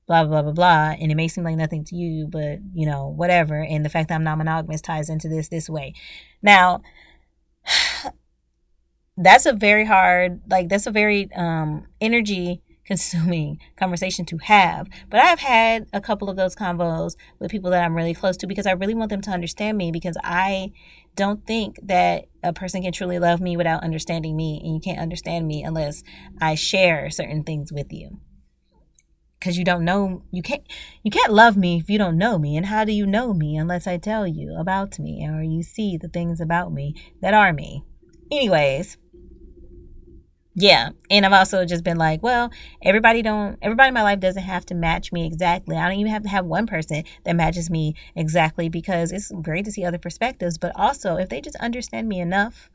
blah, 0.07 0.25
blah, 0.25 0.43
blah, 0.43 0.53
blah. 0.53 0.95
And 1.01 1.11
it 1.11 1.15
may 1.15 1.29
seem 1.29 1.45
like 1.45 1.57
nothing 1.57 1.85
to 1.85 1.97
you, 1.97 2.27
but 2.27 2.59
you 2.75 2.87
know, 2.87 3.09
whatever. 3.09 3.63
And 3.63 3.85
the 3.85 3.89
fact 3.89 4.09
that 4.09 4.15
I'm 4.15 4.25
not 4.25 4.39
monogamous 4.39 4.81
ties 4.81 5.09
into 5.09 5.29
this 5.29 5.49
this 5.49 5.69
way. 5.69 5.95
Now, 6.43 6.83
that's 9.17 9.47
a 9.47 9.53
very 9.53 9.85
hard, 9.85 10.43
like, 10.51 10.69
that's 10.69 10.87
a 10.87 10.91
very 10.91 11.31
um, 11.35 11.87
energy 12.01 12.63
consuming 12.87 13.59
conversation 13.77 14.25
to 14.27 14.39
have. 14.39 14.89
But 15.11 15.21
I've 15.21 15.41
had 15.41 15.87
a 15.93 16.01
couple 16.01 16.31
of 16.31 16.37
those 16.37 16.55
convos 16.55 17.17
with 17.39 17.51
people 17.51 17.71
that 17.71 17.85
I'm 17.85 17.97
really 17.97 18.15
close 18.15 18.37
to 18.39 18.47
because 18.47 18.67
I 18.67 18.73
really 18.73 18.95
want 18.95 19.11
them 19.11 19.21
to 19.23 19.31
understand 19.31 19.77
me 19.77 19.91
because 19.91 20.17
I 20.23 20.73
don't 21.17 21.47
think 21.47 21.79
that 21.83 22.27
a 22.43 22.53
person 22.53 22.83
can 22.83 22.93
truly 22.93 23.19
love 23.19 23.41
me 23.41 23.57
without 23.57 23.83
understanding 23.83 24.37
me 24.37 24.61
and 24.63 24.75
you 24.75 24.81
can't 24.81 25.01
understand 25.01 25.47
me 25.47 25.65
unless 25.65 26.03
I 26.41 26.55
share 26.55 27.11
certain 27.11 27.43
things 27.43 27.73
with 27.73 27.93
you. 27.93 28.21
Cuz 29.41 29.59
you 29.59 29.65
don't 29.65 29.85
know 29.85 30.23
you 30.31 30.43
can't 30.43 30.63
you 31.03 31.11
can't 31.11 31.33
love 31.33 31.57
me 31.57 31.79
if 31.79 31.91
you 31.91 31.99
don't 31.99 32.17
know 32.17 32.39
me 32.39 32.57
and 32.57 32.67
how 32.67 32.85
do 32.85 32.93
you 32.93 33.07
know 33.07 33.35
me 33.35 33.57
unless 33.57 33.87
I 33.87 33.99
tell 33.99 34.27
you 34.27 34.57
about 34.59 34.99
me 34.99 35.27
or 35.27 35.43
you 35.43 35.63
see 35.63 35.97
the 35.97 36.09
things 36.09 36.41
about 36.41 36.73
me 36.73 36.95
that 37.21 37.35
are 37.35 37.53
me. 37.53 37.85
Anyways, 38.31 38.97
yeah 40.59 40.89
and 41.11 41.27
i've 41.27 41.33
also 41.35 41.67
just 41.67 41.85
been 41.85 41.99
like 41.99 42.23
well 42.23 42.51
everybody 42.83 43.21
don't 43.21 43.59
everybody 43.61 43.89
in 43.89 43.95
my 43.95 44.03
life 44.03 44.19
doesn't 44.19 44.43
have 44.43 44.65
to 44.65 44.75
match 44.75 45.13
me 45.13 45.27
exactly. 45.27 45.77
I 45.77 45.89
don't 45.89 45.99
even 45.99 46.11
have 46.13 46.23
to 46.23 46.31
have 46.31 46.47
one 46.47 46.67
person 46.67 47.05
that 47.25 47.37
matches 47.37 47.69
me 47.71 47.95
exactly 48.17 48.71
because 48.71 49.13
it's 49.13 49.31
great 49.43 49.67
to 49.67 49.71
see 49.73 49.85
other 49.85 49.99
perspectives 49.99 50.57
but 50.57 50.73
also 50.75 51.17
if 51.17 51.29
they 51.29 51.43
just 51.43 51.57
understand 51.57 52.09
me 52.09 52.21
enough 52.21 52.71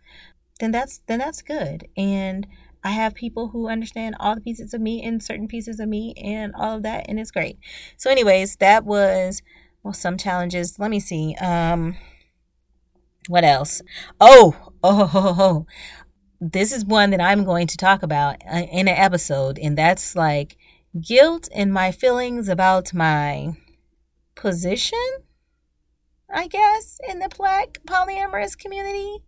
then 0.59 0.71
that's 0.71 1.01
then 1.07 1.19
that's 1.19 1.41
good. 1.41 1.87
And 1.97 2.45
i 2.83 2.91
have 2.91 3.13
people 3.15 3.49
who 3.49 3.67
understand 3.67 4.15
all 4.19 4.35
the 4.35 4.41
pieces 4.41 4.73
of 4.73 4.81
me 4.81 5.03
and 5.03 5.21
certain 5.21 5.47
pieces 5.47 5.79
of 5.79 5.89
me 5.89 6.13
and 6.17 6.53
all 6.55 6.77
of 6.77 6.83
that 6.83 7.05
and 7.09 7.19
it's 7.19 7.31
great. 7.31 7.57
So 7.97 8.11
anyways 8.11 8.57
that 8.57 8.85
was 8.85 9.41
well 9.83 9.93
some 9.93 10.17
challenges. 10.17 10.77
Let 10.77 10.91
me 10.91 10.99
see 10.99 11.35
um 11.41 11.97
what 13.27 13.43
else? 13.43 13.81
Oh 14.19 14.55
oh, 14.83 15.11
oh, 15.13 15.35
oh 15.39 15.65
this 16.41 16.71
is 16.71 16.83
one 16.83 17.11
that 17.11 17.21
I'm 17.21 17.43
going 17.43 17.67
to 17.67 17.77
talk 17.77 18.01
about 18.01 18.37
uh, 18.51 18.63
in 18.71 18.87
an 18.87 18.97
episode, 18.97 19.59
and 19.59 19.77
that's 19.77 20.15
like 20.15 20.57
guilt 20.99 21.47
and 21.53 21.71
my 21.71 21.91
feelings 21.91 22.49
about 22.49 22.95
my 22.95 23.53
position, 24.33 24.97
I 26.33 26.47
guess, 26.47 26.99
in 27.07 27.19
the 27.19 27.29
black 27.29 27.77
polyamorous 27.85 28.57
community. 28.57 29.19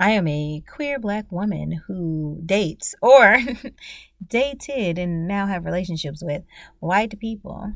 I 0.00 0.12
am 0.12 0.26
a 0.26 0.64
queer 0.66 0.98
black 0.98 1.30
woman 1.30 1.82
who 1.86 2.40
dates 2.46 2.94
or 3.02 3.36
dated 4.26 4.98
and 4.98 5.28
now 5.28 5.46
have 5.46 5.66
relationships 5.66 6.22
with 6.24 6.42
white 6.78 7.20
people. 7.20 7.74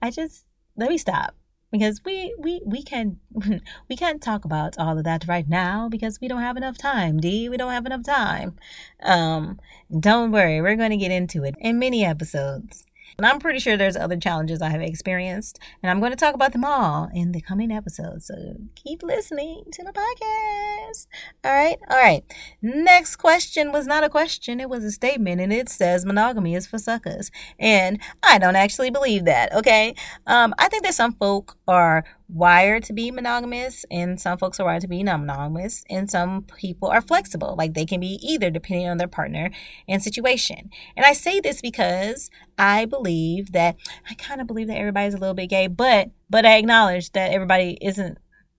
I 0.00 0.12
just, 0.12 0.44
let 0.76 0.90
me 0.90 0.98
stop 0.98 1.34
because 1.74 2.04
we 2.04 2.32
we 2.38 2.60
we 2.64 2.84
can 2.84 3.18
we 3.88 3.96
can't 3.96 4.22
talk 4.22 4.44
about 4.44 4.78
all 4.78 4.96
of 4.96 5.02
that 5.02 5.26
right 5.26 5.48
now 5.48 5.88
because 5.88 6.20
we 6.20 6.28
don't 6.28 6.40
have 6.40 6.56
enough 6.56 6.78
time 6.78 7.18
Dee. 7.18 7.48
We 7.48 7.56
don't 7.56 7.72
have 7.72 7.84
enough 7.84 8.04
time. 8.04 8.56
Um 9.02 9.58
don't 9.90 10.30
worry. 10.30 10.60
We're 10.60 10.76
going 10.76 10.92
to 10.92 10.96
get 10.96 11.10
into 11.10 11.42
it 11.42 11.56
in 11.58 11.80
many 11.80 12.04
episodes 12.04 12.86
and 13.16 13.26
I'm 13.26 13.38
pretty 13.38 13.58
sure 13.58 13.76
there's 13.76 13.96
other 13.96 14.16
challenges 14.16 14.62
I 14.62 14.70
have 14.70 14.80
experienced, 14.80 15.58
and 15.82 15.90
I'm 15.90 16.00
going 16.00 16.12
to 16.12 16.16
talk 16.16 16.34
about 16.34 16.52
them 16.52 16.64
all 16.64 17.08
in 17.14 17.32
the 17.32 17.40
coming 17.40 17.70
episodes. 17.70 18.26
So 18.26 18.34
keep 18.74 19.02
listening 19.02 19.64
to 19.72 19.82
the 19.82 19.92
podcast. 19.92 21.06
All 21.44 21.52
right, 21.52 21.78
all 21.90 21.96
right. 21.96 22.24
Next 22.62 23.16
question 23.16 23.72
was 23.72 23.86
not 23.86 24.04
a 24.04 24.08
question, 24.08 24.60
it 24.60 24.68
was 24.68 24.84
a 24.84 24.90
statement, 24.92 25.40
and 25.40 25.52
it 25.52 25.68
says 25.68 26.04
monogamy 26.04 26.54
is 26.54 26.66
for 26.66 26.78
suckers. 26.78 27.30
And 27.58 28.00
I 28.22 28.38
don't 28.38 28.56
actually 28.56 28.90
believe 28.90 29.24
that, 29.24 29.52
okay? 29.54 29.94
Um, 30.26 30.54
I 30.58 30.68
think 30.68 30.84
that 30.84 30.94
some 30.94 31.12
folk 31.12 31.56
are 31.68 32.04
wired 32.34 32.82
to 32.84 32.92
be 32.92 33.10
monogamous 33.10 33.86
and 33.90 34.20
some 34.20 34.36
folks 34.36 34.60
are 34.60 34.66
wired 34.66 34.82
to 34.82 34.88
be 34.88 35.02
non-monogamous 35.02 35.84
and 35.88 36.10
some 36.10 36.42
people 36.42 36.88
are 36.88 37.00
flexible. 37.00 37.54
Like 37.56 37.74
they 37.74 37.86
can 37.86 38.00
be 38.00 38.18
either 38.22 38.50
depending 38.50 38.88
on 38.88 38.98
their 38.98 39.08
partner 39.08 39.50
and 39.88 40.02
situation. 40.02 40.70
And 40.96 41.06
i 41.06 41.12
say 41.12 41.40
this 41.40 41.60
because 41.60 42.30
i 42.58 42.84
believe 42.84 43.52
that 43.52 43.76
i 44.10 44.14
kind 44.14 44.40
of 44.40 44.46
believe 44.46 44.68
that 44.68 44.78
everybody's 44.78 45.14
a 45.14 45.18
little 45.18 45.34
bit 45.34 45.48
gay 45.48 45.66
but 45.66 46.10
but 46.30 46.46
i 46.46 46.56
acknowledge 46.56 47.10
that 47.12 47.32
everybody 47.32 47.76
isn't 47.80 48.18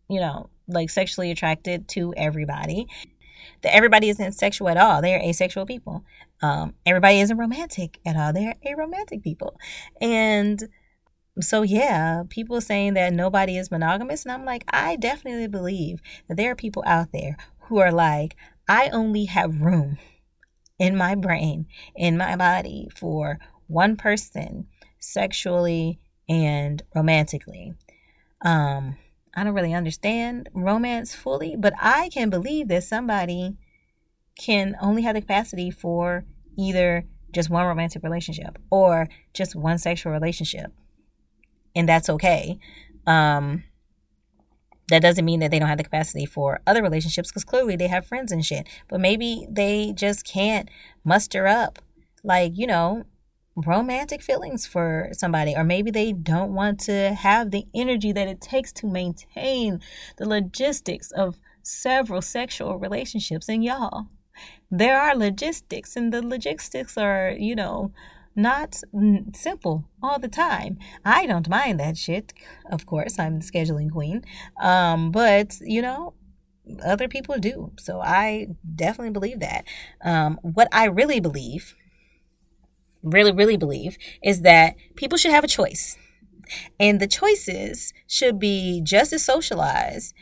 you 0.10 0.20
know 0.20 0.50
like 0.68 0.90
sexually 0.90 1.32
attracted 1.32 1.88
to 1.90 2.14
everybody. 2.16 2.88
That 3.62 3.76
everybody 3.76 4.10
isn't 4.10 4.34
sexual 4.34 4.70
at 4.70 4.78
all. 4.78 5.02
They're 5.02 5.22
asexual 5.22 5.66
people. 5.66 6.04
Um, 6.42 6.74
everybody 6.86 7.20
isn't 7.22 7.38
romantic 7.38 8.00
at 8.06 8.16
all. 8.16 8.34
They're 8.34 8.56
aromantic 8.66 9.24
people. 9.24 9.60
And 10.02 10.62
so 11.42 11.64
yeah, 11.64 12.24
people 12.30 12.62
saying 12.62 12.94
that 12.94 13.14
nobody 13.14 13.58
is 13.58 13.72
monogamous, 13.72 14.24
and 14.24 14.32
I'm 14.32 14.46
like, 14.46 14.64
I 14.70 14.96
definitely 14.96 15.48
believe 15.48 16.02
that 16.28 16.38
there 16.38 16.52
are 16.52 16.56
people 16.56 16.84
out 16.86 17.12
there 17.12 17.38
who 17.62 17.80
are 17.80 17.92
like, 17.92 18.36
I 18.68 18.90
only 18.90 19.26
have 19.26 19.62
room 19.62 19.98
in 20.80 20.96
my 20.96 21.16
brain, 21.16 21.68
in 21.96 22.18
my 22.18 22.36
body 22.36 22.88
for 22.96 23.40
one 23.68 23.96
person 23.98 24.68
sexually 25.00 26.00
and 26.30 26.82
romantically. 26.96 27.74
Um, 28.42 28.98
I 29.36 29.44
don't 29.44 29.54
really 29.54 29.74
understand 29.74 30.50
romance 30.54 31.14
fully, 31.14 31.56
but 31.58 31.74
I 31.80 32.10
can 32.10 32.30
believe 32.30 32.70
that 32.70 32.84
somebody 32.84 33.58
can 34.38 34.76
only 34.82 35.02
have 35.04 35.16
the 35.16 35.22
capacity 35.22 35.72
for 35.72 36.26
either 36.58 37.06
just 37.32 37.50
one 37.50 37.66
romantic 37.66 38.04
relationship 38.04 38.58
or 38.70 39.10
just 39.34 39.56
one 39.56 39.78
sexual 39.78 40.14
relationship 40.14 40.72
and 41.76 41.88
that's 41.88 42.10
okay. 42.10 42.60
Um, 43.06 43.64
that 44.90 45.02
doesn't 45.02 45.26
mean 45.26 45.40
that 45.40 45.52
they 45.52 45.60
don't 45.60 45.68
have 45.68 45.78
the 45.80 45.84
capacity 45.84 46.26
for 46.26 46.60
other 46.68 46.84
relationships 46.84 47.32
because 47.32 47.44
clearly 47.44 47.76
they 47.76 47.88
have 47.88 48.06
friends 48.06 48.32
and 48.32 48.46
shit. 48.46 48.68
But 48.88 49.02
maybe 49.02 49.48
they 49.50 49.94
just 49.96 50.26
can't 50.26 50.70
muster 51.04 51.48
up, 51.48 51.80
like, 52.24 52.52
you 52.56 52.68
know, 52.68 53.06
romantic 53.56 54.22
feelings 54.22 54.68
for 54.68 55.10
somebody. 55.14 55.56
Or 55.56 55.64
maybe 55.64 55.90
they 55.90 56.12
don't 56.12 56.54
want 56.54 56.80
to 56.82 57.14
have 57.14 57.52
the 57.52 57.66
energy 57.74 58.12
that 58.12 58.28
it 58.28 58.42
takes 58.42 58.72
to 58.74 58.88
maintain 58.88 59.82
the 60.18 60.28
logistics 60.28 61.12
of 61.12 61.40
several 61.64 62.22
sexual 62.22 62.78
relationships. 62.78 63.50
And 63.50 63.64
y'all, 63.64 64.06
there 64.70 65.00
are 65.00 65.16
logistics, 65.16 65.96
and 65.96 66.14
the 66.14 66.22
logistics 66.22 66.98
are, 66.98 67.32
you 67.32 67.56
know, 67.56 67.92
not 68.36 68.82
simple 69.34 69.86
all 70.04 70.20
the 70.20 70.28
time. 70.28 70.78
I 71.04 71.26
don't 71.26 71.50
mind 71.50 71.80
that 71.80 71.98
shit. 71.98 72.34
Of 72.70 72.86
course, 72.86 73.18
I'm 73.18 73.40
the 73.40 73.46
scheduling 73.46 73.92
queen. 73.92 74.24
Um, 74.62 75.12
but 75.12 75.58
you 75.62 75.82
know, 75.82 76.14
other 76.84 77.08
people 77.08 77.38
do. 77.38 77.72
So 77.80 78.02
I 78.02 78.48
definitely 78.76 79.12
believe 79.12 79.40
that. 79.40 79.66
Um, 80.04 80.40
what 80.42 80.68
I 80.72 80.86
really 80.86 81.20
believe, 81.20 81.76
really, 83.04 83.32
really 83.32 83.58
believe, 83.58 83.98
is 84.24 84.42
that 84.42 84.76
people 84.96 85.18
should 85.18 85.32
have 85.32 85.44
a 85.44 85.48
choice. 85.50 85.98
And 86.80 87.00
the 87.00 87.08
choices 87.08 87.94
should 88.08 88.40
be 88.40 88.82
just 88.84 89.14
as 89.14 89.24
socialized 89.24 90.14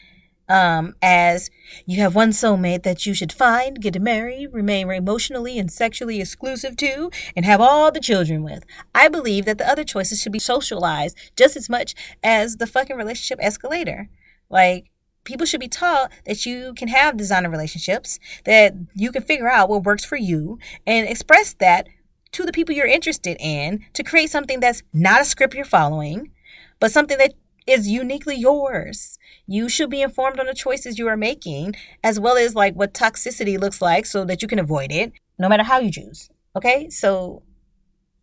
um, 0.50 0.96
as 1.02 1.50
you 1.86 2.00
have 2.02 2.16
one 2.16 2.32
soulmate 2.32 2.84
that 2.84 3.06
you 3.06 3.14
should 3.14 3.32
find, 3.32 3.82
get 3.82 4.02
married, 4.02 4.54
remain 4.54 4.90
emotionally 4.90 5.58
and 5.58 5.72
sexually 5.72 6.20
exclusive 6.20 6.76
to, 6.78 7.10
and 7.36 7.46
have 7.46 7.62
all 7.62 7.92
the 7.92 8.00
children 8.00 8.44
with. 8.44 8.66
I 8.94 9.08
believe 9.08 9.46
that 9.46 9.58
the 9.58 9.70
other 9.70 9.84
choices 9.84 10.22
should 10.22 10.32
be 10.32 10.40
socialized 10.40 11.18
just 11.36 11.56
as 11.56 11.70
much 11.70 11.96
as 12.24 12.58
the 12.58 12.68
fucking 12.68 12.98
relationship 12.98 13.40
escalator. 13.42 14.10
Like, 14.50 14.90
people 15.24 15.46
should 15.46 15.60
be 15.60 15.68
taught 15.68 16.12
that 16.26 16.46
you 16.46 16.74
can 16.76 16.90
have 16.90 17.18
designer 17.18 17.50
relationships, 17.50 18.20
that 18.46 18.74
you 18.94 19.12
can 19.12 19.24
figure 19.24 19.50
out 19.50 19.70
what 19.70 19.84
works 19.84 20.04
for 20.04 20.18
you, 20.18 20.60
and 20.86 21.08
express 21.08 21.54
that 21.56 21.88
to 22.34 22.44
the 22.44 22.52
people 22.52 22.76
you're 22.76 22.86
interested 22.86 23.38
in 23.40 23.86
to 23.94 24.04
create 24.04 24.30
something 24.30 24.60
that's 24.60 24.84
not 24.92 25.22
a 25.22 25.26
script 25.26 25.54
you're 25.54 25.66
following, 25.66 26.32
but 26.80 26.92
something 26.92 27.18
that 27.18 27.34
is 27.68 27.88
uniquely 27.88 28.36
yours. 28.36 29.18
You 29.48 29.70
should 29.70 29.90
be 29.90 30.02
informed 30.02 30.40
on 30.40 30.46
the 30.46 30.54
choices 30.54 30.98
you 30.98 31.08
are 31.08 31.18
making, 31.18 31.76
as 32.04 32.20
well 32.20 32.38
as 32.38 32.56
like 32.56 32.76
what 32.76 32.94
toxicity 32.94 33.60
looks 33.60 33.82
like 33.82 34.06
so 34.06 34.26
that 34.26 34.42
you 34.42 34.48
can 34.48 34.60
avoid 34.60 34.92
it, 34.92 35.14
no 35.38 35.50
matter 35.50 35.64
how 35.64 35.80
you 35.80 35.92
choose. 35.92 36.30
Okay? 36.56 36.90
So 36.90 37.44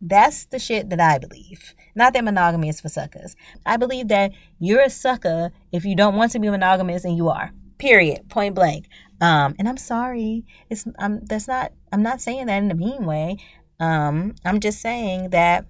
that's 0.01 0.45
the 0.45 0.59
shit 0.59 0.89
that 0.89 0.99
I 0.99 1.19
believe. 1.19 1.75
Not 1.95 2.13
that 2.13 2.23
monogamy 2.23 2.69
is 2.69 2.81
for 2.81 2.89
suckers. 2.89 3.35
I 3.65 3.77
believe 3.77 4.07
that 4.07 4.31
you're 4.59 4.81
a 4.81 4.89
sucker 4.89 5.51
if 5.71 5.85
you 5.85 5.95
don't 5.95 6.15
want 6.15 6.31
to 6.31 6.39
be 6.39 6.49
monogamous 6.49 7.05
and 7.05 7.15
you 7.15 7.29
are. 7.29 7.51
Period. 7.77 8.29
Point 8.29 8.55
blank. 8.55 8.87
Um, 9.19 9.55
and 9.59 9.69
I'm 9.69 9.77
sorry. 9.77 10.45
It's 10.69 10.85
I'm 10.97 11.23
that's 11.25 11.47
not 11.47 11.73
I'm 11.91 12.01
not 12.01 12.21
saying 12.21 12.47
that 12.47 12.63
in 12.63 12.71
a 12.71 12.75
mean 12.75 13.05
way. 13.05 13.37
Um, 13.79 14.35
I'm 14.45 14.59
just 14.59 14.81
saying 14.81 15.31
that 15.31 15.65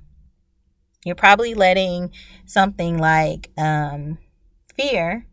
you're 1.05 1.15
probably 1.15 1.53
letting 1.53 2.11
something 2.45 2.97
like 2.97 3.49
um, 3.57 4.17
fear, 4.75 5.27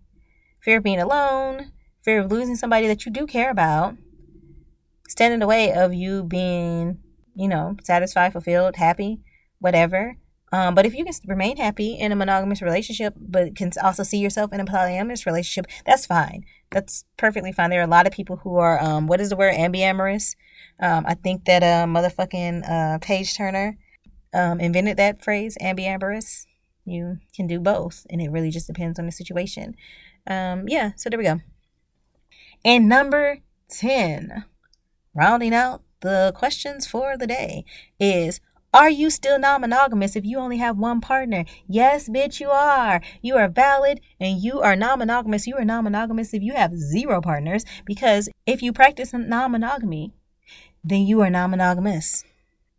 fear 0.60 0.78
of 0.78 0.82
being 0.82 1.00
alone, 1.00 1.72
fear 2.00 2.20
of 2.20 2.30
losing 2.30 2.56
somebody 2.56 2.86
that 2.86 3.04
you 3.04 3.12
do 3.12 3.26
care 3.26 3.50
about, 3.50 3.96
stand 5.08 5.34
in 5.34 5.40
the 5.40 5.46
way 5.46 5.72
of 5.72 5.92
you 5.92 6.24
being, 6.24 6.98
you 7.34 7.48
know, 7.48 7.76
satisfied, 7.82 8.32
fulfilled, 8.32 8.76
happy, 8.76 9.20
whatever. 9.58 10.16
Um, 10.50 10.74
but 10.74 10.86
if 10.86 10.94
you 10.94 11.04
can 11.04 11.12
remain 11.26 11.58
happy 11.58 11.94
in 11.94 12.10
a 12.10 12.16
monogamous 12.16 12.62
relationship, 12.62 13.14
but 13.18 13.54
can 13.54 13.70
also 13.82 14.02
see 14.02 14.18
yourself 14.18 14.52
in 14.52 14.60
a 14.60 14.64
polyamorous 14.64 15.26
relationship, 15.26 15.70
that's 15.84 16.06
fine. 16.06 16.44
That's 16.70 17.04
perfectly 17.18 17.52
fine. 17.52 17.68
There 17.68 17.80
are 17.80 17.84
a 17.84 17.86
lot 17.86 18.06
of 18.06 18.12
people 18.14 18.36
who 18.36 18.56
are, 18.56 18.82
um, 18.82 19.06
what 19.06 19.20
is 19.20 19.28
the 19.28 19.36
word, 19.36 19.54
ambiamorous? 19.54 20.36
Um, 20.80 21.04
I 21.06 21.14
think 21.14 21.44
that 21.44 21.62
uh, 21.62 21.86
motherfucking 21.86 22.68
uh, 22.68 22.98
Page 22.98 23.36
Turner 23.36 23.76
um, 24.32 24.60
invented 24.60 24.96
that 24.96 25.22
phrase, 25.22 25.56
ambiamorous. 25.60 26.46
You 26.84 27.18
can 27.34 27.46
do 27.46 27.60
both, 27.60 28.06
and 28.08 28.20
it 28.20 28.30
really 28.30 28.50
just 28.50 28.66
depends 28.66 28.98
on 28.98 29.06
the 29.06 29.12
situation. 29.12 29.74
Um, 30.26 30.64
yeah, 30.68 30.92
so 30.96 31.10
there 31.10 31.18
we 31.18 31.24
go. 31.24 31.40
And 32.64 32.88
number 32.88 33.38
10, 33.70 34.44
rounding 35.14 35.54
out 35.54 35.82
the 36.00 36.32
questions 36.34 36.86
for 36.86 37.16
the 37.16 37.26
day, 37.26 37.64
is 38.00 38.40
are 38.74 38.90
you 38.90 39.08
still 39.08 39.38
non 39.38 39.62
monogamous 39.62 40.14
if 40.14 40.26
you 40.26 40.38
only 40.38 40.58
have 40.58 40.76
one 40.76 41.00
partner? 41.00 41.44
Yes, 41.66 42.08
bitch, 42.08 42.38
you 42.38 42.50
are. 42.50 43.00
You 43.22 43.36
are 43.36 43.48
valid 43.48 44.00
and 44.20 44.42
you 44.42 44.60
are 44.60 44.76
non 44.76 44.98
monogamous. 44.98 45.46
You 45.46 45.56
are 45.56 45.64
non 45.64 45.84
monogamous 45.84 46.34
if 46.34 46.42
you 46.42 46.52
have 46.52 46.76
zero 46.76 47.22
partners 47.22 47.64
because 47.86 48.28
if 48.46 48.62
you 48.62 48.72
practice 48.74 49.14
non 49.14 49.52
monogamy, 49.52 50.12
then 50.84 51.06
you 51.06 51.20
are 51.22 51.30
non 51.30 51.50
monogamous. 51.50 52.24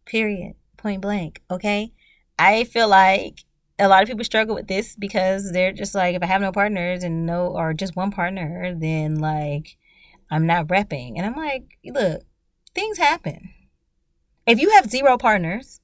Period. 0.06 0.54
Point 0.80 1.01
blank. 1.01 1.41
Okay. 1.51 1.93
I 2.38 2.63
feel 2.63 2.88
like 2.88 3.43
a 3.77 3.88
lot 3.88 4.01
of 4.01 4.09
people 4.09 4.23
struggle 4.23 4.55
with 4.55 4.67
this 4.67 4.95
because 4.95 5.51
they're 5.51 5.73
just 5.73 5.93
like, 5.93 6.15
if 6.15 6.23
I 6.23 6.25
have 6.25 6.41
no 6.41 6.51
partners 6.51 7.03
and 7.03 7.25
no, 7.25 7.47
or 7.47 7.73
just 7.73 7.95
one 7.95 8.11
partner, 8.11 8.73
then 8.75 9.19
like 9.19 9.77
I'm 10.32 10.47
not 10.47 10.67
repping. 10.67 11.13
And 11.17 11.25
I'm 11.25 11.36
like, 11.36 11.77
look, 11.86 12.23
things 12.73 12.97
happen 12.97 13.49
if 14.49 14.59
you 14.59 14.71
have 14.71 14.89
zero 14.89 15.15
partners, 15.15 15.80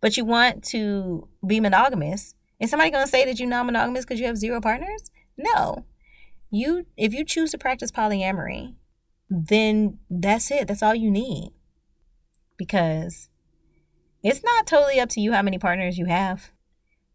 but 0.00 0.16
you 0.16 0.24
want 0.24 0.62
to 0.66 1.28
be 1.44 1.58
monogamous, 1.58 2.36
is 2.60 2.70
somebody 2.70 2.90
going 2.90 3.04
to 3.04 3.10
say 3.10 3.24
that 3.24 3.40
you're 3.40 3.48
non 3.48 3.66
monogamous 3.66 4.04
because 4.04 4.20
you 4.20 4.26
have 4.26 4.36
zero 4.36 4.60
partners? 4.60 5.10
No. 5.36 5.84
You, 6.48 6.86
if 6.96 7.12
you 7.12 7.24
choose 7.24 7.50
to 7.50 7.58
practice 7.58 7.90
polyamory, 7.90 8.76
then 9.28 9.98
that's 10.08 10.52
it. 10.52 10.68
That's 10.68 10.84
all 10.84 10.94
you 10.94 11.10
need. 11.10 11.52
Because 12.56 13.28
it's 14.26 14.42
not 14.42 14.66
totally 14.66 14.98
up 14.98 15.08
to 15.10 15.20
you 15.20 15.32
how 15.32 15.42
many 15.42 15.56
partners 15.56 15.98
you 15.98 16.06
have. 16.06 16.50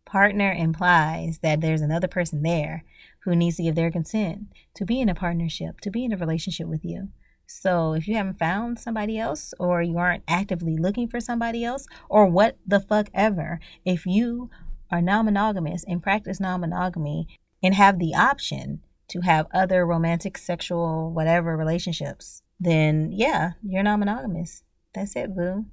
Partner 0.06 0.54
implies 0.54 1.40
that 1.40 1.60
there's 1.60 1.82
another 1.82 2.08
person 2.08 2.42
there 2.42 2.86
who 3.26 3.36
needs 3.36 3.58
to 3.58 3.64
give 3.64 3.76
their 3.76 3.92
consent 3.92 4.44
to 4.76 4.86
be 4.86 5.02
in 5.02 5.10
a 5.10 5.14
partnership, 5.14 5.82
to 5.82 5.92
be 5.92 6.06
in 6.06 6.14
a 6.14 6.18
relationship 6.18 6.68
with 6.68 6.86
you. 6.86 7.10
So 7.46 7.92
if 7.92 8.08
you 8.08 8.16
haven't 8.16 8.40
found 8.40 8.80
somebody 8.80 9.20
else 9.20 9.54
or 9.60 9.82
you 9.82 9.98
aren't 9.98 10.24
actively 10.26 10.78
looking 10.78 11.10
for 11.10 11.20
somebody 11.20 11.66
else 11.66 11.86
or 12.08 12.28
what 12.28 12.56
the 12.66 12.80
fuck 12.80 13.10
ever, 13.14 13.60
if 13.84 14.06
you 14.06 14.50
are 14.90 15.02
non 15.02 15.26
monogamous 15.26 15.84
and 15.86 16.02
practice 16.02 16.40
non 16.40 16.62
monogamy 16.62 17.28
and 17.62 17.76
have 17.76 18.00
the 18.00 18.16
option 18.16 18.84
to 19.10 19.20
have 19.20 19.48
other 19.54 19.86
romantic, 19.86 20.38
sexual, 20.38 21.12
whatever 21.12 21.58
relationships, 21.58 22.42
then 22.58 23.12
yeah, 23.12 23.52
you're 23.62 23.84
non 23.84 24.00
monogamous. 24.00 24.64
That's 24.94 25.18
it, 25.18 25.36
boo. 25.36 25.66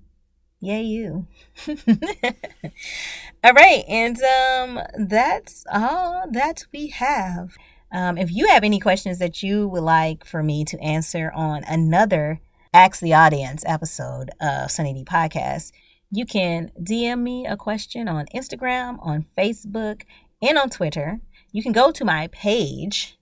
Yay, 0.60 0.82
you. 0.82 1.26
all 1.68 3.52
right, 3.52 3.84
and 3.88 4.16
um, 4.22 4.80
that's 5.06 5.64
all 5.72 6.24
that 6.32 6.64
we 6.72 6.88
have. 6.88 7.56
Um, 7.92 8.18
if 8.18 8.32
you 8.32 8.48
have 8.48 8.64
any 8.64 8.80
questions 8.80 9.18
that 9.20 9.40
you 9.40 9.68
would 9.68 9.84
like 9.84 10.24
for 10.24 10.42
me 10.42 10.64
to 10.64 10.78
answer 10.80 11.30
on 11.32 11.62
another 11.64 12.40
Ask 12.74 13.00
the 13.00 13.14
Audience 13.14 13.62
episode 13.66 14.30
of 14.40 14.72
Sunny 14.72 14.92
Dee 14.92 15.04
Podcast, 15.04 15.70
you 16.10 16.26
can 16.26 16.72
DM 16.80 17.20
me 17.20 17.46
a 17.46 17.56
question 17.56 18.08
on 18.08 18.26
Instagram, 18.34 18.98
on 19.00 19.26
Facebook, 19.38 20.02
and 20.42 20.58
on 20.58 20.70
Twitter. 20.70 21.20
You 21.52 21.62
can 21.62 21.72
go 21.72 21.92
to 21.92 22.04
my 22.04 22.26
page 22.32 23.16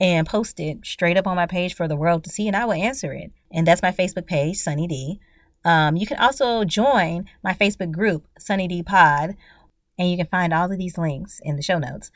and 0.00 0.26
post 0.26 0.58
it 0.58 0.84
straight 0.84 1.16
up 1.16 1.28
on 1.28 1.36
my 1.36 1.46
page 1.46 1.74
for 1.74 1.86
the 1.86 1.96
world 1.96 2.24
to 2.24 2.30
see, 2.30 2.48
and 2.48 2.56
I 2.56 2.64
will 2.64 2.72
answer 2.72 3.12
it. 3.12 3.30
And 3.52 3.66
that's 3.66 3.82
my 3.82 3.92
Facebook 3.92 4.26
page, 4.26 4.56
Sunny 4.56 4.88
Dee. 4.88 5.20
Um, 5.64 5.96
you 5.96 6.06
can 6.06 6.18
also 6.18 6.64
join 6.64 7.28
my 7.42 7.54
Facebook 7.54 7.92
group, 7.92 8.26
Sunny 8.38 8.66
Dee 8.66 8.82
Pod, 8.82 9.36
and 9.98 10.10
you 10.10 10.16
can 10.16 10.26
find 10.26 10.52
all 10.52 10.70
of 10.70 10.78
these 10.78 10.98
links 10.98 11.40
in 11.42 11.56
the 11.56 11.62
show 11.62 11.78
notes. 11.78 12.10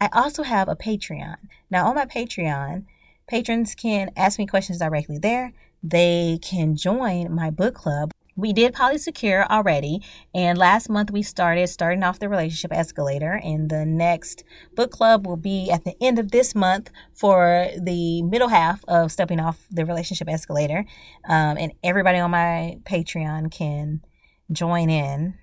I 0.00 0.08
also 0.12 0.42
have 0.42 0.68
a 0.68 0.76
Patreon. 0.76 1.36
Now, 1.70 1.86
on 1.86 1.96
my 1.96 2.06
Patreon, 2.06 2.84
patrons 3.28 3.74
can 3.74 4.10
ask 4.16 4.38
me 4.38 4.46
questions 4.46 4.78
directly 4.78 5.18
there. 5.18 5.52
They 5.82 6.38
can 6.42 6.76
join 6.76 7.34
my 7.34 7.50
book 7.50 7.74
club. 7.74 8.12
We 8.36 8.52
did 8.52 8.74
Polysecure 8.74 9.48
already, 9.48 10.02
and 10.34 10.58
last 10.58 10.88
month 10.88 11.10
we 11.10 11.22
started 11.22 11.68
stepping 11.68 12.02
off 12.02 12.18
the 12.18 12.28
relationship 12.28 12.72
escalator. 12.72 13.40
And 13.42 13.70
the 13.70 13.86
next 13.86 14.44
book 14.74 14.90
club 14.90 15.26
will 15.26 15.36
be 15.36 15.70
at 15.70 15.84
the 15.84 15.94
end 16.00 16.18
of 16.18 16.30
this 16.30 16.54
month 16.54 16.90
for 17.14 17.68
the 17.80 18.22
middle 18.22 18.48
half 18.48 18.84
of 18.86 19.10
stepping 19.10 19.40
off 19.40 19.66
the 19.70 19.86
relationship 19.86 20.28
escalator. 20.28 20.84
Um, 21.28 21.56
and 21.56 21.72
everybody 21.82 22.18
on 22.18 22.30
my 22.30 22.78
Patreon 22.84 23.50
can 23.50 24.02
join 24.52 24.90
in 24.90 25.34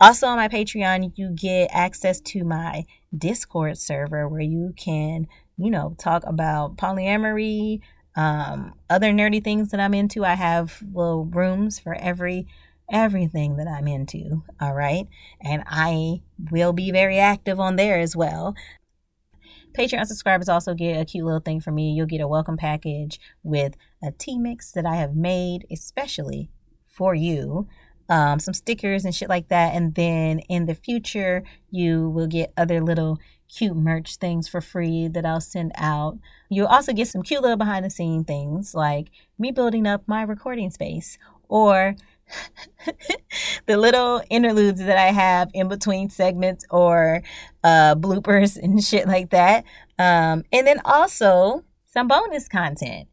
also, 0.00 0.28
on 0.28 0.36
my 0.36 0.48
Patreon, 0.48 1.12
you 1.16 1.30
get 1.30 1.70
access 1.72 2.20
to 2.20 2.44
my 2.44 2.84
Discord 3.16 3.78
server 3.78 4.28
where 4.28 4.40
you 4.40 4.72
can, 4.76 5.26
you 5.56 5.70
know, 5.70 5.96
talk 5.98 6.22
about 6.24 6.76
polyamory, 6.76 7.80
um, 8.16 8.74
other 8.90 9.12
nerdy 9.12 9.42
things 9.42 9.70
that 9.70 9.80
I'm 9.80 9.94
into. 9.94 10.24
I 10.24 10.34
have 10.34 10.82
little 10.92 11.24
rooms 11.24 11.78
for 11.78 11.94
every 11.94 12.46
everything 12.90 13.56
that 13.56 13.68
I'm 13.68 13.86
into. 13.86 14.42
All 14.60 14.74
right. 14.74 15.06
And 15.42 15.62
I 15.66 16.22
will 16.50 16.72
be 16.72 16.90
very 16.90 17.18
active 17.18 17.60
on 17.60 17.76
there 17.76 17.98
as 18.00 18.16
well. 18.16 18.54
Patreon 19.76 20.06
subscribers 20.06 20.48
also 20.48 20.72
get 20.72 21.00
a 21.00 21.04
cute 21.04 21.24
little 21.24 21.40
thing 21.40 21.60
from 21.60 21.74
me. 21.74 21.92
You'll 21.92 22.06
get 22.06 22.22
a 22.22 22.28
welcome 22.28 22.56
package 22.56 23.20
with 23.42 23.74
a 24.02 24.10
tea 24.12 24.38
mix 24.38 24.72
that 24.72 24.86
I 24.86 24.96
have 24.96 25.14
made 25.14 25.66
especially 25.70 26.50
for 26.86 27.14
you 27.14 27.68
um, 28.08 28.38
some 28.38 28.54
stickers 28.54 29.04
and 29.04 29.14
shit 29.14 29.28
like 29.28 29.48
that. 29.48 29.74
And 29.74 29.94
then 29.94 30.40
in 30.40 30.66
the 30.66 30.74
future, 30.74 31.44
you 31.70 32.08
will 32.10 32.26
get 32.26 32.52
other 32.56 32.80
little 32.80 33.18
cute 33.48 33.76
merch 33.76 34.16
things 34.16 34.48
for 34.48 34.60
free 34.60 35.08
that 35.08 35.24
I'll 35.24 35.40
send 35.40 35.72
out. 35.74 36.18
You'll 36.48 36.66
also 36.66 36.92
get 36.92 37.08
some 37.08 37.22
cute 37.22 37.42
little 37.42 37.56
behind 37.56 37.84
the 37.84 37.90
scene 37.90 38.24
things 38.24 38.74
like 38.74 39.08
me 39.38 39.50
building 39.50 39.86
up 39.86 40.02
my 40.06 40.22
recording 40.22 40.70
space 40.70 41.18
or 41.48 41.96
the 43.66 43.76
little 43.76 44.22
interludes 44.30 44.80
that 44.80 44.98
I 44.98 45.12
have 45.12 45.50
in 45.54 45.68
between 45.68 46.10
segments 46.10 46.64
or 46.70 47.22
uh, 47.64 47.94
bloopers 47.94 48.56
and 48.56 48.82
shit 48.82 49.06
like 49.08 49.30
that. 49.30 49.64
Um, 49.98 50.44
and 50.52 50.66
then 50.66 50.80
also 50.84 51.64
some 51.86 52.08
bonus 52.08 52.48
content. 52.48 53.08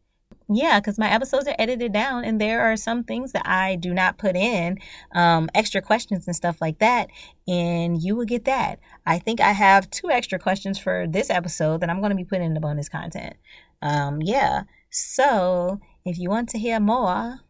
Yeah, 0.48 0.78
because 0.78 0.96
my 0.96 1.10
episodes 1.10 1.48
are 1.48 1.56
edited 1.58 1.92
down, 1.92 2.24
and 2.24 2.40
there 2.40 2.60
are 2.62 2.76
some 2.76 3.02
things 3.02 3.32
that 3.32 3.48
I 3.48 3.74
do 3.74 3.92
not 3.92 4.16
put 4.16 4.36
in, 4.36 4.78
um, 5.12 5.48
extra 5.54 5.82
questions 5.82 6.26
and 6.26 6.36
stuff 6.36 6.58
like 6.60 6.78
that, 6.78 7.08
and 7.48 8.00
you 8.00 8.14
will 8.14 8.24
get 8.24 8.44
that. 8.44 8.78
I 9.04 9.18
think 9.18 9.40
I 9.40 9.52
have 9.52 9.90
two 9.90 10.08
extra 10.08 10.38
questions 10.38 10.78
for 10.78 11.06
this 11.08 11.30
episode 11.30 11.80
that 11.80 11.90
I'm 11.90 11.98
going 12.00 12.10
to 12.10 12.16
be 12.16 12.24
putting 12.24 12.46
in 12.46 12.54
the 12.54 12.60
bonus 12.60 12.88
content. 12.88 13.34
Um, 13.82 14.22
yeah, 14.22 14.62
so 14.88 15.80
if 16.04 16.16
you 16.16 16.30
want 16.30 16.48
to 16.50 16.58
hear 16.58 16.78
more, 16.78 17.40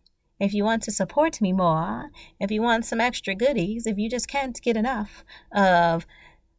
if 0.41 0.55
you 0.55 0.65
want 0.65 0.83
to 0.85 0.91
support 0.91 1.41
me 1.43 1.53
more, 1.53 2.11
if 2.41 2.51
you 2.51 2.63
want 2.63 2.87
some 2.87 3.01
extra 3.01 3.35
goodies, 3.35 3.87
if 3.87 3.99
you 3.99 4.09
just 4.09 4.29
can't 4.29 4.61
get 4.63 4.77
enough 4.77 5.23
of 5.55 6.07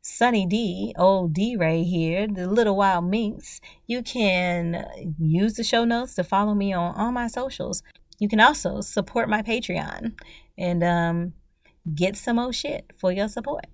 Sunny 0.08 0.46
Dee, 0.46 0.94
old 0.98 1.34
Dee 1.34 1.58
Ray 1.58 1.84
here, 1.84 2.28
the 2.28 2.48
Little 2.48 2.78
Wild 2.78 3.04
Minx. 3.04 3.60
You 3.88 4.02
can 4.02 4.86
use 5.20 5.56
the 5.56 5.66
show 5.66 5.84
notes 5.84 6.16
to 6.16 6.24
follow 6.24 6.54
me 6.54 6.72
on 6.72 6.96
all 6.96 7.12
my 7.12 7.28
socials. 7.28 7.84
You 8.18 8.30
can 8.30 8.40
also 8.40 8.80
support 8.80 9.28
my 9.28 9.42
Patreon 9.42 10.14
and 10.58 10.82
um, 10.82 11.34
get 11.94 12.16
some 12.16 12.40
old 12.40 12.56
shit 12.56 12.86
for 12.98 13.12
your 13.12 13.28
support. 13.28 13.68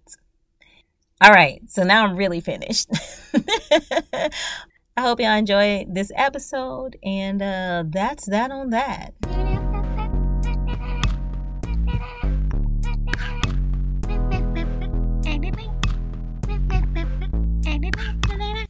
All 1.22 1.32
right, 1.32 1.62
so 1.68 1.84
now 1.84 2.04
I'm 2.04 2.16
really 2.16 2.42
finished. 2.42 2.90
I 3.36 5.02
hope 5.02 5.20
y'all 5.20 5.38
enjoyed 5.38 5.94
this 5.94 6.12
episode, 6.16 6.98
and 7.04 7.44
uh, 7.44 7.84
that's 7.88 8.26
that 8.26 8.50
on 8.50 8.72
that. 8.72 9.14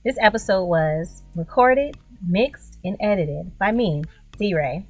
This 0.04 0.18
episode 0.20 0.66
was 0.66 1.24
recorded, 1.34 1.97
mixed, 2.28 2.78
and 2.84 2.97
edited 2.99 3.58
by 3.58 3.72
me, 3.72 4.04
Dee 4.38 4.54
Ray. 4.54 4.86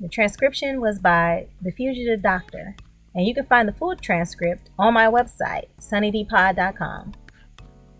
The 0.00 0.08
transcription 0.08 0.80
was 0.80 0.98
by 0.98 1.48
The 1.60 1.70
Fugitive 1.72 2.22
Doctor, 2.22 2.76
and 3.14 3.26
you 3.26 3.34
can 3.34 3.44
find 3.44 3.68
the 3.68 3.74
full 3.74 3.94
transcript 3.94 4.70
on 4.78 4.94
my 4.94 5.04
website, 5.04 5.66
sunnydeepod.com. 5.78 7.12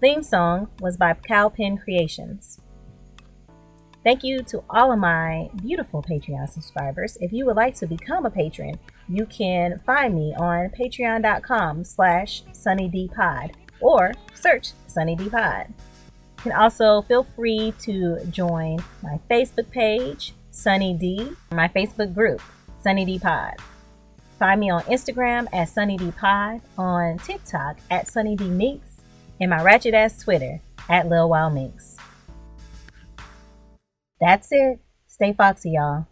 Theme 0.01 0.23
song 0.23 0.69
was 0.81 0.97
by 0.97 1.13
CalPin 1.13 1.79
Creations. 1.79 2.61
Thank 4.03 4.25
you 4.25 4.43
to 4.45 4.65
all 4.71 4.91
of 4.91 4.99
my 4.99 5.51
beautiful 5.61 6.03
Patreon 6.03 6.49
subscribers. 6.49 7.19
If 7.21 7.31
you 7.31 7.45
would 7.45 7.57
like 7.57 7.75
to 7.75 7.87
become 7.87 8.25
a 8.25 8.31
patron, 8.31 8.79
you 9.07 9.27
can 9.27 9.83
find 9.85 10.15
me 10.15 10.35
on 10.39 10.71
patreon.com 10.71 11.85
slash 11.85 12.43
sunnydeepod 12.55 13.51
or 13.81 14.13
search 14.35 14.73
sunnydeepod. 14.89 15.69
You 15.69 16.43
can 16.43 16.53
also 16.53 17.03
feel 17.03 17.25
free 17.25 17.73
to 17.81 18.25
join 18.27 18.79
my 19.03 19.19
Facebook 19.31 19.71
page, 19.71 20.35
Sunny 20.51 20.95
Dee, 20.95 21.33
my 21.51 21.69
Facebook 21.69 22.15
group, 22.15 22.41
Sunny 22.83 23.05
Dee 23.05 23.19
Pod. 23.19 23.55
Find 24.39 24.61
me 24.61 24.71
on 24.71 24.83
Instagram 24.83 25.47
at 25.53 25.69
Sunny 25.69 25.97
Dee 25.97 26.13
Pod, 26.13 26.61
on 26.77 27.19
TikTok 27.19 27.79
at 27.91 28.09
Sunny 28.09 28.37
Dee 28.37 28.49
Minx, 28.49 29.01
and 29.41 29.51
my 29.51 29.63
ratchet 29.63 29.95
ass 29.95 30.23
Twitter 30.23 30.61
at 30.89 31.09
Lil 31.09 31.29
Wild 31.29 31.55
Minx. 31.55 31.97
That's 34.21 34.49
it. 34.51 34.81
Stay 35.07 35.33
foxy, 35.33 35.73
y'all. 35.73 36.07